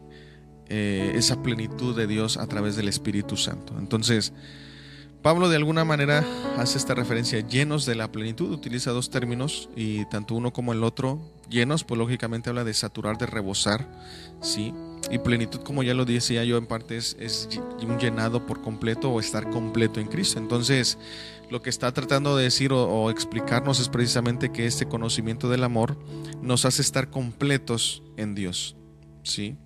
eh, 0.69 1.13
esa 1.15 1.43
plenitud 1.43 1.97
de 1.97 2.07
Dios 2.07 2.37
a 2.37 2.47
través 2.47 2.77
del 2.77 2.89
Espíritu 2.89 3.37
Santo. 3.37 3.75
Entonces, 3.79 4.33
Pablo 5.23 5.49
de 5.49 5.57
alguna 5.57 5.85
manera 5.85 6.25
hace 6.57 6.79
esta 6.79 6.95
referencia 6.95 7.41
llenos 7.41 7.85
de 7.85 7.97
la 7.97 8.13
plenitud, 8.13 8.51
utiliza 8.53 8.93
dos 8.93 9.11
términos 9.11 9.69
y 9.75 10.05
tanto 10.05 10.35
uno 10.37 10.53
como 10.53 10.73
el 10.73 10.85
otro, 10.85 11.21
llenos, 11.51 11.83
pues 11.83 11.99
lógicamente 11.99 12.51
habla 12.51 12.63
de 12.63 12.75
saturar, 12.75 13.19
de 13.19 13.27
rebosar, 13.27 13.89
¿sí? 14.41 14.73
Y 15.11 15.19
plenitud, 15.19 15.61
como 15.63 15.83
ya 15.83 15.95
lo 15.95 16.05
decía 16.05 16.45
yo, 16.45 16.57
en 16.57 16.67
parte 16.67 16.97
es, 16.97 17.17
es 17.19 17.49
un 17.83 17.99
llenado 17.99 18.47
por 18.47 18.63
completo 18.63 19.11
o 19.11 19.19
estar 19.19 19.51
completo 19.51 19.99
en 19.99 20.07
Cristo. 20.07 20.39
Entonces, 20.39 20.97
lo 21.51 21.63
que 21.63 21.71
está 21.71 21.93
tratando 21.93 22.37
de 22.37 22.45
decir 22.45 22.73
o, 22.73 23.11
explicarnos 23.11 23.81
es 23.81 23.89
precisamente 23.89 24.51
que 24.51 24.67
este 24.67 24.87
conocimiento 24.87 25.49
del 25.49 25.65
amor 25.65 25.97
nos 26.43 26.65
hace 26.65 26.83
estar 26.83 27.11
completos 27.11 28.03
en 28.17 28.35
Dios. 28.35 28.77
¿Sí? 29.23 29.57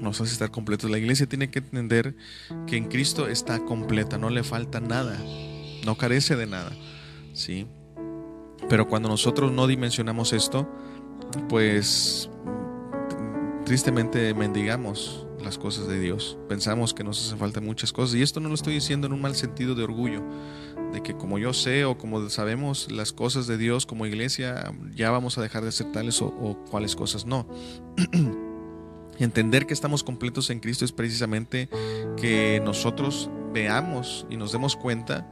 Nos 0.00 0.20
hace 0.20 0.32
estar 0.32 0.50
completos. 0.50 0.90
La 0.90 0.98
iglesia 0.98 1.28
tiene 1.28 1.50
que 1.50 1.58
entender 1.58 2.16
que 2.66 2.76
en 2.76 2.88
Cristo 2.88 3.28
está 3.28 3.64
completa, 3.64 4.18
no 4.18 4.30
le 4.30 4.42
falta 4.42 4.80
nada, 4.80 5.18
no 5.84 5.96
carece 5.96 6.36
de 6.36 6.46
nada. 6.46 6.72
¿Sí? 7.34 7.66
Pero 8.68 8.88
cuando 8.88 9.08
nosotros 9.08 9.52
no 9.52 9.66
dimensionamos 9.66 10.32
esto, 10.32 10.68
pues 11.48 12.30
tristemente 13.64 14.32
mendigamos, 14.34 15.26
las 15.42 15.58
cosas 15.58 15.88
de 15.88 16.00
Dios. 16.00 16.38
Pensamos 16.48 16.94
que 16.94 17.04
nos 17.04 17.26
hace 17.26 17.36
falta 17.36 17.60
muchas 17.60 17.92
cosas. 17.92 18.16
Y 18.16 18.22
esto 18.22 18.40
no 18.40 18.48
lo 18.48 18.54
estoy 18.54 18.74
diciendo 18.74 19.06
en 19.06 19.12
un 19.12 19.20
mal 19.20 19.34
sentido 19.34 19.74
de 19.74 19.84
orgullo, 19.84 20.22
de 20.92 21.02
que 21.02 21.14
como 21.14 21.38
yo 21.38 21.52
sé 21.52 21.84
o 21.84 21.98
como 21.98 22.28
sabemos 22.30 22.90
las 22.90 23.12
cosas 23.12 23.46
de 23.46 23.58
Dios 23.58 23.86
como 23.86 24.06
iglesia, 24.06 24.72
ya 24.94 25.10
vamos 25.10 25.38
a 25.38 25.42
dejar 25.42 25.64
de 25.64 25.72
ser 25.72 25.92
tales 25.92 26.22
o, 26.22 26.26
o 26.26 26.64
cuáles 26.70 26.96
cosas 26.96 27.26
no. 27.26 27.46
Entender 29.18 29.66
que 29.66 29.74
estamos 29.74 30.04
completos 30.04 30.50
en 30.50 30.60
Cristo 30.60 30.84
es 30.84 30.92
precisamente 30.92 31.68
que 32.16 32.60
nosotros 32.64 33.28
veamos 33.52 34.26
y 34.30 34.36
nos 34.36 34.52
demos 34.52 34.76
cuenta 34.76 35.28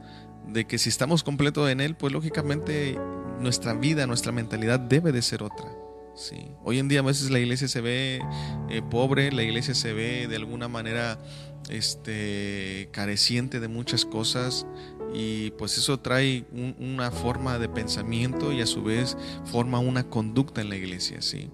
de 0.47 0.65
que 0.65 0.77
si 0.77 0.89
estamos 0.89 1.23
completos 1.23 1.69
en 1.69 1.79
Él, 1.79 1.95
pues 1.95 2.11
lógicamente 2.13 2.97
nuestra 3.39 3.73
vida, 3.73 4.07
nuestra 4.07 4.31
mentalidad 4.31 4.79
debe 4.79 5.11
de 5.11 5.21
ser 5.21 5.43
otra. 5.43 5.67
Sí. 6.15 6.51
Hoy 6.63 6.79
en 6.79 6.87
día 6.87 7.01
a 7.01 7.03
veces 7.03 7.29
la 7.29 7.39
iglesia 7.39 7.67
se 7.67 7.79
ve 7.79 8.19
eh, 8.69 8.81
pobre, 8.81 9.31
la 9.31 9.43
iglesia 9.43 9.75
se 9.75 9.93
ve 9.93 10.27
de 10.27 10.35
alguna 10.35 10.67
manera 10.67 11.19
este, 11.69 12.89
careciente 12.91 13.59
de 13.59 13.67
muchas 13.67 14.03
cosas 14.03 14.65
y 15.17 15.49
pues 15.51 15.77
eso 15.79 15.99
trae 15.99 16.45
una 16.79 17.09
forma 17.09 17.57
de 17.57 17.67
pensamiento 17.67 18.53
y 18.53 18.61
a 18.61 18.67
su 18.67 18.83
vez 18.83 19.17
forma 19.45 19.79
una 19.79 20.03
conducta 20.03 20.61
en 20.61 20.69
la 20.69 20.75
iglesia. 20.75 21.23
¿sí? 21.23 21.49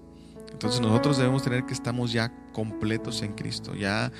Entonces 0.54 0.80
nosotros 0.80 1.18
debemos 1.18 1.42
tener 1.42 1.66
que 1.66 1.74
estamos 1.74 2.12
ya 2.12 2.32
completos 2.52 3.22
en 3.22 3.32
Cristo, 3.32 3.74
ya 3.74 4.12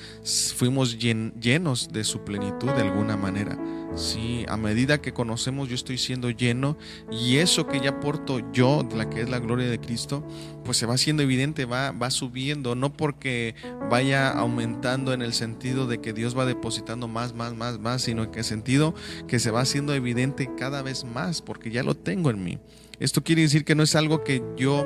fuimos 0.57 0.99
llenos 0.99 1.87
de 1.93 2.03
su 2.03 2.25
plenitud 2.25 2.69
de 2.71 2.81
alguna 2.81 3.15
manera. 3.15 3.57
Sí, 3.95 4.45
a 4.49 4.57
medida 4.57 4.99
que 4.99 5.13
conocemos 5.13 5.69
yo 5.69 5.75
estoy 5.75 5.97
siendo 5.97 6.29
lleno 6.29 6.77
y 7.09 7.37
eso 7.37 7.67
que 7.67 7.79
ya 7.79 8.01
porto 8.01 8.41
yo, 8.51 8.83
de 8.83 8.97
la 8.97 9.09
que 9.09 9.21
es 9.21 9.29
la 9.29 9.39
gloria 9.39 9.69
de 9.69 9.79
Cristo, 9.79 10.27
pues 10.65 10.75
se 10.75 10.85
va 10.85 10.95
haciendo 10.95 11.23
evidente, 11.23 11.63
va, 11.63 11.91
va 11.91 12.11
subiendo, 12.11 12.75
no 12.75 12.91
porque 12.91 13.55
vaya 13.89 14.29
aumentando 14.29 15.13
en 15.13 15.21
el 15.21 15.31
sentido 15.31 15.87
de 15.87 16.01
que 16.01 16.11
Dios 16.11 16.37
va 16.37 16.45
depositando 16.45 17.07
más, 17.07 17.33
más, 17.33 17.55
más, 17.55 17.79
más, 17.79 18.01
sino 18.01 18.23
en 18.23 18.35
el 18.35 18.43
sentido 18.43 18.93
que 19.29 19.39
se 19.39 19.51
va 19.51 19.61
haciendo 19.61 19.93
evidente 19.93 20.49
cada 20.57 20.81
vez 20.81 21.05
más, 21.05 21.41
porque 21.41 21.71
ya 21.71 21.81
lo 21.81 21.95
tengo 21.95 22.29
en 22.29 22.43
mí. 22.43 22.59
Esto 22.99 23.23
quiere 23.23 23.43
decir 23.43 23.63
que 23.63 23.75
no 23.75 23.83
es 23.83 23.95
algo 23.95 24.25
que 24.25 24.43
yo 24.57 24.85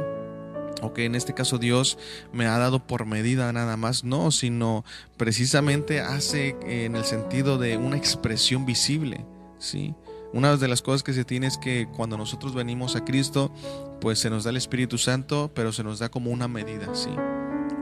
o 0.81 0.93
que 0.93 1.05
en 1.05 1.15
este 1.15 1.33
caso 1.33 1.57
Dios 1.57 1.97
me 2.33 2.45
ha 2.45 2.57
dado 2.57 2.85
por 2.85 3.05
medida 3.05 3.51
nada 3.53 3.77
más, 3.77 4.03
no, 4.03 4.31
sino 4.31 4.85
precisamente 5.17 6.01
hace 6.01 6.55
en 6.61 6.95
el 6.95 7.05
sentido 7.05 7.57
de 7.57 7.77
una 7.77 7.97
expresión 7.97 8.65
visible, 8.65 9.25
¿sí? 9.57 9.95
Una 10.31 10.55
de 10.57 10.67
las 10.67 10.81
cosas 10.81 11.01
que 11.01 11.13
se 11.13 11.25
tiene 11.25 11.47
es 11.47 11.57
que 11.57 11.87
cuando 11.95 12.15
nosotros 12.17 12.53
venimos 12.53 12.95
a 12.95 13.03
Cristo, 13.03 13.51
pues 13.99 14.19
se 14.19 14.29
nos 14.29 14.43
da 14.43 14.51
el 14.51 14.57
Espíritu 14.57 14.97
Santo, 14.97 15.51
pero 15.55 15.71
se 15.71 15.83
nos 15.83 15.99
da 15.99 16.09
como 16.09 16.29
una 16.29 16.47
medida, 16.47 16.93
¿sí? 16.93 17.09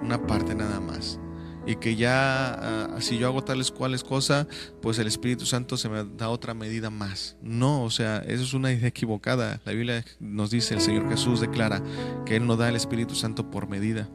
Una 0.01 0.25
parte 0.25 0.55
nada 0.55 0.79
más 0.79 1.19
y 1.67 1.75
que 1.75 1.97
ya 1.97 2.53
ah, 2.53 3.01
si 3.01 3.17
yo 3.17 3.27
hago 3.27 3.43
tales 3.43 3.71
cuales 3.71 4.03
cosas, 4.03 4.47
pues 4.81 4.97
el 4.99 5.07
Espíritu 5.07 5.45
Santo 5.45 5.75
se 5.75 5.89
me 5.89 6.05
da 6.17 6.29
otra 6.29 6.53
medida 6.53 6.89
más. 6.89 7.35
No, 7.41 7.83
o 7.83 7.91
sea, 7.91 8.19
eso 8.19 8.43
es 8.43 8.53
una 8.53 8.71
idea 8.71 8.87
equivocada. 8.87 9.59
La 9.65 9.73
Biblia 9.73 10.05
nos 10.21 10.49
dice, 10.49 10.73
el 10.75 10.81
Señor 10.81 11.09
Jesús 11.09 11.41
declara 11.41 11.83
que 12.25 12.37
Él 12.37 12.47
nos 12.47 12.57
da 12.57 12.69
el 12.69 12.77
Espíritu 12.77 13.15
Santo 13.15 13.51
por 13.51 13.67
medida. 13.67 14.09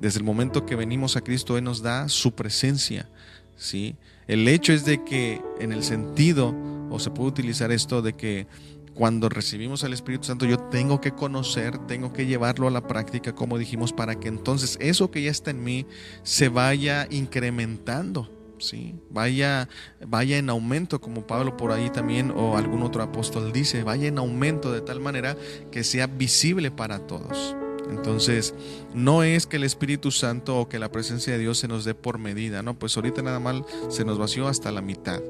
Desde 0.00 0.18
el 0.18 0.24
momento 0.24 0.64
que 0.64 0.76
venimos 0.76 1.16
a 1.16 1.20
Cristo, 1.20 1.58
Él 1.58 1.64
nos 1.64 1.82
da 1.82 2.08
su 2.08 2.34
presencia. 2.34 3.10
¿sí? 3.56 3.96
El 4.26 4.48
hecho 4.48 4.72
es 4.72 4.86
de 4.86 5.04
que 5.04 5.42
en 5.60 5.72
el 5.72 5.84
sentido, 5.84 6.54
o 6.90 6.98
se 6.98 7.10
puede 7.10 7.28
utilizar 7.28 7.70
esto 7.70 8.00
de 8.00 8.14
que 8.14 8.46
cuando 8.94 9.28
recibimos 9.28 9.84
al 9.84 9.92
Espíritu 9.92 10.24
Santo, 10.24 10.46
yo 10.46 10.58
tengo 10.58 11.00
que 11.00 11.12
conocer, 11.12 11.78
tengo 11.86 12.12
que 12.12 12.26
llevarlo 12.26 12.68
a 12.68 12.70
la 12.70 12.86
práctica, 12.86 13.34
como 13.34 13.58
dijimos, 13.58 13.92
para 13.92 14.14
que 14.18 14.28
entonces 14.28 14.76
eso 14.80 15.10
que 15.10 15.22
ya 15.22 15.30
está 15.30 15.50
en 15.50 15.64
mí 15.64 15.86
se 16.22 16.48
vaya 16.48 17.06
incrementando. 17.10 18.30
¿sí? 18.58 18.94
Vaya, 19.10 19.68
vaya 20.06 20.38
en 20.38 20.48
aumento, 20.48 21.00
como 21.00 21.26
Pablo 21.26 21.56
por 21.56 21.72
ahí 21.72 21.90
también 21.90 22.32
o 22.34 22.56
algún 22.56 22.82
otro 22.82 23.02
apóstol 23.02 23.52
dice, 23.52 23.82
vaya 23.82 24.08
en 24.08 24.18
aumento 24.18 24.72
de 24.72 24.80
tal 24.80 25.00
manera 25.00 25.36
que 25.70 25.84
sea 25.84 26.06
visible 26.06 26.70
para 26.70 27.00
todos. 27.00 27.56
Entonces, 27.90 28.54
no 28.94 29.22
es 29.22 29.46
que 29.46 29.56
el 29.56 29.64
Espíritu 29.64 30.10
Santo 30.10 30.58
o 30.58 30.68
que 30.68 30.78
la 30.78 30.90
presencia 30.90 31.32
de 31.32 31.38
Dios 31.38 31.58
se 31.58 31.68
nos 31.68 31.84
dé 31.84 31.94
por 31.94 32.18
medida, 32.18 32.62
no, 32.62 32.78
pues 32.78 32.96
ahorita 32.96 33.22
nada 33.22 33.40
más 33.40 33.62
se 33.88 34.04
nos 34.04 34.18
vació 34.18 34.48
hasta 34.48 34.72
la 34.72 34.80
mitad. 34.80 35.20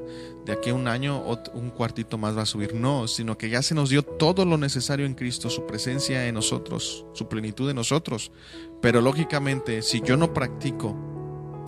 De 0.45 0.53
aquí 0.53 0.69
a 0.69 0.73
un 0.73 0.87
año 0.87 1.23
un 1.53 1.69
cuartito 1.71 2.17
más 2.17 2.37
va 2.37 2.43
a 2.43 2.45
subir, 2.45 2.73
no, 2.73 3.07
sino 3.07 3.37
que 3.37 3.49
ya 3.49 3.61
se 3.61 3.75
nos 3.75 3.89
dio 3.89 4.03
todo 4.03 4.45
lo 4.45 4.57
necesario 4.57 5.05
en 5.05 5.15
Cristo, 5.15 5.49
su 5.49 5.65
presencia 5.65 6.27
en 6.27 6.35
nosotros, 6.35 7.05
su 7.13 7.27
plenitud 7.27 7.69
en 7.69 7.75
nosotros. 7.75 8.31
Pero 8.81 9.01
lógicamente, 9.01 9.81
si 9.81 10.01
yo 10.01 10.17
no 10.17 10.33
practico, 10.33 10.95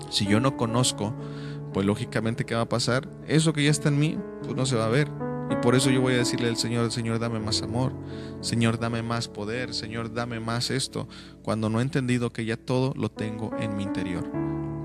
si 0.09 0.25
yo 0.25 0.39
no 0.39 0.57
conozco, 0.57 1.13
pues 1.73 1.85
lógicamente 1.85 2.45
¿qué 2.45 2.55
va 2.55 2.61
a 2.61 2.69
pasar? 2.69 3.09
Eso 3.27 3.53
que 3.53 3.63
ya 3.63 3.71
está 3.71 3.89
en 3.89 3.99
mí, 3.99 4.17
pues 4.43 4.55
no 4.55 4.65
se 4.65 4.75
va 4.75 4.85
a 4.85 4.89
ver. 4.89 5.09
Y 5.49 5.55
por 5.57 5.75
eso 5.75 5.89
yo 5.89 6.01
voy 6.01 6.13
a 6.13 6.17
decirle 6.17 6.49
al 6.49 6.57
Señor, 6.57 6.91
Señor, 6.91 7.19
dame 7.19 7.39
más 7.39 7.61
amor, 7.61 7.93
Señor, 8.41 8.79
dame 8.79 9.01
más 9.01 9.27
poder, 9.27 9.73
Señor, 9.73 10.13
dame 10.13 10.39
más 10.39 10.71
esto, 10.71 11.07
cuando 11.41 11.69
no 11.69 11.79
he 11.79 11.83
entendido 11.83 12.31
que 12.31 12.45
ya 12.45 12.57
todo 12.57 12.93
lo 12.95 13.09
tengo 13.09 13.51
en 13.59 13.75
mi 13.77 13.83
interior. 13.83 14.29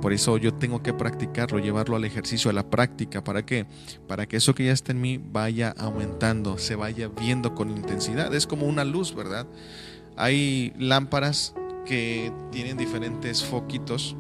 Por 0.03 0.13
eso 0.13 0.37
yo 0.37 0.53
tengo 0.53 0.83
que 0.83 0.93
practicarlo, 0.93 1.61
llevarlo 1.61 1.95
al 1.95 2.05
ejercicio, 2.05 2.51
a 2.51 2.53
la 2.53 2.69
práctica. 2.69 3.23
¿Para 3.23 3.47
qué? 3.47 3.67
Para 4.09 4.27
que 4.27 4.37
eso 4.37 4.53
que 4.53 4.65
ya 4.65 4.73
está 4.73 4.91
en 4.91 5.01
mí 5.01 5.17
vaya 5.17 5.73
aumentando, 5.79 6.59
se 6.59 6.75
vaya 6.75 7.07
viendo 7.09 7.55
con 7.55 7.71
intensidad. 7.71 8.35
Es 8.35 8.49
como 8.49 8.67
una 8.67 8.85
luz, 8.85 9.15
¿verdad? 9.15 9.47
Hay 10.17 10.73
lámparas 10.77 11.55
que 11.87 12.33
tienen 12.51 12.77
diferentes 12.77 13.45
foquitos 13.45 14.17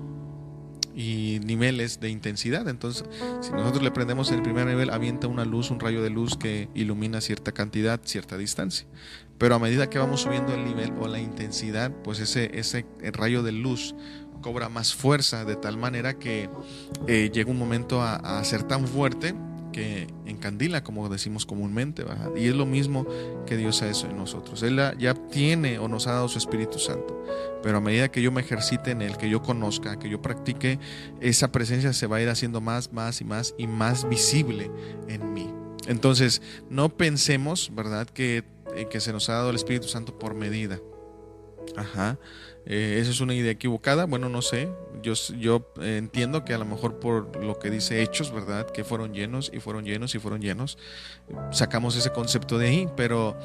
y 0.94 1.40
niveles 1.44 2.00
de 2.00 2.10
intensidad. 2.10 2.68
Entonces, 2.68 3.04
si 3.40 3.50
nosotros 3.52 3.82
le 3.82 3.90
prendemos 3.90 4.30
en 4.30 4.36
el 4.36 4.42
primer 4.42 4.66
nivel, 4.66 4.90
avienta 4.90 5.26
una 5.26 5.44
luz, 5.44 5.70
un 5.70 5.80
rayo 5.80 6.02
de 6.02 6.10
luz 6.10 6.36
que 6.36 6.68
ilumina 6.74 7.20
cierta 7.20 7.52
cantidad, 7.52 8.00
cierta 8.04 8.36
distancia. 8.36 8.86
Pero 9.38 9.54
a 9.54 9.58
medida 9.58 9.90
que 9.90 9.98
vamos 9.98 10.20
subiendo 10.20 10.54
el 10.54 10.64
nivel 10.64 10.92
o 11.00 11.08
la 11.08 11.20
intensidad, 11.20 11.90
pues 12.04 12.20
ese, 12.20 12.58
ese 12.58 12.86
rayo 13.12 13.42
de 13.42 13.52
luz 13.52 13.94
cobra 14.40 14.68
más 14.68 14.94
fuerza 14.94 15.44
de 15.44 15.56
tal 15.56 15.76
manera 15.76 16.18
que 16.18 16.50
eh, 17.06 17.30
llega 17.32 17.50
un 17.50 17.58
momento 17.58 18.02
a 18.02 18.42
ser 18.44 18.64
tan 18.64 18.86
fuerte 18.88 19.34
que 19.72 20.06
encandila, 20.26 20.84
como 20.84 21.08
decimos 21.08 21.46
comúnmente, 21.46 22.04
y 22.36 22.46
es 22.46 22.54
lo 22.54 22.66
mismo 22.66 23.06
que 23.46 23.56
Dios 23.56 23.82
ha 23.82 23.88
hecho 23.88 24.06
en 24.06 24.16
nosotros. 24.16 24.62
Él 24.62 24.80
ya 24.98 25.14
tiene 25.14 25.78
o 25.78 25.88
nos 25.88 26.06
ha 26.06 26.12
dado 26.12 26.28
su 26.28 26.38
Espíritu 26.38 26.78
Santo, 26.78 27.24
pero 27.62 27.78
a 27.78 27.80
medida 27.80 28.10
que 28.10 28.22
yo 28.22 28.30
me 28.30 28.42
ejercite 28.42 28.92
en 28.92 29.02
Él, 29.02 29.16
que 29.16 29.28
yo 29.28 29.42
conozca, 29.42 29.98
que 29.98 30.08
yo 30.08 30.22
practique, 30.22 30.78
esa 31.20 31.50
presencia 31.50 31.92
se 31.92 32.06
va 32.06 32.18
a 32.18 32.22
ir 32.22 32.28
haciendo 32.28 32.60
más, 32.60 32.92
más 32.92 33.20
y 33.20 33.24
más 33.24 33.54
y 33.58 33.66
más 33.66 34.08
visible 34.08 34.70
en 35.08 35.32
mí. 35.32 35.50
Entonces, 35.86 36.42
no 36.70 36.96
pensemos, 36.96 37.72
¿verdad?, 37.74 38.06
que, 38.06 38.44
eh, 38.76 38.86
que 38.88 39.00
se 39.00 39.12
nos 39.12 39.28
ha 39.28 39.34
dado 39.34 39.50
el 39.50 39.56
Espíritu 39.56 39.88
Santo 39.88 40.18
por 40.18 40.34
medida. 40.34 40.78
Ajá. 41.76 42.18
Eh, 42.64 42.98
esa 43.00 43.10
es 43.10 43.20
una 43.20 43.34
idea 43.34 43.50
equivocada. 43.50 44.06
Bueno, 44.06 44.28
no 44.28 44.42
sé. 44.42 44.68
Yo, 45.02 45.14
yo 45.38 45.72
entiendo 45.80 46.44
que 46.44 46.54
a 46.54 46.58
lo 46.58 46.64
mejor 46.64 47.00
por 47.00 47.42
lo 47.42 47.58
que 47.58 47.70
dice 47.70 48.02
Hechos, 48.02 48.32
¿verdad? 48.32 48.70
Que 48.70 48.84
fueron 48.84 49.12
llenos 49.12 49.50
y 49.52 49.60
fueron 49.60 49.84
llenos 49.84 50.14
y 50.14 50.18
fueron 50.18 50.40
llenos. 50.40 50.78
Sacamos 51.50 51.96
ese 51.96 52.10
concepto 52.10 52.58
de 52.58 52.68
ahí, 52.68 52.88
pero 52.96 53.36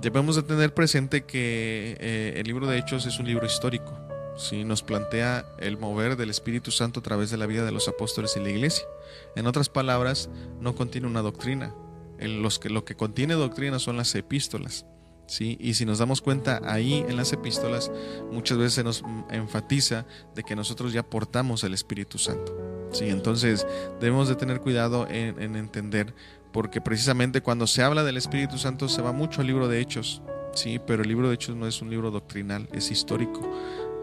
debemos 0.00 0.36
de 0.36 0.42
tener 0.42 0.74
presente 0.74 1.24
que 1.24 1.96
eh, 2.00 2.34
el 2.36 2.46
libro 2.46 2.66
de 2.66 2.78
Hechos 2.78 3.06
es 3.06 3.18
un 3.18 3.26
libro 3.26 3.46
histórico. 3.46 3.98
¿sí? 4.36 4.64
Nos 4.64 4.82
plantea 4.82 5.46
el 5.58 5.78
mover 5.78 6.16
del 6.16 6.30
Espíritu 6.30 6.70
Santo 6.70 7.00
a 7.00 7.02
través 7.02 7.30
de 7.30 7.38
la 7.38 7.46
vida 7.46 7.64
de 7.64 7.72
los 7.72 7.88
apóstoles 7.88 8.36
y 8.36 8.40
la 8.40 8.50
iglesia. 8.50 8.86
En 9.34 9.46
otras 9.46 9.68
palabras, 9.68 10.28
no 10.60 10.74
contiene 10.74 11.06
una 11.06 11.22
doctrina. 11.22 11.74
En 12.18 12.42
los 12.42 12.58
que, 12.58 12.70
lo 12.70 12.84
que 12.84 12.94
contiene 12.94 13.34
doctrina 13.34 13.78
son 13.78 13.96
las 13.96 14.14
epístolas. 14.14 14.86
¿Sí? 15.26 15.56
Y 15.60 15.74
si 15.74 15.84
nos 15.84 15.98
damos 15.98 16.20
cuenta 16.20 16.60
ahí 16.64 17.04
en 17.08 17.16
las 17.16 17.32
epístolas, 17.32 17.90
muchas 18.30 18.58
veces 18.58 18.74
se 18.74 18.84
nos 18.84 19.02
enfatiza 19.30 20.06
de 20.34 20.42
que 20.42 20.56
nosotros 20.56 20.92
ya 20.92 21.02
portamos 21.02 21.64
el 21.64 21.74
Espíritu 21.74 22.18
Santo. 22.18 22.56
¿sí? 22.92 23.08
Entonces 23.08 23.66
debemos 24.00 24.28
de 24.28 24.36
tener 24.36 24.60
cuidado 24.60 25.06
en, 25.08 25.40
en, 25.40 25.56
entender, 25.56 26.14
porque 26.52 26.80
precisamente 26.80 27.40
cuando 27.40 27.66
se 27.66 27.82
habla 27.82 28.04
del 28.04 28.16
Espíritu 28.16 28.58
Santo 28.58 28.88
se 28.88 29.02
va 29.02 29.12
mucho 29.12 29.40
al 29.40 29.46
libro 29.46 29.68
de 29.68 29.80
Hechos, 29.80 30.22
¿sí? 30.54 30.80
pero 30.86 31.02
el 31.02 31.08
libro 31.08 31.28
de 31.28 31.34
Hechos 31.34 31.56
no 31.56 31.66
es 31.66 31.82
un 31.82 31.90
libro 31.90 32.10
doctrinal, 32.10 32.68
es 32.72 32.90
histórico. 32.90 33.40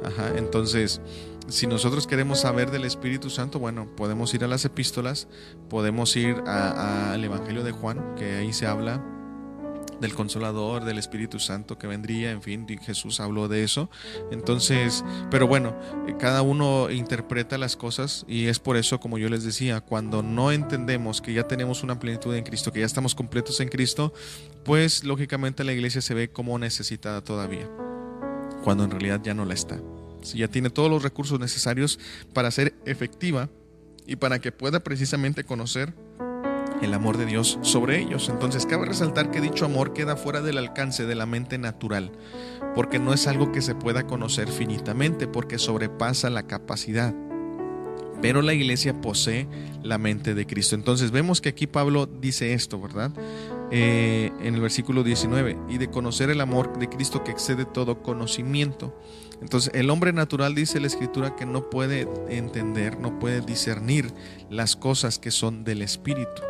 Ajá, 0.03 0.33
entonces, 0.35 0.99
si 1.47 1.65
nosotros 1.65 2.07
queremos 2.07 2.41
saber 2.41 2.71
del 2.71 2.83
Espíritu 2.83 3.29
Santo, 3.29 3.57
bueno, 3.57 3.87
podemos 3.95 4.33
ir 4.33 4.43
a 4.43 4.49
las 4.49 4.65
epístolas, 4.65 5.29
podemos 5.69 6.13
ir 6.17 6.35
al 6.45 7.23
Evangelio 7.23 7.63
de 7.63 7.71
Juan, 7.71 8.15
que 8.17 8.33
ahí 8.35 8.51
se 8.51 8.67
habla 8.67 9.01
del 9.99 10.13
consolador, 10.13 10.83
del 10.85 10.97
Espíritu 10.97 11.39
Santo 11.39 11.77
que 11.77 11.87
vendría, 11.87 12.31
en 12.31 12.41
fin, 12.41 12.67
Jesús 12.81 13.19
habló 13.19 13.47
de 13.47 13.63
eso. 13.63 13.89
Entonces, 14.31 15.03
pero 15.29 15.47
bueno, 15.47 15.75
eh, 16.07 16.15
cada 16.19 16.41
uno 16.41 16.89
interpreta 16.91 17.57
las 17.57 17.75
cosas 17.75 18.25
y 18.27 18.47
es 18.47 18.59
por 18.59 18.77
eso, 18.77 18.99
como 18.99 19.17
yo 19.17 19.29
les 19.29 19.43
decía, 19.43 19.81
cuando 19.81 20.23
no 20.23 20.51
entendemos 20.51 21.21
que 21.21 21.33
ya 21.33 21.47
tenemos 21.47 21.83
una 21.83 21.99
plenitud 21.99 22.35
en 22.35 22.43
Cristo, 22.43 22.71
que 22.71 22.81
ya 22.81 22.85
estamos 22.85 23.15
completos 23.15 23.59
en 23.59 23.69
Cristo, 23.69 24.13
pues 24.63 25.03
lógicamente 25.03 25.63
la 25.63 25.73
iglesia 25.73 26.01
se 26.01 26.13
ve 26.13 26.29
como 26.29 26.57
necesitada 26.59 27.21
todavía, 27.21 27.69
cuando 28.63 28.83
en 28.83 28.91
realidad 28.91 29.21
ya 29.23 29.33
no 29.33 29.45
la 29.45 29.53
está. 29.53 29.79
Si 30.21 30.37
ya 30.37 30.47
tiene 30.47 30.69
todos 30.69 30.89
los 30.89 31.03
recursos 31.03 31.39
necesarios 31.39 31.99
para 32.33 32.49
ser 32.49 32.73
efectiva 32.85 33.49
y 34.07 34.15
para 34.15 34.39
que 34.39 34.51
pueda 34.51 34.79
precisamente 34.81 35.43
conocer 35.43 35.93
el 36.83 36.93
amor 36.93 37.17
de 37.17 37.25
Dios 37.25 37.59
sobre 37.61 37.99
ellos. 37.99 38.29
Entonces 38.29 38.65
cabe 38.65 38.85
resaltar 38.85 39.31
que 39.31 39.41
dicho 39.41 39.65
amor 39.65 39.93
queda 39.93 40.15
fuera 40.15 40.41
del 40.41 40.57
alcance 40.57 41.05
de 41.05 41.15
la 41.15 41.25
mente 41.25 41.57
natural, 41.57 42.11
porque 42.75 42.99
no 42.99 43.13
es 43.13 43.27
algo 43.27 43.51
que 43.51 43.61
se 43.61 43.75
pueda 43.75 44.07
conocer 44.07 44.49
finitamente, 44.49 45.27
porque 45.27 45.57
sobrepasa 45.57 46.29
la 46.29 46.43
capacidad. 46.43 47.13
Pero 48.21 48.41
la 48.41 48.53
iglesia 48.53 49.01
posee 49.01 49.47
la 49.81 49.97
mente 49.97 50.33
de 50.33 50.45
Cristo. 50.45 50.75
Entonces 50.75 51.11
vemos 51.11 51.41
que 51.41 51.49
aquí 51.49 51.67
Pablo 51.67 52.05
dice 52.05 52.53
esto, 52.53 52.79
¿verdad? 52.79 53.11
Eh, 53.69 54.31
en 54.41 54.55
el 54.55 54.61
versículo 54.61 55.03
19, 55.03 55.57
y 55.67 55.77
de 55.77 55.89
conocer 55.89 56.29
el 56.29 56.39
amor 56.39 56.77
de 56.77 56.87
Cristo 56.87 57.23
que 57.23 57.31
excede 57.31 57.65
todo 57.65 58.01
conocimiento. 58.01 58.97
Entonces 59.41 59.73
el 59.73 59.89
hombre 59.89 60.13
natural 60.13 60.55
dice 60.55 60.79
la 60.79 60.87
escritura 60.87 61.35
que 61.35 61.45
no 61.45 61.69
puede 61.69 62.07
entender, 62.29 62.99
no 62.99 63.19
puede 63.19 63.41
discernir 63.41 64.13
las 64.49 64.75
cosas 64.77 65.19
que 65.19 65.31
son 65.31 65.63
del 65.65 65.81
Espíritu. 65.81 66.43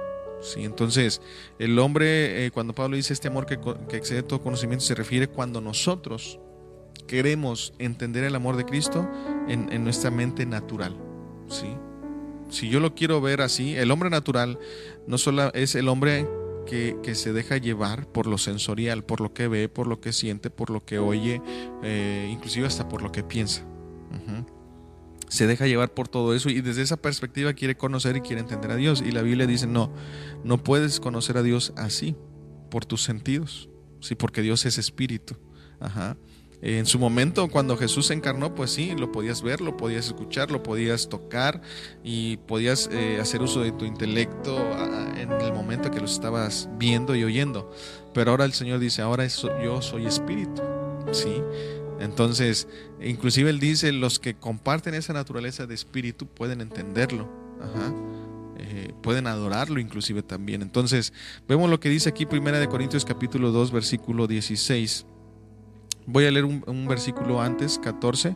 ¿Sí? 0.43 0.63
Entonces, 0.63 1.21
el 1.59 1.77
hombre, 1.79 2.45
eh, 2.45 2.51
cuando 2.51 2.73
Pablo 2.73 2.95
dice 2.95 3.13
este 3.13 3.27
amor 3.27 3.45
que, 3.45 3.57
excede 3.95 4.23
todo 4.23 4.41
conocimiento, 4.41 4.85
se 4.85 4.95
refiere 4.95 5.27
cuando 5.27 5.61
nosotros 5.61 6.39
queremos 7.07 7.73
entender 7.79 8.23
el 8.23 8.35
amor 8.35 8.55
de 8.55 8.65
Cristo 8.65 9.09
en, 9.47 9.83
nuestra 9.83 10.11
mente 10.11 10.45
natural. 10.45 10.95
¿sí? 11.47 11.75
Si 12.49 12.69
yo 12.69 12.79
lo 12.79 12.95
quiero 12.95 13.19
ver 13.21 13.41
así, 13.41 13.75
el 13.75 13.91
hombre 13.91 14.09
natural 14.09 14.59
no 15.07 15.17
solo 15.17 15.53
es 15.53 15.75
el 15.75 15.87
hombre 15.89 16.27
que, 16.65 17.15
se 17.15 17.33
deja 17.33 17.57
llevar 17.57 18.07
por 18.07 18.25
lo 18.25 18.37
sensorial, 18.37 19.03
por 19.03 19.21
lo 19.21 19.33
que 19.33 19.47
ve, 19.47 19.69
por 19.69 19.87
lo 19.87 19.99
que 19.99 20.13
siente, 20.13 20.49
por 20.49 20.69
lo 20.69 20.85
que 20.85 20.99
oye, 20.99 21.41
eh, 21.83 22.29
inclusive 22.31 22.67
hasta 22.67 22.87
por 22.87 23.01
lo 23.01 23.11
que 23.11 23.23
piensa 23.23 23.65
se 25.33 25.47
deja 25.47 25.65
llevar 25.65 25.95
por 25.95 26.07
todo 26.07 26.35
eso 26.35 26.51
y 26.51 26.61
desde 26.61 26.83
esa 26.83 26.97
perspectiva 26.97 27.53
quiere 27.53 27.75
conocer 27.75 28.15
y 28.15 28.21
quiere 28.21 28.39
entender 28.39 28.69
a 28.69 28.75
Dios. 28.75 29.01
Y 29.03 29.11
la 29.11 29.23
Biblia 29.23 29.47
dice, 29.47 29.65
no, 29.65 29.91
no 30.43 30.61
puedes 30.61 30.99
conocer 30.99 31.37
a 31.37 31.41
Dios 31.41 31.73
así, 31.75 32.15
por 32.69 32.85
tus 32.85 33.01
sentidos, 33.01 33.67
sí, 33.99 34.13
porque 34.13 34.43
Dios 34.43 34.67
es 34.67 34.77
espíritu. 34.77 35.35
Ajá. 35.79 36.17
En 36.61 36.85
su 36.85 36.99
momento, 36.99 37.49
cuando 37.49 37.75
Jesús 37.77 38.05
se 38.05 38.13
encarnó, 38.13 38.53
pues 38.53 38.69
sí, 38.69 38.93
lo 38.95 39.11
podías 39.11 39.41
ver, 39.41 39.59
lo 39.59 39.75
podías 39.75 40.05
escuchar, 40.05 40.51
lo 40.51 40.61
podías 40.61 41.09
tocar 41.09 41.61
y 42.03 42.37
podías 42.37 42.87
eh, 42.91 43.17
hacer 43.19 43.41
uso 43.41 43.61
de 43.61 43.71
tu 43.71 43.85
intelecto 43.85 44.55
ah, 44.59 45.15
en 45.17 45.31
el 45.31 45.51
momento 45.51 45.89
que 45.89 45.99
lo 45.99 46.05
estabas 46.05 46.69
viendo 46.77 47.15
y 47.15 47.23
oyendo. 47.23 47.71
Pero 48.13 48.29
ahora 48.29 48.45
el 48.45 48.53
Señor 48.53 48.77
dice, 48.77 49.01
ahora 49.01 49.25
yo 49.63 49.81
soy 49.81 50.05
espíritu, 50.05 50.61
¿sí? 51.11 51.41
Entonces, 52.03 52.67
inclusive 53.01 53.49
él 53.49 53.59
dice, 53.59 53.91
los 53.93 54.19
que 54.19 54.35
comparten 54.35 54.93
esa 54.93 55.13
naturaleza 55.13 55.65
de 55.65 55.73
espíritu 55.73 56.27
pueden 56.27 56.59
entenderlo, 56.59 57.29
eh, 58.57 58.93
pueden 59.01 59.25
adorarlo 59.25 59.79
inclusive 59.79 60.21
también. 60.21 60.61
Entonces, 60.61 61.13
vemos 61.47 61.69
lo 61.69 61.79
que 61.79 61.89
dice 61.89 62.09
aquí 62.09 62.25
Primera 62.25 62.59
de 62.59 62.67
Corintios 62.67 63.05
capítulo 63.05 63.51
2, 63.51 63.71
versículo 63.71 64.27
16. 64.27 65.05
Voy 66.05 66.25
a 66.25 66.31
leer 66.31 66.43
un, 66.43 66.85
versículo 66.89 67.41
antes, 67.41 67.79
14. 67.79 68.35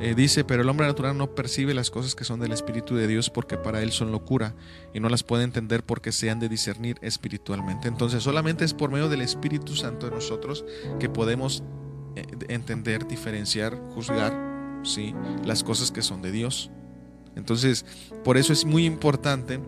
Eh, 0.00 0.14
dice, 0.14 0.44
pero 0.44 0.62
el 0.62 0.68
hombre 0.70 0.86
natural 0.86 1.14
no 1.18 1.34
percibe 1.34 1.74
las 1.74 1.90
cosas 1.90 2.14
que 2.14 2.24
son 2.24 2.40
del 2.40 2.52
Espíritu 2.52 2.94
de 2.94 3.06
Dios 3.06 3.28
porque 3.28 3.58
para 3.58 3.82
él 3.82 3.92
son 3.92 4.10
locura 4.10 4.54
y 4.94 5.00
no 5.00 5.10
las 5.10 5.22
puede 5.22 5.44
entender 5.44 5.84
porque 5.84 6.12
se 6.12 6.30
han 6.30 6.40
de 6.40 6.48
discernir 6.48 6.96
espiritualmente. 7.02 7.88
Entonces 7.88 8.22
solamente 8.22 8.64
es 8.64 8.72
por 8.72 8.90
medio 8.90 9.10
del 9.10 9.20
Espíritu 9.20 9.76
Santo 9.76 10.08
de 10.08 10.14
nosotros 10.14 10.64
que 10.98 11.10
podemos 11.10 11.62
entender, 12.48 13.06
diferenciar, 13.06 13.76
juzgar 13.94 14.32
¿sí? 14.82 15.14
las 15.44 15.64
cosas 15.64 15.90
que 15.90 16.02
son 16.02 16.22
de 16.22 16.32
Dios. 16.32 16.70
Entonces, 17.36 17.84
por 18.24 18.36
eso 18.36 18.52
es 18.52 18.64
muy 18.64 18.84
importante 18.84 19.60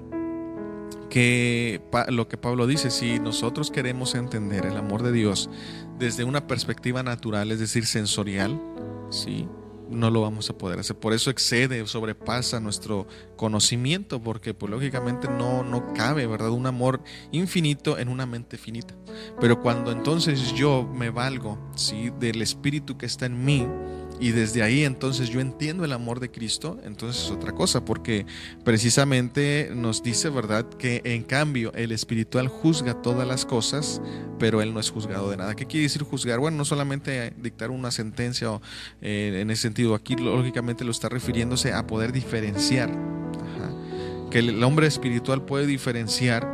que 1.08 1.80
lo 2.08 2.28
que 2.28 2.36
Pablo 2.36 2.66
dice, 2.66 2.90
si 2.90 3.20
nosotros 3.20 3.70
queremos 3.70 4.14
entender 4.14 4.66
el 4.66 4.76
amor 4.76 5.02
de 5.02 5.12
Dios 5.12 5.48
desde 5.98 6.24
una 6.24 6.46
perspectiva 6.46 7.02
natural, 7.02 7.52
es 7.52 7.60
decir, 7.60 7.86
sensorial, 7.86 8.60
¿sí? 9.10 9.48
No 9.94 10.10
lo 10.10 10.20
vamos 10.20 10.50
a 10.50 10.58
poder 10.58 10.78
hacer. 10.78 10.96
Por 10.96 11.12
eso 11.12 11.30
excede, 11.30 11.86
sobrepasa 11.86 12.60
nuestro 12.60 13.06
conocimiento, 13.36 14.22
porque 14.22 14.54
pues, 14.54 14.70
lógicamente 14.70 15.28
no, 15.28 15.62
no 15.64 15.92
cabe, 15.94 16.26
¿verdad? 16.26 16.50
Un 16.50 16.66
amor 16.66 17.02
infinito 17.32 17.98
en 17.98 18.08
una 18.08 18.26
mente 18.26 18.58
finita. 18.58 18.94
Pero 19.40 19.60
cuando 19.60 19.92
entonces 19.92 20.52
yo 20.54 20.88
me 20.92 21.10
valgo, 21.10 21.58
¿sí? 21.76 22.10
Del 22.18 22.42
espíritu 22.42 22.98
que 22.98 23.06
está 23.06 23.26
en 23.26 23.44
mí, 23.44 23.66
y 24.20 24.30
desde 24.30 24.62
ahí 24.62 24.84
entonces 24.84 25.28
yo 25.28 25.40
entiendo 25.40 25.84
el 25.84 25.92
amor 25.92 26.20
de 26.20 26.30
Cristo, 26.30 26.78
entonces 26.84 27.24
es 27.24 27.30
otra 27.30 27.52
cosa, 27.52 27.84
porque 27.84 28.26
precisamente 28.64 29.70
nos 29.74 30.02
dice, 30.02 30.30
¿verdad?, 30.30 30.68
que 30.68 31.02
en 31.04 31.22
cambio 31.22 31.72
el 31.74 31.92
espiritual 31.92 32.48
juzga 32.48 33.02
todas 33.02 33.26
las 33.26 33.44
cosas, 33.44 34.00
pero 34.38 34.62
él 34.62 34.72
no 34.72 34.80
es 34.80 34.90
juzgado 34.90 35.30
de 35.30 35.36
nada. 35.36 35.54
¿Qué 35.54 35.66
quiere 35.66 35.84
decir 35.84 36.02
juzgar? 36.02 36.38
Bueno, 36.38 36.56
no 36.56 36.64
solamente 36.64 37.32
dictar 37.36 37.70
una 37.70 37.90
sentencia 37.90 38.60
eh, 39.00 39.38
en 39.40 39.50
ese 39.50 39.62
sentido, 39.62 39.94
aquí 39.94 40.16
lógicamente 40.16 40.84
lo 40.84 40.90
está 40.90 41.08
refiriéndose 41.08 41.72
a 41.72 41.86
poder 41.86 42.12
diferenciar, 42.12 42.90
que 44.30 44.38
el 44.40 44.62
hombre 44.64 44.86
espiritual 44.86 45.44
puede 45.44 45.66
diferenciar 45.66 46.46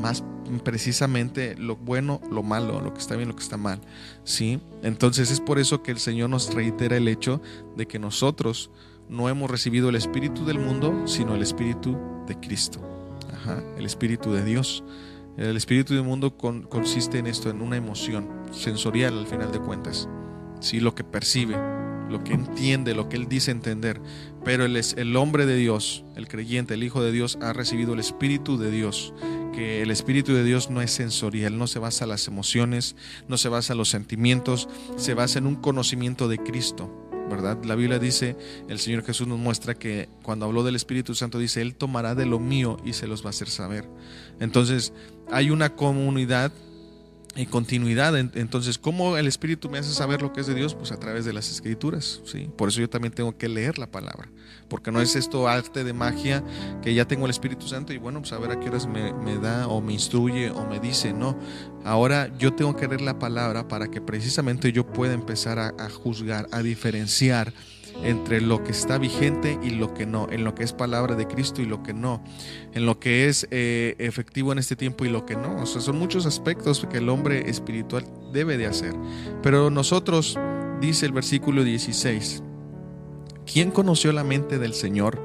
más 0.00 0.24
precisamente 0.64 1.54
lo 1.56 1.76
bueno, 1.76 2.20
lo 2.30 2.42
malo, 2.42 2.80
lo 2.80 2.92
que 2.92 3.00
está 3.00 3.16
bien, 3.16 3.28
lo 3.28 3.36
que 3.36 3.42
está 3.42 3.56
mal. 3.56 3.80
¿sí? 4.24 4.60
Entonces 4.82 5.30
es 5.30 5.40
por 5.40 5.58
eso 5.58 5.82
que 5.82 5.90
el 5.90 5.98
Señor 5.98 6.30
nos 6.30 6.54
reitera 6.54 6.96
el 6.96 7.08
hecho 7.08 7.40
de 7.76 7.86
que 7.86 7.98
nosotros 7.98 8.70
no 9.08 9.28
hemos 9.28 9.50
recibido 9.50 9.88
el 9.88 9.96
Espíritu 9.96 10.44
del 10.44 10.58
mundo, 10.58 11.06
sino 11.06 11.34
el 11.34 11.42
Espíritu 11.42 11.96
de 12.26 12.38
Cristo, 12.40 12.80
el 13.76 13.86
Espíritu 13.86 14.32
de 14.32 14.44
Dios. 14.44 14.82
El 15.36 15.56
Espíritu 15.56 15.94
del 15.94 16.02
mundo 16.02 16.36
consiste 16.36 17.18
en 17.18 17.26
esto, 17.26 17.50
en 17.50 17.60
una 17.60 17.76
emoción 17.76 18.28
sensorial 18.52 19.18
al 19.18 19.26
final 19.26 19.52
de 19.52 19.60
cuentas, 19.60 20.08
¿sí? 20.60 20.80
lo 20.80 20.94
que 20.94 21.04
percibe, 21.04 21.56
lo 22.08 22.24
que 22.24 22.32
entiende, 22.32 22.94
lo 22.94 23.08
que 23.08 23.16
Él 23.16 23.28
dice 23.28 23.50
entender. 23.50 24.00
Pero 24.44 24.64
el, 24.64 24.76
el 24.76 25.16
hombre 25.16 25.44
de 25.44 25.56
Dios, 25.56 26.04
el 26.16 26.26
creyente, 26.26 26.74
el 26.74 26.84
Hijo 26.84 27.02
de 27.02 27.12
Dios, 27.12 27.38
ha 27.42 27.52
recibido 27.52 27.92
el 27.92 28.00
Espíritu 28.00 28.56
de 28.56 28.70
Dios 28.70 29.12
que 29.56 29.80
el 29.80 29.90
Espíritu 29.90 30.34
de 30.34 30.44
Dios 30.44 30.68
no 30.68 30.82
es 30.82 30.90
sensorial, 30.90 31.56
no 31.56 31.66
se 31.66 31.78
basa 31.78 32.04
en 32.04 32.10
las 32.10 32.28
emociones, 32.28 32.94
no 33.26 33.38
se 33.38 33.48
basa 33.48 33.72
en 33.72 33.78
los 33.78 33.88
sentimientos, 33.88 34.68
se 34.96 35.14
basa 35.14 35.38
en 35.38 35.46
un 35.46 35.56
conocimiento 35.56 36.28
de 36.28 36.36
Cristo. 36.36 36.92
¿verdad? 37.30 37.64
La 37.64 37.74
Biblia 37.74 37.98
dice, 37.98 38.36
el 38.68 38.78
Señor 38.78 39.02
Jesús 39.02 39.26
nos 39.26 39.38
muestra 39.38 39.74
que 39.74 40.10
cuando 40.22 40.44
habló 40.44 40.62
del 40.62 40.76
Espíritu 40.76 41.14
Santo 41.14 41.38
dice, 41.38 41.62
Él 41.62 41.74
tomará 41.74 42.14
de 42.14 42.26
lo 42.26 42.38
mío 42.38 42.76
y 42.84 42.92
se 42.92 43.06
los 43.06 43.22
va 43.22 43.28
a 43.28 43.30
hacer 43.30 43.48
saber. 43.48 43.88
Entonces, 44.40 44.92
hay 45.32 45.48
una 45.48 45.74
comunidad 45.74 46.52
y 47.34 47.46
continuidad. 47.46 48.16
Entonces, 48.16 48.78
¿cómo 48.78 49.16
el 49.16 49.26
Espíritu 49.26 49.70
me 49.70 49.78
hace 49.78 49.92
saber 49.92 50.22
lo 50.22 50.32
que 50.34 50.42
es 50.42 50.46
de 50.46 50.54
Dios? 50.54 50.74
Pues 50.74 50.92
a 50.92 50.98
través 50.98 51.24
de 51.24 51.32
las 51.32 51.50
Escrituras, 51.50 52.20
¿sí? 52.24 52.48
Por 52.56 52.68
eso 52.68 52.80
yo 52.80 52.90
también 52.90 53.12
tengo 53.12 53.36
que 53.36 53.48
leer 53.48 53.78
la 53.78 53.90
palabra, 53.90 54.28
porque 54.68 54.90
no 54.92 55.00
es 55.00 55.16
esto 55.16 55.48
arte 55.48 55.84
de 55.84 55.92
magia 55.92 56.42
que 56.82 56.94
ya 56.94 57.06
tengo 57.06 57.24
el 57.26 57.30
Espíritu 57.30 57.66
Santo 57.66 57.92
y 57.92 57.98
bueno, 57.98 58.20
pues 58.20 58.32
a 58.32 58.38
ver 58.38 58.50
a 58.50 58.60
qué 58.60 58.68
horas 58.68 58.86
me, 58.86 59.38
da 59.38 59.68
o 59.68 59.80
me 59.80 59.92
instruye 59.92 60.50
o 60.50 60.66
me 60.66 60.80
dice, 60.80 61.12
no. 61.12 61.38
Ahora 61.84 62.30
yo 62.38 62.54
tengo 62.54 62.76
que 62.76 62.88
leer 62.88 63.00
la 63.00 63.18
palabra 63.18 63.68
para 63.68 63.88
que 63.88 64.00
precisamente 64.00 64.72
yo 64.72 64.86
pueda 64.86 65.14
empezar 65.14 65.58
a 65.58 65.90
juzgar, 65.90 66.48
a 66.52 66.62
diferenciar 66.62 67.52
entre 68.02 68.40
lo 68.40 68.62
que 68.62 68.72
está 68.72 68.98
vigente 68.98 69.58
y 69.62 69.70
lo 69.70 69.94
que 69.94 70.06
no, 70.06 70.28
en 70.30 70.44
lo 70.44 70.54
que 70.54 70.64
es 70.64 70.72
palabra 70.72 71.14
de 71.14 71.26
Cristo 71.26 71.62
y 71.62 71.66
lo 71.66 71.82
que 71.82 71.94
no, 71.94 72.22
en 72.72 72.86
lo 72.86 72.98
que 72.98 73.28
es 73.28 73.46
eh, 73.50 73.94
efectivo 73.98 74.52
en 74.52 74.58
este 74.58 74.76
tiempo 74.76 75.04
y 75.04 75.08
lo 75.08 75.26
que 75.26 75.36
no. 75.36 75.56
O 75.56 75.66
sea, 75.66 75.80
son 75.80 75.98
muchos 75.98 76.26
aspectos 76.26 76.86
que 76.90 76.98
el 76.98 77.08
hombre 77.08 77.48
espiritual 77.50 78.04
debe 78.32 78.56
de 78.56 78.66
hacer. 78.66 78.94
Pero 79.42 79.70
nosotros, 79.70 80.38
dice 80.80 81.06
el 81.06 81.12
versículo 81.12 81.64
16, 81.64 82.42
¿quién 83.50 83.70
conoció 83.70 84.12
la 84.12 84.24
mente 84.24 84.58
del 84.58 84.74
Señor? 84.74 85.20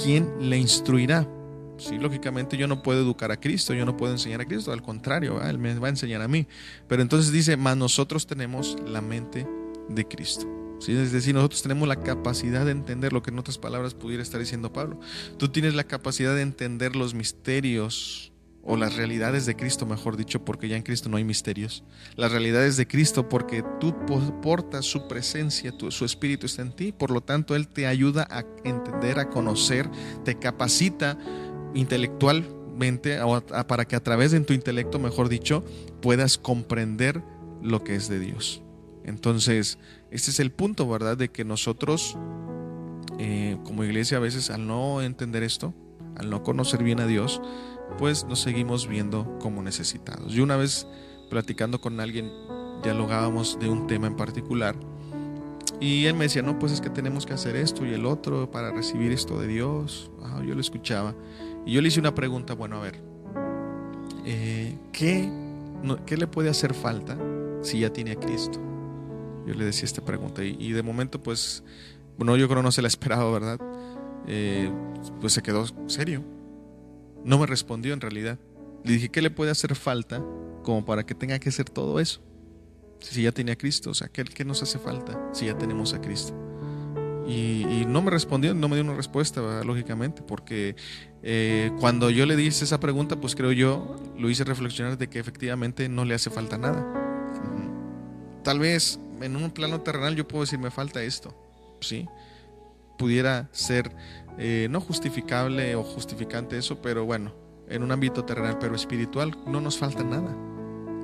¿Quién 0.00 0.50
le 0.50 0.58
instruirá? 0.58 1.28
Sí, 1.76 1.98
lógicamente 1.98 2.56
yo 2.56 2.68
no 2.68 2.82
puedo 2.82 3.00
educar 3.00 3.32
a 3.32 3.40
Cristo, 3.40 3.74
yo 3.74 3.84
no 3.84 3.96
puedo 3.96 4.12
enseñar 4.12 4.40
a 4.40 4.44
Cristo, 4.44 4.72
al 4.72 4.82
contrario, 4.82 5.42
Él 5.42 5.58
me 5.58 5.74
va 5.78 5.88
a 5.88 5.90
enseñar 5.90 6.22
a 6.22 6.28
mí. 6.28 6.46
Pero 6.86 7.02
entonces 7.02 7.32
dice, 7.32 7.56
más 7.56 7.76
nosotros 7.76 8.26
tenemos 8.26 8.76
la 8.86 9.00
mente 9.00 9.46
de 9.88 10.06
Cristo. 10.06 10.46
Es 10.86 11.12
decir, 11.12 11.34
nosotros 11.34 11.62
tenemos 11.62 11.88
la 11.88 11.96
capacidad 11.96 12.64
de 12.64 12.72
entender 12.72 13.12
lo 13.12 13.22
que 13.22 13.30
en 13.30 13.38
otras 13.38 13.58
palabras 13.58 13.94
pudiera 13.94 14.22
estar 14.22 14.38
diciendo 14.38 14.72
Pablo. 14.72 15.00
Tú 15.38 15.48
tienes 15.48 15.74
la 15.74 15.84
capacidad 15.84 16.34
de 16.34 16.42
entender 16.42 16.94
los 16.94 17.14
misterios 17.14 18.33
o 18.66 18.76
las 18.76 18.96
realidades 18.96 19.44
de 19.46 19.56
Cristo, 19.56 19.84
mejor 19.84 20.16
dicho, 20.16 20.44
porque 20.44 20.68
ya 20.68 20.76
en 20.76 20.82
Cristo 20.82 21.08
no 21.08 21.18
hay 21.18 21.24
misterios. 21.24 21.84
Las 22.16 22.32
realidades 22.32 22.76
de 22.76 22.86
Cristo 22.86 23.28
porque 23.28 23.62
tú 23.78 23.94
portas 24.42 24.86
su 24.86 25.06
presencia, 25.06 25.72
su 25.90 26.04
espíritu 26.04 26.46
está 26.46 26.62
en 26.62 26.72
ti, 26.72 26.92
por 26.92 27.10
lo 27.10 27.20
tanto 27.20 27.54
Él 27.54 27.68
te 27.68 27.86
ayuda 27.86 28.26
a 28.30 28.44
entender, 28.64 29.18
a 29.18 29.28
conocer, 29.28 29.90
te 30.24 30.38
capacita 30.38 31.18
intelectualmente 31.74 33.18
para 33.68 33.84
que 33.84 33.96
a 33.96 34.02
través 34.02 34.32
de 34.32 34.40
tu 34.40 34.54
intelecto, 34.54 34.98
mejor 34.98 35.28
dicho, 35.28 35.64
puedas 36.00 36.38
comprender 36.38 37.22
lo 37.62 37.84
que 37.84 37.94
es 37.94 38.08
de 38.08 38.18
Dios. 38.18 38.62
Entonces, 39.04 39.78
este 40.10 40.30
es 40.30 40.40
el 40.40 40.50
punto, 40.50 40.88
¿verdad? 40.88 41.16
De 41.16 41.28
que 41.28 41.44
nosotros, 41.44 42.16
eh, 43.18 43.58
como 43.64 43.84
iglesia, 43.84 44.16
a 44.16 44.20
veces 44.20 44.48
al 44.50 44.66
no 44.66 45.02
entender 45.02 45.42
esto, 45.42 45.74
al 46.16 46.30
no 46.30 46.42
conocer 46.42 46.82
bien 46.82 47.00
a 47.00 47.06
Dios, 47.06 47.40
pues 47.98 48.24
nos 48.24 48.40
seguimos 48.40 48.88
viendo 48.88 49.38
como 49.40 49.62
necesitados. 49.62 50.34
Y 50.34 50.40
una 50.40 50.56
vez 50.56 50.86
platicando 51.30 51.80
con 51.80 52.00
alguien, 52.00 52.30
dialogábamos 52.82 53.58
de 53.58 53.68
un 53.68 53.86
tema 53.86 54.06
en 54.06 54.16
particular 54.16 54.76
y 55.80 56.06
él 56.06 56.14
me 56.14 56.24
decía, 56.24 56.42
no, 56.42 56.58
pues 56.58 56.72
es 56.72 56.80
que 56.80 56.90
tenemos 56.90 57.26
que 57.26 57.34
hacer 57.34 57.56
esto 57.56 57.84
y 57.84 57.92
el 57.92 58.06
otro 58.06 58.50
para 58.50 58.70
recibir 58.70 59.12
esto 59.12 59.40
de 59.40 59.48
Dios. 59.48 60.10
yo 60.46 60.54
lo 60.54 60.60
escuchaba. 60.60 61.14
Y 61.66 61.72
yo 61.72 61.82
le 61.82 61.88
hice 61.88 62.00
una 62.00 62.14
pregunta, 62.14 62.54
bueno, 62.54 62.76
a 62.76 62.80
ver, 62.80 63.00
eh, 64.24 64.78
¿qué, 64.92 65.30
¿qué, 66.06 66.16
le 66.16 66.26
puede 66.26 66.48
hacer 66.48 66.74
falta 66.74 67.18
si 67.62 67.80
ya 67.80 67.92
tiene 67.92 68.12
a 68.12 68.16
Cristo? 68.16 68.60
Yo 69.46 69.54
le 69.54 69.64
decía 69.64 69.84
esta 69.84 70.04
pregunta 70.04 70.42
y, 70.42 70.72
de 70.72 70.82
momento 70.82 71.22
pues, 71.22 71.62
bueno, 72.16 72.36
yo 72.36 72.48
creo 72.48 72.62
no 72.62 72.72
se 72.72 72.80
la 72.80 72.88
esperaba, 72.88 73.30
¿verdad? 73.30 73.58
Eh, 74.26 74.70
pues 75.20 75.32
se 75.32 75.42
quedó 75.42 75.66
serio. 75.86 76.22
No 77.24 77.38
me 77.38 77.46
respondió 77.46 77.92
en 77.94 78.00
realidad. 78.00 78.38
Le 78.84 78.92
dije, 78.92 79.08
¿qué 79.08 79.22
le 79.22 79.30
puede 79.30 79.50
hacer 79.50 79.74
falta 79.74 80.22
como 80.62 80.84
para 80.84 81.04
que 81.04 81.14
tenga 81.14 81.38
que 81.38 81.48
hacer 81.48 81.68
todo 81.70 82.00
eso? 82.00 82.22
Si 83.00 83.22
ya 83.22 83.32
tiene 83.32 83.52
a 83.52 83.56
Cristo, 83.56 83.90
o 83.90 83.94
sea, 83.94 84.08
¿qué, 84.08 84.24
qué 84.24 84.44
nos 84.44 84.62
hace 84.62 84.78
falta 84.78 85.30
si 85.32 85.46
ya 85.46 85.56
tenemos 85.56 85.94
a 85.94 86.00
Cristo? 86.00 86.34
Y, 87.26 87.86
no 87.88 88.02
me 88.02 88.10
respondió, 88.10 88.54
no 88.54 88.68
me 88.68 88.76
dio 88.76 88.84
una 88.84 88.94
respuesta, 88.94 89.40
lógicamente, 89.64 90.22
porque 90.22 90.76
eh, 91.22 91.72
cuando 91.80 92.10
yo 92.10 92.26
le 92.26 92.40
hice 92.42 92.64
esa 92.64 92.80
pregunta, 92.80 93.16
pues 93.16 93.34
creo 93.34 93.52
yo 93.52 93.96
lo 94.18 94.28
hice 94.28 94.44
reflexionar 94.44 94.98
de 94.98 95.08
que 95.08 95.18
efectivamente 95.18 95.88
no 95.88 96.04
le 96.04 96.14
hace 96.14 96.30
falta 96.30 96.58
nada. 96.58 96.84
Tal 98.42 98.58
vez 98.58 98.98
en 99.22 99.36
un 99.36 99.50
plano 99.50 99.80
terrenal 99.80 100.16
yo 100.16 100.28
puedo 100.28 100.44
decir, 100.44 100.58
me 100.58 100.70
falta 100.70 101.02
esto, 101.02 101.34
¿sí? 101.80 102.06
Pudiera 102.98 103.48
ser 103.52 103.90
eh, 104.38 104.68
no 104.70 104.80
justificable 104.80 105.74
o 105.76 105.82
justificante 105.82 106.58
eso, 106.58 106.80
pero 106.82 107.04
bueno, 107.04 107.34
en 107.68 107.82
un 107.82 107.92
ámbito 107.92 108.24
terrenal, 108.24 108.58
pero 108.58 108.74
espiritual 108.74 109.36
no 109.46 109.60
nos 109.60 109.78
falta 109.78 110.02
nada. 110.02 110.36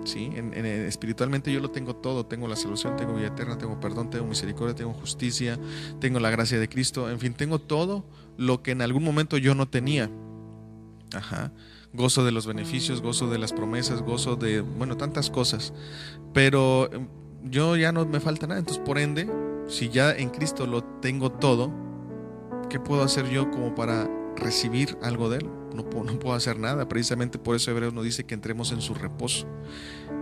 ¿sí? 0.05 0.31
En, 0.35 0.55
espiritualmente 0.67 1.53
yo 1.53 1.61
lo 1.61 1.71
tengo 1.71 1.97
todo, 1.97 2.27
tengo 2.27 2.49
la 2.49 2.57
solución, 2.57 2.97
tengo 2.97 3.15
vida 3.15 3.29
eterna, 3.29 3.59
tengo 3.59 3.79
perdón, 3.81 4.11
tengo 4.11 4.27
misericordia, 4.27 4.75
tengo 4.75 4.93
justicia, 4.93 5.59
tengo 6.01 6.21
la 6.21 6.31
gracia 6.31 6.59
de 6.59 6.69
Cristo, 6.69 7.11
en 7.11 7.19
fin, 7.19 7.35
tengo 7.35 7.59
todo 7.59 8.05
lo 8.37 8.63
que 8.63 8.73
en 8.73 8.83
algún 8.83 9.05
momento 9.05 9.37
yo 9.37 9.55
no 9.55 9.69
tenía. 9.69 10.11
Ajá. 11.15 11.53
Gozo 11.93 12.25
de 12.25 12.31
los 12.31 12.47
beneficios, 12.47 13.03
gozo 13.03 13.29
de 13.29 13.39
las 13.39 13.53
promesas, 13.53 14.03
gozo 14.03 14.37
de, 14.37 14.61
bueno, 14.61 14.97
tantas 14.97 15.29
cosas. 15.29 15.73
Pero 16.33 16.91
em, 16.93 17.09
yo 17.45 17.77
ya 17.77 17.91
no 17.91 18.07
me 18.07 18.21
falta 18.21 18.47
nada, 18.47 18.61
entonces 18.61 18.83
por 18.85 18.99
ende, 18.99 19.29
si 19.69 19.89
ya 19.89 20.13
en 20.13 20.31
Cristo 20.31 20.67
lo 20.67 20.85
tengo 20.85 21.33
todo, 21.33 21.73
¿qué 22.71 22.81
puedo 22.81 23.03
hacer 23.03 23.29
yo 23.29 23.51
como 23.51 23.75
para 23.75 24.09
recibir 24.37 24.97
algo 25.03 25.29
de 25.29 25.39
Él? 25.39 25.51
no 25.75 25.89
puedo, 25.89 26.35
hacer 26.35 26.59
nada. 26.59 26.89
Precisamente 26.89 27.39
por 27.39 27.57
eso 27.57 27.71
Hebreos 27.71 27.95
nos 27.95 28.05
dice 28.05 28.25
que 28.25 28.35
entremos 28.35 28.73
en 28.73 28.81
su 28.81 28.95
reposo. 28.95 29.47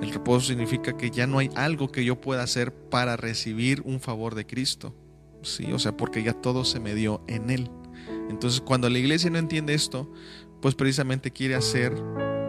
El 0.02 0.10
reposo 0.10 0.48
significa 0.48 0.96
que 0.96 1.10
ya 1.10 1.26
no 1.26 1.38
hay 1.38 1.50
algo 1.54 1.90
que 1.90 2.04
yo 2.04 2.20
pueda 2.20 2.42
hacer 2.42 2.72
para 2.72 3.16
recibir 3.16 3.82
un 3.84 4.00
favor 4.00 4.34
de 4.34 4.46
Cristo. 4.46 4.94
Sí, 5.42 5.72
o 5.72 5.78
sea, 5.78 5.96
porque 5.96 6.22
ya 6.22 6.34
todo 6.34 6.64
se 6.64 6.80
me 6.80 6.94
dio 6.94 7.22
en 7.26 7.50
Él. 7.50 7.70
Entonces, 8.28 8.60
cuando 8.60 8.88
la 8.90 8.98
iglesia 8.98 9.30
no 9.30 9.38
entiende 9.38 9.74
esto, 9.74 10.10
pues 10.60 10.74
precisamente 10.74 11.30
quiere 11.30 11.54
hacer 11.54 11.94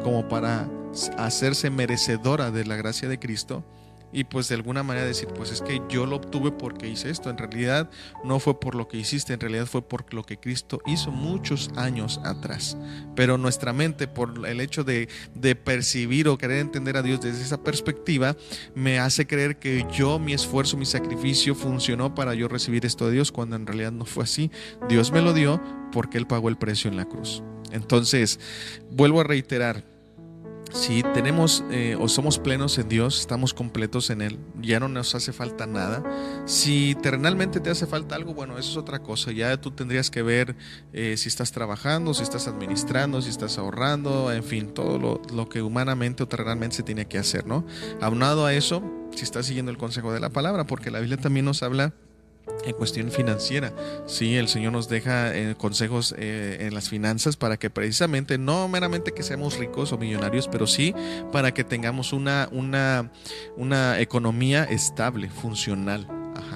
como 0.03 0.27
para 0.27 0.69
hacerse 1.17 1.69
merecedora 1.69 2.51
de 2.51 2.65
la 2.65 2.75
gracia 2.75 3.07
de 3.07 3.19
Cristo, 3.19 3.63
y 4.11 4.23
pues 4.23 4.49
de 4.49 4.55
alguna 4.55 4.83
manera 4.83 5.05
decir, 5.05 5.27
pues 5.29 5.51
es 5.51 5.61
que 5.61 5.81
yo 5.89 6.05
lo 6.05 6.15
obtuve 6.15 6.51
porque 6.51 6.87
hice 6.87 7.09
esto. 7.09 7.29
En 7.29 7.37
realidad 7.37 7.89
no 8.23 8.39
fue 8.39 8.59
por 8.59 8.75
lo 8.75 8.87
que 8.87 8.97
hiciste, 8.97 9.33
en 9.33 9.39
realidad 9.39 9.65
fue 9.65 9.81
por 9.81 10.13
lo 10.13 10.23
que 10.23 10.37
Cristo 10.37 10.81
hizo 10.85 11.11
muchos 11.11 11.69
años 11.75 12.19
atrás. 12.23 12.77
Pero 13.15 13.37
nuestra 13.37 13.73
mente, 13.73 14.07
por 14.07 14.47
el 14.47 14.61
hecho 14.61 14.83
de, 14.83 15.07
percibir 15.63 16.27
o 16.27 16.37
querer 16.37 16.59
entender 16.59 16.97
a 16.97 17.01
Dios 17.01 17.21
desde 17.21 17.41
esa 17.41 17.63
perspectiva, 17.63 18.35
me 18.75 18.99
hace 18.99 19.27
creer 19.27 19.57
que 19.57 19.85
yo, 19.91 20.19
mi 20.19 20.33
esfuerzo, 20.33 20.77
mi 20.77 20.85
sacrificio 20.85 21.53
funcionó 21.55 22.15
para 22.15 22.33
yo 22.33 22.47
recibir 22.47 22.85
esto 22.85 23.07
de 23.07 23.13
Dios, 23.13 23.31
cuando 23.31 23.55
en 23.55 23.67
realidad 23.67 23.91
no 23.91 24.05
fue 24.05 24.23
así. 24.23 24.51
Dios 24.87 25.11
me 25.11 25.21
lo 25.21 25.33
dio 25.33 25.61
porque 25.91 26.17
Él 26.17 26.27
pagó 26.27 26.49
el 26.49 26.57
precio 26.57 26.89
en 26.89 26.97
la 26.97 27.05
cruz. 27.05 27.43
Entonces, 27.71 28.39
vuelvo 28.91 29.21
a 29.21 29.23
reiterar, 29.23 29.83
si 30.69 31.01
tenemos 31.01 31.63
eh, 31.71 31.97
o 31.99 32.07
somos 32.07 32.39
plenos 32.39 32.77
en 32.77 32.89
Dios, 32.89 33.19
estamos 33.19 33.53
completos 33.53 34.09
en 34.09 34.21
Él, 34.21 34.39
ya 34.61 34.79
no 34.79 34.87
nos 34.87 35.15
hace 35.15 35.33
falta 35.33 35.65
nada. 35.65 36.03
Si 36.45 36.95
terrenalmente 37.01 37.59
te 37.59 37.69
hace 37.69 37.87
falta 37.87 38.15
algo, 38.15 38.33
bueno, 38.33 38.57
eso 38.57 38.71
es 38.71 38.77
otra 38.77 38.99
cosa. 38.99 39.31
Ya 39.31 39.59
tú 39.59 39.71
tendrías 39.71 40.09
que 40.09 40.21
ver 40.21 40.55
eh, 40.93 41.15
si 41.17 41.27
estás 41.27 41.51
trabajando, 41.51 42.13
si 42.13 42.23
estás 42.23 42.47
administrando, 42.47 43.21
si 43.21 43.29
estás 43.29 43.57
ahorrando, 43.57 44.31
en 44.31 44.43
fin, 44.43 44.73
todo 44.73 44.99
lo, 44.99 45.21
lo, 45.33 45.49
que 45.49 45.61
humanamente 45.61 46.23
o 46.23 46.27
terrenalmente 46.27 46.77
se 46.77 46.83
tiene 46.83 47.07
que 47.07 47.17
hacer, 47.17 47.47
¿no? 47.47 47.65
Aunado 48.01 48.45
a 48.45 48.53
eso, 48.53 48.83
si 49.15 49.23
estás 49.23 49.47
siguiendo 49.47 49.71
el 49.71 49.77
consejo 49.77 50.13
de 50.13 50.19
la 50.19 50.29
palabra, 50.29 50.65
porque 50.65 50.91
la 50.91 50.99
Biblia 50.99 51.17
también 51.17 51.45
nos 51.45 51.63
habla 51.63 51.93
en 52.63 52.73
cuestión 52.73 53.11
financiera. 53.11 53.73
Sí, 54.05 54.35
el 54.35 54.47
Señor 54.47 54.73
nos 54.73 54.89
deja 54.89 55.35
eh, 55.35 55.55
consejos 55.57 56.13
eh, 56.17 56.57
en 56.61 56.73
las 56.73 56.89
finanzas 56.89 57.37
para 57.37 57.57
que 57.57 57.69
precisamente, 57.69 58.37
no 58.37 58.67
meramente 58.67 59.13
que 59.13 59.23
seamos 59.23 59.57
ricos 59.57 59.91
o 59.91 59.97
millonarios, 59.97 60.47
pero 60.47 60.67
sí 60.67 60.93
para 61.31 61.53
que 61.53 61.63
tengamos 61.63 62.13
una, 62.13 62.49
una, 62.51 63.11
una 63.57 63.99
economía 63.99 64.63
estable, 64.63 65.29
funcional. 65.29 66.07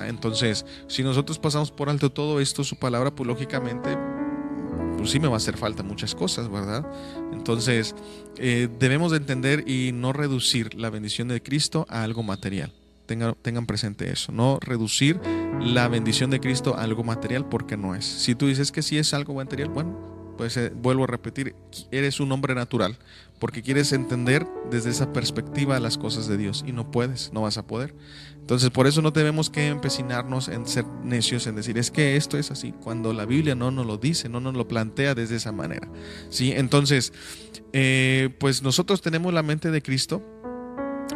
Entonces, 0.07 0.65
si 0.87 1.03
nosotros 1.03 1.39
pasamos 1.39 1.71
por 1.71 1.89
alto 1.89 2.11
todo 2.11 2.39
esto, 2.39 2.63
su 2.63 2.77
palabra, 2.77 3.11
pues 3.11 3.27
lógicamente, 3.27 3.97
pues 4.97 5.11
sí 5.11 5.19
me 5.19 5.27
va 5.27 5.35
a 5.35 5.37
hacer 5.37 5.57
falta 5.57 5.83
muchas 5.83 6.15
cosas, 6.15 6.49
¿verdad? 6.49 6.85
Entonces, 7.31 7.95
eh, 8.37 8.69
debemos 8.79 9.11
de 9.11 9.17
entender 9.17 9.67
y 9.67 9.91
no 9.93 10.13
reducir 10.13 10.75
la 10.75 10.89
bendición 10.89 11.27
de 11.27 11.41
Cristo 11.41 11.85
a 11.89 12.03
algo 12.03 12.23
material. 12.23 12.71
Tengan, 13.05 13.35
tengan, 13.41 13.65
presente 13.65 14.11
eso, 14.11 14.31
no 14.31 14.59
reducir 14.61 15.19
la 15.59 15.87
bendición 15.89 16.29
de 16.29 16.39
Cristo 16.39 16.75
a 16.75 16.83
algo 16.83 17.03
material 17.03 17.47
porque 17.49 17.75
no 17.75 17.95
es. 17.95 18.05
Si 18.05 18.33
tú 18.33 18.47
dices 18.47 18.71
que 18.71 18.81
sí 18.81 18.97
es 18.97 19.13
algo 19.13 19.33
material, 19.33 19.69
bueno, 19.69 20.13
pues 20.37 20.57
eh, 20.57 20.71
vuelvo 20.75 21.03
a 21.03 21.07
repetir, 21.07 21.55
eres 21.91 22.19
un 22.19 22.31
hombre 22.31 22.55
natural 22.55 22.97
porque 23.39 23.61
quieres 23.61 23.91
entender 23.91 24.47
desde 24.71 24.89
esa 24.89 25.11
perspectiva 25.11 25.79
las 25.79 25.97
cosas 25.97 26.27
de 26.27 26.37
Dios 26.37 26.63
y 26.65 26.71
no 26.71 26.91
puedes, 26.91 27.31
no 27.33 27.41
vas 27.41 27.57
a 27.57 27.67
poder. 27.67 27.93
Entonces 28.39 28.69
por 28.69 28.87
eso 28.87 29.01
no 29.01 29.13
tenemos 29.13 29.49
que 29.49 29.67
empecinarnos 29.67 30.47
en 30.47 30.65
ser 30.67 30.85
necios, 31.03 31.47
en 31.47 31.55
decir 31.55 31.77
es 31.77 31.91
que 31.91 32.15
esto 32.15 32.37
es 32.37 32.51
así, 32.51 32.71
cuando 32.71 33.13
la 33.13 33.25
Biblia 33.25 33.55
no 33.55 33.71
nos 33.71 33.85
lo 33.85 33.97
dice, 33.97 34.29
no 34.29 34.39
nos 34.39 34.53
lo 34.53 34.67
plantea 34.67 35.15
desde 35.15 35.35
esa 35.35 35.51
manera. 35.51 35.89
¿sí? 36.29 36.51
Entonces, 36.51 37.13
eh, 37.73 38.29
pues 38.39 38.63
nosotros 38.63 39.01
tenemos 39.01 39.33
la 39.33 39.43
mente 39.43 39.71
de 39.71 39.81
Cristo 39.81 40.21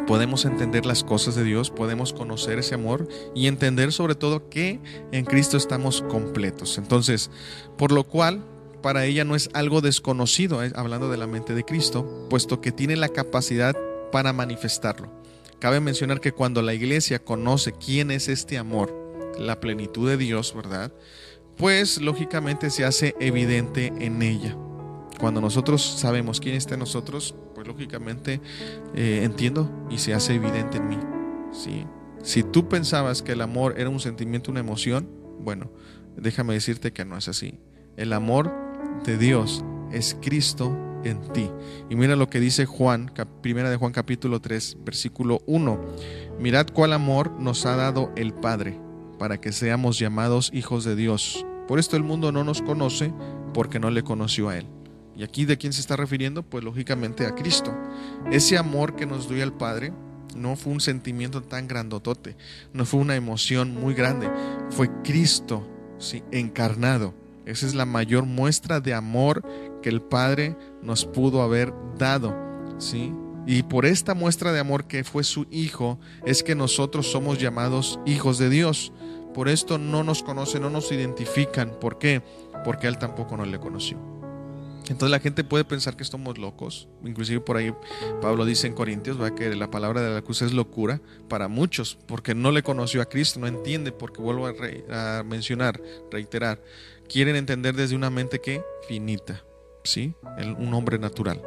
podemos 0.08 0.46
entender 0.46 0.86
las 0.86 1.04
cosas 1.04 1.34
de 1.34 1.44
Dios, 1.44 1.70
podemos 1.70 2.14
conocer 2.14 2.58
ese 2.58 2.74
amor 2.74 3.06
y 3.34 3.46
entender 3.46 3.92
sobre 3.92 4.14
todo 4.14 4.48
que 4.48 4.80
en 5.12 5.26
Cristo 5.26 5.58
estamos 5.58 6.00
completos. 6.08 6.78
Entonces, 6.78 7.30
por 7.76 7.92
lo 7.92 8.04
cual, 8.04 8.42
para 8.82 9.04
ella 9.04 9.26
no 9.26 9.36
es 9.36 9.50
algo 9.52 9.82
desconocido, 9.82 10.64
eh, 10.64 10.72
hablando 10.74 11.10
de 11.10 11.18
la 11.18 11.26
mente 11.26 11.54
de 11.54 11.62
Cristo, 11.62 12.26
puesto 12.30 12.62
que 12.62 12.72
tiene 12.72 12.96
la 12.96 13.10
capacidad 13.10 13.76
para 14.10 14.32
manifestarlo. 14.32 15.12
Cabe 15.58 15.78
mencionar 15.78 16.22
que 16.22 16.32
cuando 16.32 16.62
la 16.62 16.72
iglesia 16.72 17.18
conoce 17.18 17.74
quién 17.74 18.10
es 18.10 18.28
este 18.28 18.56
amor, 18.56 18.90
la 19.38 19.60
plenitud 19.60 20.08
de 20.08 20.16
Dios, 20.16 20.54
¿verdad? 20.56 20.90
Pues 21.58 22.00
lógicamente 22.00 22.70
se 22.70 22.86
hace 22.86 23.14
evidente 23.20 23.92
en 23.98 24.22
ella. 24.22 24.56
Cuando 25.18 25.40
nosotros 25.40 25.82
sabemos 25.82 26.40
quién 26.40 26.54
está 26.54 26.74
en 26.74 26.80
nosotros, 26.80 27.34
pues 27.54 27.66
lógicamente 27.66 28.40
eh, 28.94 29.22
entiendo 29.24 29.70
y 29.90 29.98
se 29.98 30.14
hace 30.14 30.34
evidente 30.34 30.78
en 30.78 30.88
mí. 30.88 30.98
Si 32.22 32.42
tú 32.42 32.68
pensabas 32.68 33.22
que 33.22 33.32
el 33.32 33.40
amor 33.40 33.74
era 33.78 33.90
un 33.90 34.00
sentimiento, 34.00 34.50
una 34.50 34.60
emoción, 34.60 35.08
bueno, 35.40 35.70
déjame 36.16 36.54
decirte 36.54 36.92
que 36.92 37.04
no 37.04 37.16
es 37.16 37.28
así. 37.28 37.58
El 37.96 38.12
amor 38.12 38.52
de 39.04 39.18
Dios 39.18 39.64
es 39.92 40.16
Cristo 40.20 40.76
en 41.04 41.20
ti. 41.32 41.50
Y 41.88 41.96
mira 41.96 42.16
lo 42.16 42.28
que 42.28 42.40
dice 42.40 42.66
Juan, 42.66 43.12
primera 43.40 43.70
de 43.70 43.76
Juan 43.76 43.92
capítulo 43.92 44.40
3, 44.40 44.78
versículo 44.84 45.40
1. 45.46 45.80
Mirad 46.38 46.66
cuál 46.72 46.92
amor 46.92 47.32
nos 47.40 47.66
ha 47.66 47.76
dado 47.76 48.12
el 48.16 48.34
Padre 48.34 48.78
para 49.18 49.40
que 49.40 49.52
seamos 49.52 49.98
llamados 49.98 50.50
hijos 50.52 50.84
de 50.84 50.96
Dios. 50.96 51.44
Por 51.66 51.78
esto 51.78 51.96
el 51.96 52.04
mundo 52.04 52.32
no 52.32 52.44
nos 52.44 52.62
conoce 52.62 53.12
porque 53.52 53.80
no 53.80 53.90
le 53.90 54.02
conoció 54.02 54.48
a 54.48 54.58
Él. 54.58 54.66
¿Y 55.18 55.24
aquí 55.24 55.44
de 55.44 55.58
quién 55.58 55.72
se 55.72 55.80
está 55.80 55.96
refiriendo? 55.96 56.44
Pues 56.44 56.62
lógicamente 56.62 57.26
a 57.26 57.34
Cristo. 57.34 57.76
Ese 58.30 58.56
amor 58.56 58.94
que 58.94 59.04
nos 59.04 59.28
dio 59.28 59.42
el 59.42 59.52
Padre 59.52 59.92
no 60.36 60.54
fue 60.54 60.72
un 60.72 60.80
sentimiento 60.80 61.42
tan 61.42 61.66
grandotote, 61.66 62.36
no 62.72 62.86
fue 62.86 63.00
una 63.00 63.16
emoción 63.16 63.74
muy 63.74 63.94
grande, 63.94 64.30
fue 64.70 64.88
Cristo 65.02 65.66
¿sí? 65.98 66.22
encarnado. 66.30 67.14
Esa 67.46 67.66
es 67.66 67.74
la 67.74 67.84
mayor 67.84 68.26
muestra 68.26 68.78
de 68.78 68.94
amor 68.94 69.42
que 69.82 69.88
el 69.88 70.02
Padre 70.02 70.56
nos 70.84 71.04
pudo 71.04 71.42
haber 71.42 71.72
dado. 71.98 72.36
¿sí? 72.78 73.12
Y 73.44 73.64
por 73.64 73.86
esta 73.86 74.14
muestra 74.14 74.52
de 74.52 74.60
amor 74.60 74.86
que 74.86 75.02
fue 75.02 75.24
su 75.24 75.48
Hijo, 75.50 75.98
es 76.26 76.44
que 76.44 76.54
nosotros 76.54 77.10
somos 77.10 77.40
llamados 77.40 77.98
hijos 78.06 78.38
de 78.38 78.50
Dios. 78.50 78.92
Por 79.34 79.48
esto 79.48 79.78
no 79.78 80.04
nos 80.04 80.22
conocen, 80.22 80.62
no 80.62 80.70
nos 80.70 80.92
identifican. 80.92 81.72
¿Por 81.80 81.98
qué? 81.98 82.22
Porque 82.64 82.86
Él 82.86 82.98
tampoco 82.98 83.36
nos 83.36 83.48
le 83.48 83.58
conoció. 83.58 84.17
Entonces 84.88 85.10
la 85.10 85.20
gente 85.20 85.44
puede 85.44 85.64
pensar 85.64 85.96
que 85.96 86.02
estamos 86.02 86.38
locos. 86.38 86.88
Inclusive 87.04 87.40
por 87.40 87.56
ahí 87.56 87.74
Pablo 88.20 88.44
dice 88.44 88.66
en 88.66 88.74
Corintios 88.74 89.20
¿va? 89.20 89.34
que 89.34 89.54
la 89.54 89.70
palabra 89.70 90.00
de 90.02 90.14
la 90.14 90.22
cruz 90.22 90.42
es 90.42 90.52
locura 90.52 91.00
para 91.28 91.48
muchos, 91.48 91.98
porque 92.06 92.34
no 92.34 92.50
le 92.50 92.62
conoció 92.62 93.02
a 93.02 93.06
Cristo, 93.06 93.40
no 93.40 93.46
entiende, 93.46 93.92
porque 93.92 94.22
vuelvo 94.22 94.46
a, 94.46 95.22
mencionar, 95.24 95.80
reiterar, 96.10 96.62
quieren 97.08 97.36
entender 97.36 97.74
desde 97.74 97.96
una 97.96 98.10
mente 98.10 98.40
que 98.40 98.62
finita, 98.86 99.44
¿sí? 99.84 100.14
un 100.58 100.72
hombre 100.74 100.98
natural. 100.98 101.42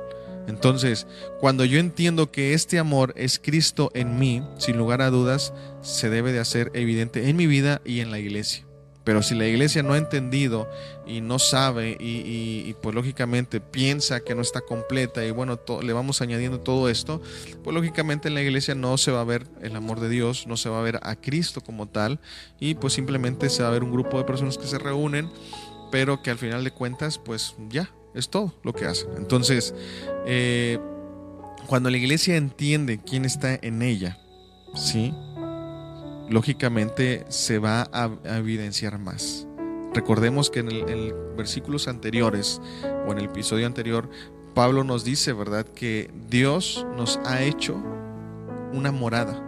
Entonces, 0.47 1.07
cuando 1.39 1.65
yo 1.65 1.79
entiendo 1.79 2.31
que 2.31 2.53
este 2.53 2.79
amor 2.79 3.13
es 3.15 3.39
Cristo 3.39 3.91
en 3.93 4.17
mí, 4.17 4.43
sin 4.57 4.77
lugar 4.77 5.01
a 5.01 5.09
dudas, 5.09 5.53
se 5.81 6.09
debe 6.09 6.31
de 6.31 6.39
hacer 6.39 6.71
evidente 6.73 7.29
en 7.29 7.35
mi 7.35 7.47
vida 7.47 7.81
y 7.85 7.99
en 7.99 8.11
la 8.11 8.19
iglesia. 8.19 8.65
Pero 9.03 9.23
si 9.23 9.33
la 9.33 9.47
iglesia 9.47 9.81
no 9.81 9.93
ha 9.93 9.97
entendido 9.97 10.69
y 11.07 11.21
no 11.21 11.39
sabe 11.39 11.97
y, 11.99 12.73
pues 12.81 12.93
lógicamente 12.93 13.59
piensa 13.59 14.19
que 14.19 14.35
no 14.35 14.41
está 14.41 14.61
completa 14.61 15.25
y 15.25 15.31
bueno, 15.31 15.59
le 15.81 15.93
vamos 15.93 16.21
añadiendo 16.21 16.59
todo 16.59 16.89
esto, 16.89 17.21
pues 17.63 17.73
lógicamente 17.73 18.27
en 18.27 18.35
la 18.35 18.41
iglesia 18.41 18.75
no 18.75 18.97
se 18.97 19.11
va 19.11 19.21
a 19.21 19.25
ver 19.25 19.47
el 19.61 19.75
amor 19.75 19.99
de 19.99 20.09
Dios, 20.09 20.45
no 20.45 20.55
se 20.55 20.69
va 20.69 20.79
a 20.79 20.83
ver 20.83 20.99
a 21.01 21.15
Cristo 21.15 21.61
como 21.61 21.87
tal 21.87 22.19
y 22.59 22.75
pues 22.75 22.93
simplemente 22.93 23.49
se 23.49 23.63
va 23.63 23.69
a 23.69 23.71
ver 23.71 23.83
un 23.83 23.91
grupo 23.91 24.17
de 24.17 24.23
personas 24.23 24.57
que 24.57 24.67
se 24.67 24.77
reúnen, 24.77 25.29
pero 25.91 26.21
que 26.21 26.29
al 26.29 26.37
final 26.37 26.63
de 26.63 26.71
cuentas 26.71 27.17
pues 27.17 27.55
ya, 27.69 27.89
es 28.13 28.29
todo 28.29 28.53
lo 28.63 28.73
que 28.73 28.85
hacen. 28.85 29.09
Entonces, 29.17 29.73
eh, 30.27 30.79
cuando 31.67 31.89
la 31.89 31.97
iglesia 31.97 32.35
entiende 32.35 32.99
quién 32.99 33.25
está 33.25 33.57
en 33.61 33.81
ella, 33.81 34.19
¿sí? 34.75 35.13
Lógicamente 36.31 37.25
se 37.29 37.59
va 37.59 37.89
a, 37.91 38.09
evidenciar 38.37 38.97
más. 38.97 39.47
Recordemos 39.93 40.49
que 40.49 40.61
en, 40.61 40.71
el, 40.71 41.13
versículos 41.37 41.87
anteriores 41.87 42.61
o 43.07 43.11
en 43.11 43.19
el 43.19 43.25
episodio 43.25 43.67
anterior, 43.67 44.09
Pablo 44.55 44.83
nos 44.83 45.03
dice, 45.03 45.33
¿verdad?, 45.33 45.65
que 45.65 46.09
Dios 46.29 46.85
nos 46.95 47.19
ha 47.25 47.41
hecho 47.41 47.75
una 48.73 48.91
morada, 48.91 49.43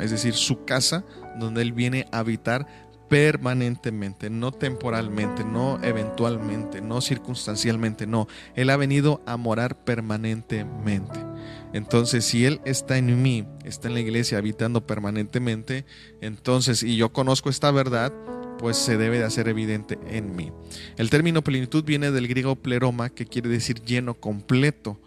es 0.00 0.10
decir, 0.10 0.34
su 0.34 0.64
casa 0.64 1.04
donde 1.38 1.62
Él 1.62 1.72
viene 1.72 2.06
a 2.12 2.18
habitar 2.18 2.66
permanentemente, 3.08 4.28
no 4.28 4.52
temporalmente, 4.52 5.44
no 5.44 5.78
eventualmente, 5.82 6.82
no 6.82 7.00
circunstancialmente, 7.00 8.06
no. 8.06 8.28
Él 8.54 8.68
ha 8.68 8.76
venido 8.76 9.22
a 9.24 9.38
morar 9.38 9.76
permanentemente. 9.76 11.27
Entonces, 11.72 12.24
si 12.24 12.46
Él 12.46 12.60
está 12.64 12.98
en 12.98 13.22
mí, 13.22 13.46
está 13.64 13.88
en 13.88 13.94
la 13.94 14.00
iglesia 14.00 14.38
habitando 14.38 14.86
permanentemente, 14.86 15.84
entonces, 16.20 16.82
y 16.82 16.96
yo 16.96 17.12
conozco 17.12 17.50
esta 17.50 17.70
verdad, 17.70 18.12
pues 18.58 18.76
se 18.76 18.96
debe 18.96 19.18
de 19.18 19.24
hacer 19.24 19.48
evidente 19.48 19.98
en 20.08 20.34
mí. 20.34 20.52
El 20.96 21.10
término 21.10 21.42
plenitud 21.42 21.84
viene 21.84 22.10
del 22.10 22.28
griego 22.28 22.56
pleroma, 22.56 23.10
que 23.10 23.26
quiere 23.26 23.48
decir 23.48 23.82
lleno, 23.82 24.14
completo. 24.14 24.98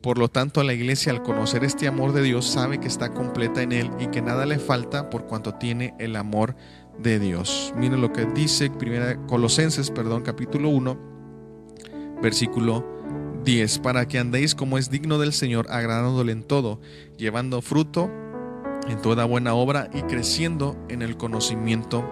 Por 0.00 0.18
lo 0.18 0.28
tanto, 0.28 0.62
la 0.62 0.72
iglesia 0.72 1.12
al 1.12 1.22
conocer 1.22 1.64
este 1.64 1.88
amor 1.88 2.12
de 2.12 2.22
Dios 2.22 2.46
sabe 2.46 2.78
que 2.78 2.88
está 2.88 3.12
completa 3.12 3.62
en 3.62 3.72
Él 3.72 3.90
y 3.98 4.06
que 4.08 4.22
nada 4.22 4.46
le 4.46 4.58
falta 4.58 5.10
por 5.10 5.26
cuanto 5.26 5.54
tiene 5.54 5.94
el 5.98 6.16
amor 6.16 6.56
de 6.98 7.18
Dios. 7.18 7.72
Miren 7.76 8.00
lo 8.00 8.12
que 8.12 8.24
dice 8.26 8.70
primera, 8.70 9.16
Colosenses, 9.26 9.90
perdón, 9.90 10.22
capítulo 10.22 10.68
1, 10.68 12.18
versículo 12.22 12.84
10. 13.46 13.78
Para 13.78 14.06
que 14.08 14.18
andéis 14.18 14.54
como 14.54 14.76
es 14.76 14.90
digno 14.90 15.18
del 15.18 15.32
Señor, 15.32 15.68
agradándole 15.70 16.32
en 16.32 16.42
todo, 16.42 16.80
llevando 17.16 17.62
fruto 17.62 18.10
en 18.88 19.00
toda 19.00 19.24
buena 19.24 19.54
obra 19.54 19.88
y 19.94 20.02
creciendo 20.02 20.76
en 20.88 21.00
el 21.00 21.16
conocimiento 21.16 22.04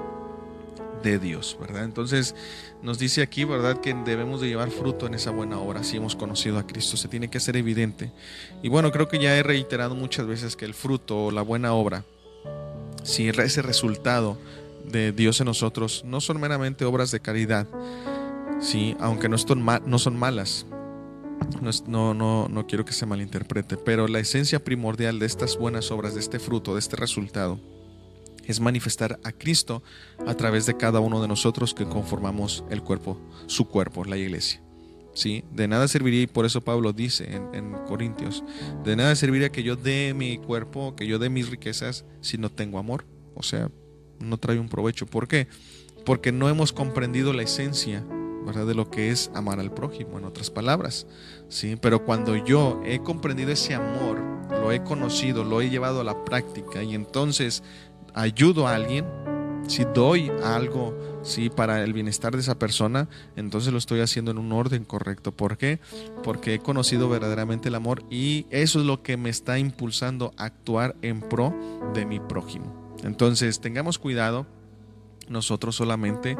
de 1.02 1.18
Dios, 1.18 1.58
¿verdad? 1.60 1.84
Entonces 1.84 2.34
nos 2.82 2.98
dice 2.98 3.20
aquí, 3.20 3.44
¿verdad? 3.44 3.80
Que 3.80 3.94
debemos 3.94 4.40
de 4.40 4.48
llevar 4.48 4.70
fruto 4.70 5.06
en 5.06 5.14
esa 5.14 5.32
buena 5.32 5.58
obra 5.58 5.84
si 5.84 5.96
hemos 5.96 6.16
conocido 6.16 6.58
a 6.58 6.66
Cristo, 6.66 6.96
se 6.96 7.08
tiene 7.08 7.28
que 7.28 7.40
ser 7.40 7.56
evidente. 7.56 8.12
Y 8.62 8.68
bueno, 8.68 8.92
creo 8.92 9.08
que 9.08 9.18
ya 9.18 9.36
he 9.36 9.42
reiterado 9.42 9.94
muchas 9.94 10.26
veces 10.26 10.56
que 10.56 10.64
el 10.64 10.72
fruto 10.72 11.26
o 11.26 11.30
la 11.30 11.42
buena 11.42 11.74
obra, 11.74 12.04
si 13.02 13.28
ese 13.28 13.60
resultado 13.60 14.38
de 14.84 15.12
Dios 15.12 15.40
en 15.40 15.46
nosotros 15.46 16.04
no 16.06 16.20
son 16.20 16.40
meramente 16.40 16.84
obras 16.84 17.10
de 17.10 17.20
caridad, 17.20 17.66
sí, 18.60 18.96
aunque 19.00 19.28
no 19.28 19.36
son, 19.36 19.64
no 19.64 19.98
son 19.98 20.16
malas. 20.16 20.66
No, 21.86 22.14
no, 22.14 22.48
no 22.48 22.66
quiero 22.66 22.84
que 22.84 22.92
se 22.92 23.06
malinterprete, 23.06 23.76
pero 23.76 24.06
la 24.06 24.18
esencia 24.18 24.62
primordial 24.62 25.18
de 25.18 25.26
estas 25.26 25.56
buenas 25.56 25.90
obras, 25.90 26.14
de 26.14 26.20
este 26.20 26.38
fruto, 26.38 26.74
de 26.74 26.80
este 26.80 26.96
resultado, 26.96 27.60
es 28.46 28.60
manifestar 28.60 29.18
a 29.24 29.32
Cristo 29.32 29.82
a 30.26 30.34
través 30.34 30.66
de 30.66 30.76
cada 30.76 31.00
uno 31.00 31.22
de 31.22 31.28
nosotros 31.28 31.74
que 31.74 31.86
conformamos 31.86 32.64
el 32.70 32.82
cuerpo, 32.82 33.18
su 33.46 33.66
cuerpo, 33.66 34.04
la 34.04 34.16
iglesia. 34.16 34.60
¿Sí? 35.14 35.44
De 35.52 35.68
nada 35.68 35.86
serviría, 35.86 36.22
y 36.22 36.26
por 36.26 36.44
eso 36.44 36.60
Pablo 36.62 36.92
dice 36.92 37.36
en, 37.36 37.54
en, 37.54 37.72
Corintios, 37.86 38.42
de 38.82 38.96
nada 38.96 39.14
serviría 39.14 39.52
que 39.52 39.62
yo 39.62 39.76
dé 39.76 40.12
mi 40.12 40.38
cuerpo, 40.38 40.96
que 40.96 41.06
yo 41.06 41.20
dé 41.20 41.30
mis 41.30 41.48
riquezas 41.50 42.04
si 42.20 42.36
no 42.36 42.50
tengo 42.50 42.80
amor. 42.80 43.06
O 43.36 43.44
sea, 43.44 43.70
no 44.18 44.38
trae 44.38 44.58
un 44.58 44.68
provecho. 44.68 45.06
¿Por 45.06 45.28
qué? 45.28 45.46
Porque 46.04 46.32
no 46.32 46.48
hemos 46.48 46.72
comprendido 46.72 47.32
la 47.32 47.44
esencia 47.44 48.04
¿verdad? 48.44 48.66
de 48.66 48.74
lo 48.74 48.90
que 48.90 49.10
es 49.10 49.30
amar 49.34 49.60
al 49.60 49.72
prójimo, 49.72 50.18
en 50.18 50.24
otras 50.24 50.50
palabras. 50.50 51.06
¿sí? 51.48 51.76
Pero 51.80 52.04
cuando 52.04 52.36
yo 52.36 52.80
he 52.84 53.00
comprendido 53.00 53.50
ese 53.50 53.74
amor, 53.74 54.20
lo 54.50 54.72
he 54.72 54.82
conocido, 54.82 55.44
lo 55.44 55.60
he 55.60 55.70
llevado 55.70 56.00
a 56.00 56.04
la 56.04 56.24
práctica 56.24 56.82
y 56.82 56.94
entonces 56.94 57.62
ayudo 58.14 58.66
a 58.66 58.74
alguien, 58.74 59.06
si 59.66 59.84
doy 59.84 60.30
algo 60.42 60.94
¿sí? 61.22 61.50
para 61.50 61.82
el 61.82 61.92
bienestar 61.92 62.34
de 62.34 62.40
esa 62.40 62.58
persona, 62.58 63.08
entonces 63.36 63.72
lo 63.72 63.78
estoy 63.78 64.00
haciendo 64.00 64.30
en 64.30 64.38
un 64.38 64.52
orden 64.52 64.84
correcto. 64.84 65.32
¿Por 65.32 65.56
qué? 65.56 65.80
Porque 66.22 66.54
he 66.54 66.58
conocido 66.58 67.08
verdaderamente 67.08 67.68
el 67.68 67.74
amor 67.74 68.04
y 68.10 68.46
eso 68.50 68.80
es 68.80 68.86
lo 68.86 69.02
que 69.02 69.16
me 69.16 69.30
está 69.30 69.58
impulsando 69.58 70.32
a 70.36 70.44
actuar 70.44 70.96
en 71.02 71.20
pro 71.20 71.54
de 71.94 72.06
mi 72.06 72.20
prójimo. 72.20 72.84
Entonces, 73.02 73.60
tengamos 73.60 73.98
cuidado 73.98 74.46
nosotros 75.28 75.76
solamente 75.76 76.36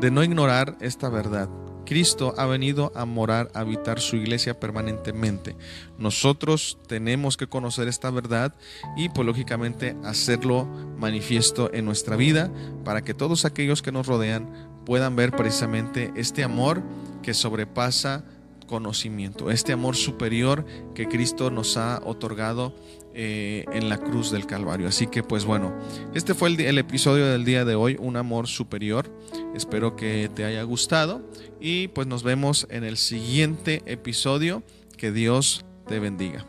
de 0.00 0.10
no 0.10 0.22
ignorar 0.22 0.76
esta 0.80 1.08
verdad. 1.08 1.48
Cristo 1.86 2.34
ha 2.36 2.46
venido 2.46 2.92
a 2.94 3.06
morar, 3.06 3.50
a 3.54 3.60
habitar 3.60 4.00
su 4.00 4.16
iglesia 4.16 4.60
permanentemente. 4.60 5.56
Nosotros 5.98 6.78
tenemos 6.86 7.36
que 7.36 7.46
conocer 7.46 7.88
esta 7.88 8.10
verdad 8.10 8.54
y 8.96 9.08
pues 9.08 9.24
lógicamente 9.24 9.96
hacerlo 10.04 10.66
manifiesto 10.98 11.72
en 11.72 11.86
nuestra 11.86 12.16
vida 12.16 12.50
para 12.84 13.02
que 13.02 13.14
todos 13.14 13.44
aquellos 13.44 13.80
que 13.80 13.92
nos 13.92 14.06
rodean 14.06 14.52
puedan 14.84 15.16
ver 15.16 15.30
precisamente 15.32 16.12
este 16.16 16.44
amor 16.44 16.82
que 17.22 17.32
sobrepasa 17.32 18.24
conocimiento, 18.66 19.50
este 19.50 19.72
amor 19.72 19.96
superior 19.96 20.66
que 20.94 21.08
Cristo 21.08 21.50
nos 21.50 21.76
ha 21.76 22.02
otorgado 22.04 22.74
eh, 23.18 23.64
en 23.72 23.88
la 23.88 23.96
cruz 23.96 24.30
del 24.30 24.46
Calvario. 24.46 24.88
Así 24.88 25.06
que 25.06 25.22
pues 25.22 25.46
bueno, 25.46 25.74
este 26.14 26.34
fue 26.34 26.50
el, 26.50 26.78
episodio 26.78 27.26
del 27.26 27.46
día 27.46 27.64
de 27.64 27.74
hoy, 27.74 27.96
un 27.98 28.16
amor 28.16 28.46
superior. 28.46 29.10
Espero 29.54 29.96
que 29.96 30.30
te 30.34 30.44
haya 30.44 30.62
gustado 30.64 31.22
y 31.58 31.88
pues 31.88 32.06
nos 32.06 32.22
vemos 32.22 32.66
en 32.68 32.84
el 32.84 32.98
siguiente 32.98 33.82
episodio. 33.86 34.62
Que 34.98 35.12
Dios 35.12 35.64
te 35.86 35.98
bendiga. 35.98 36.46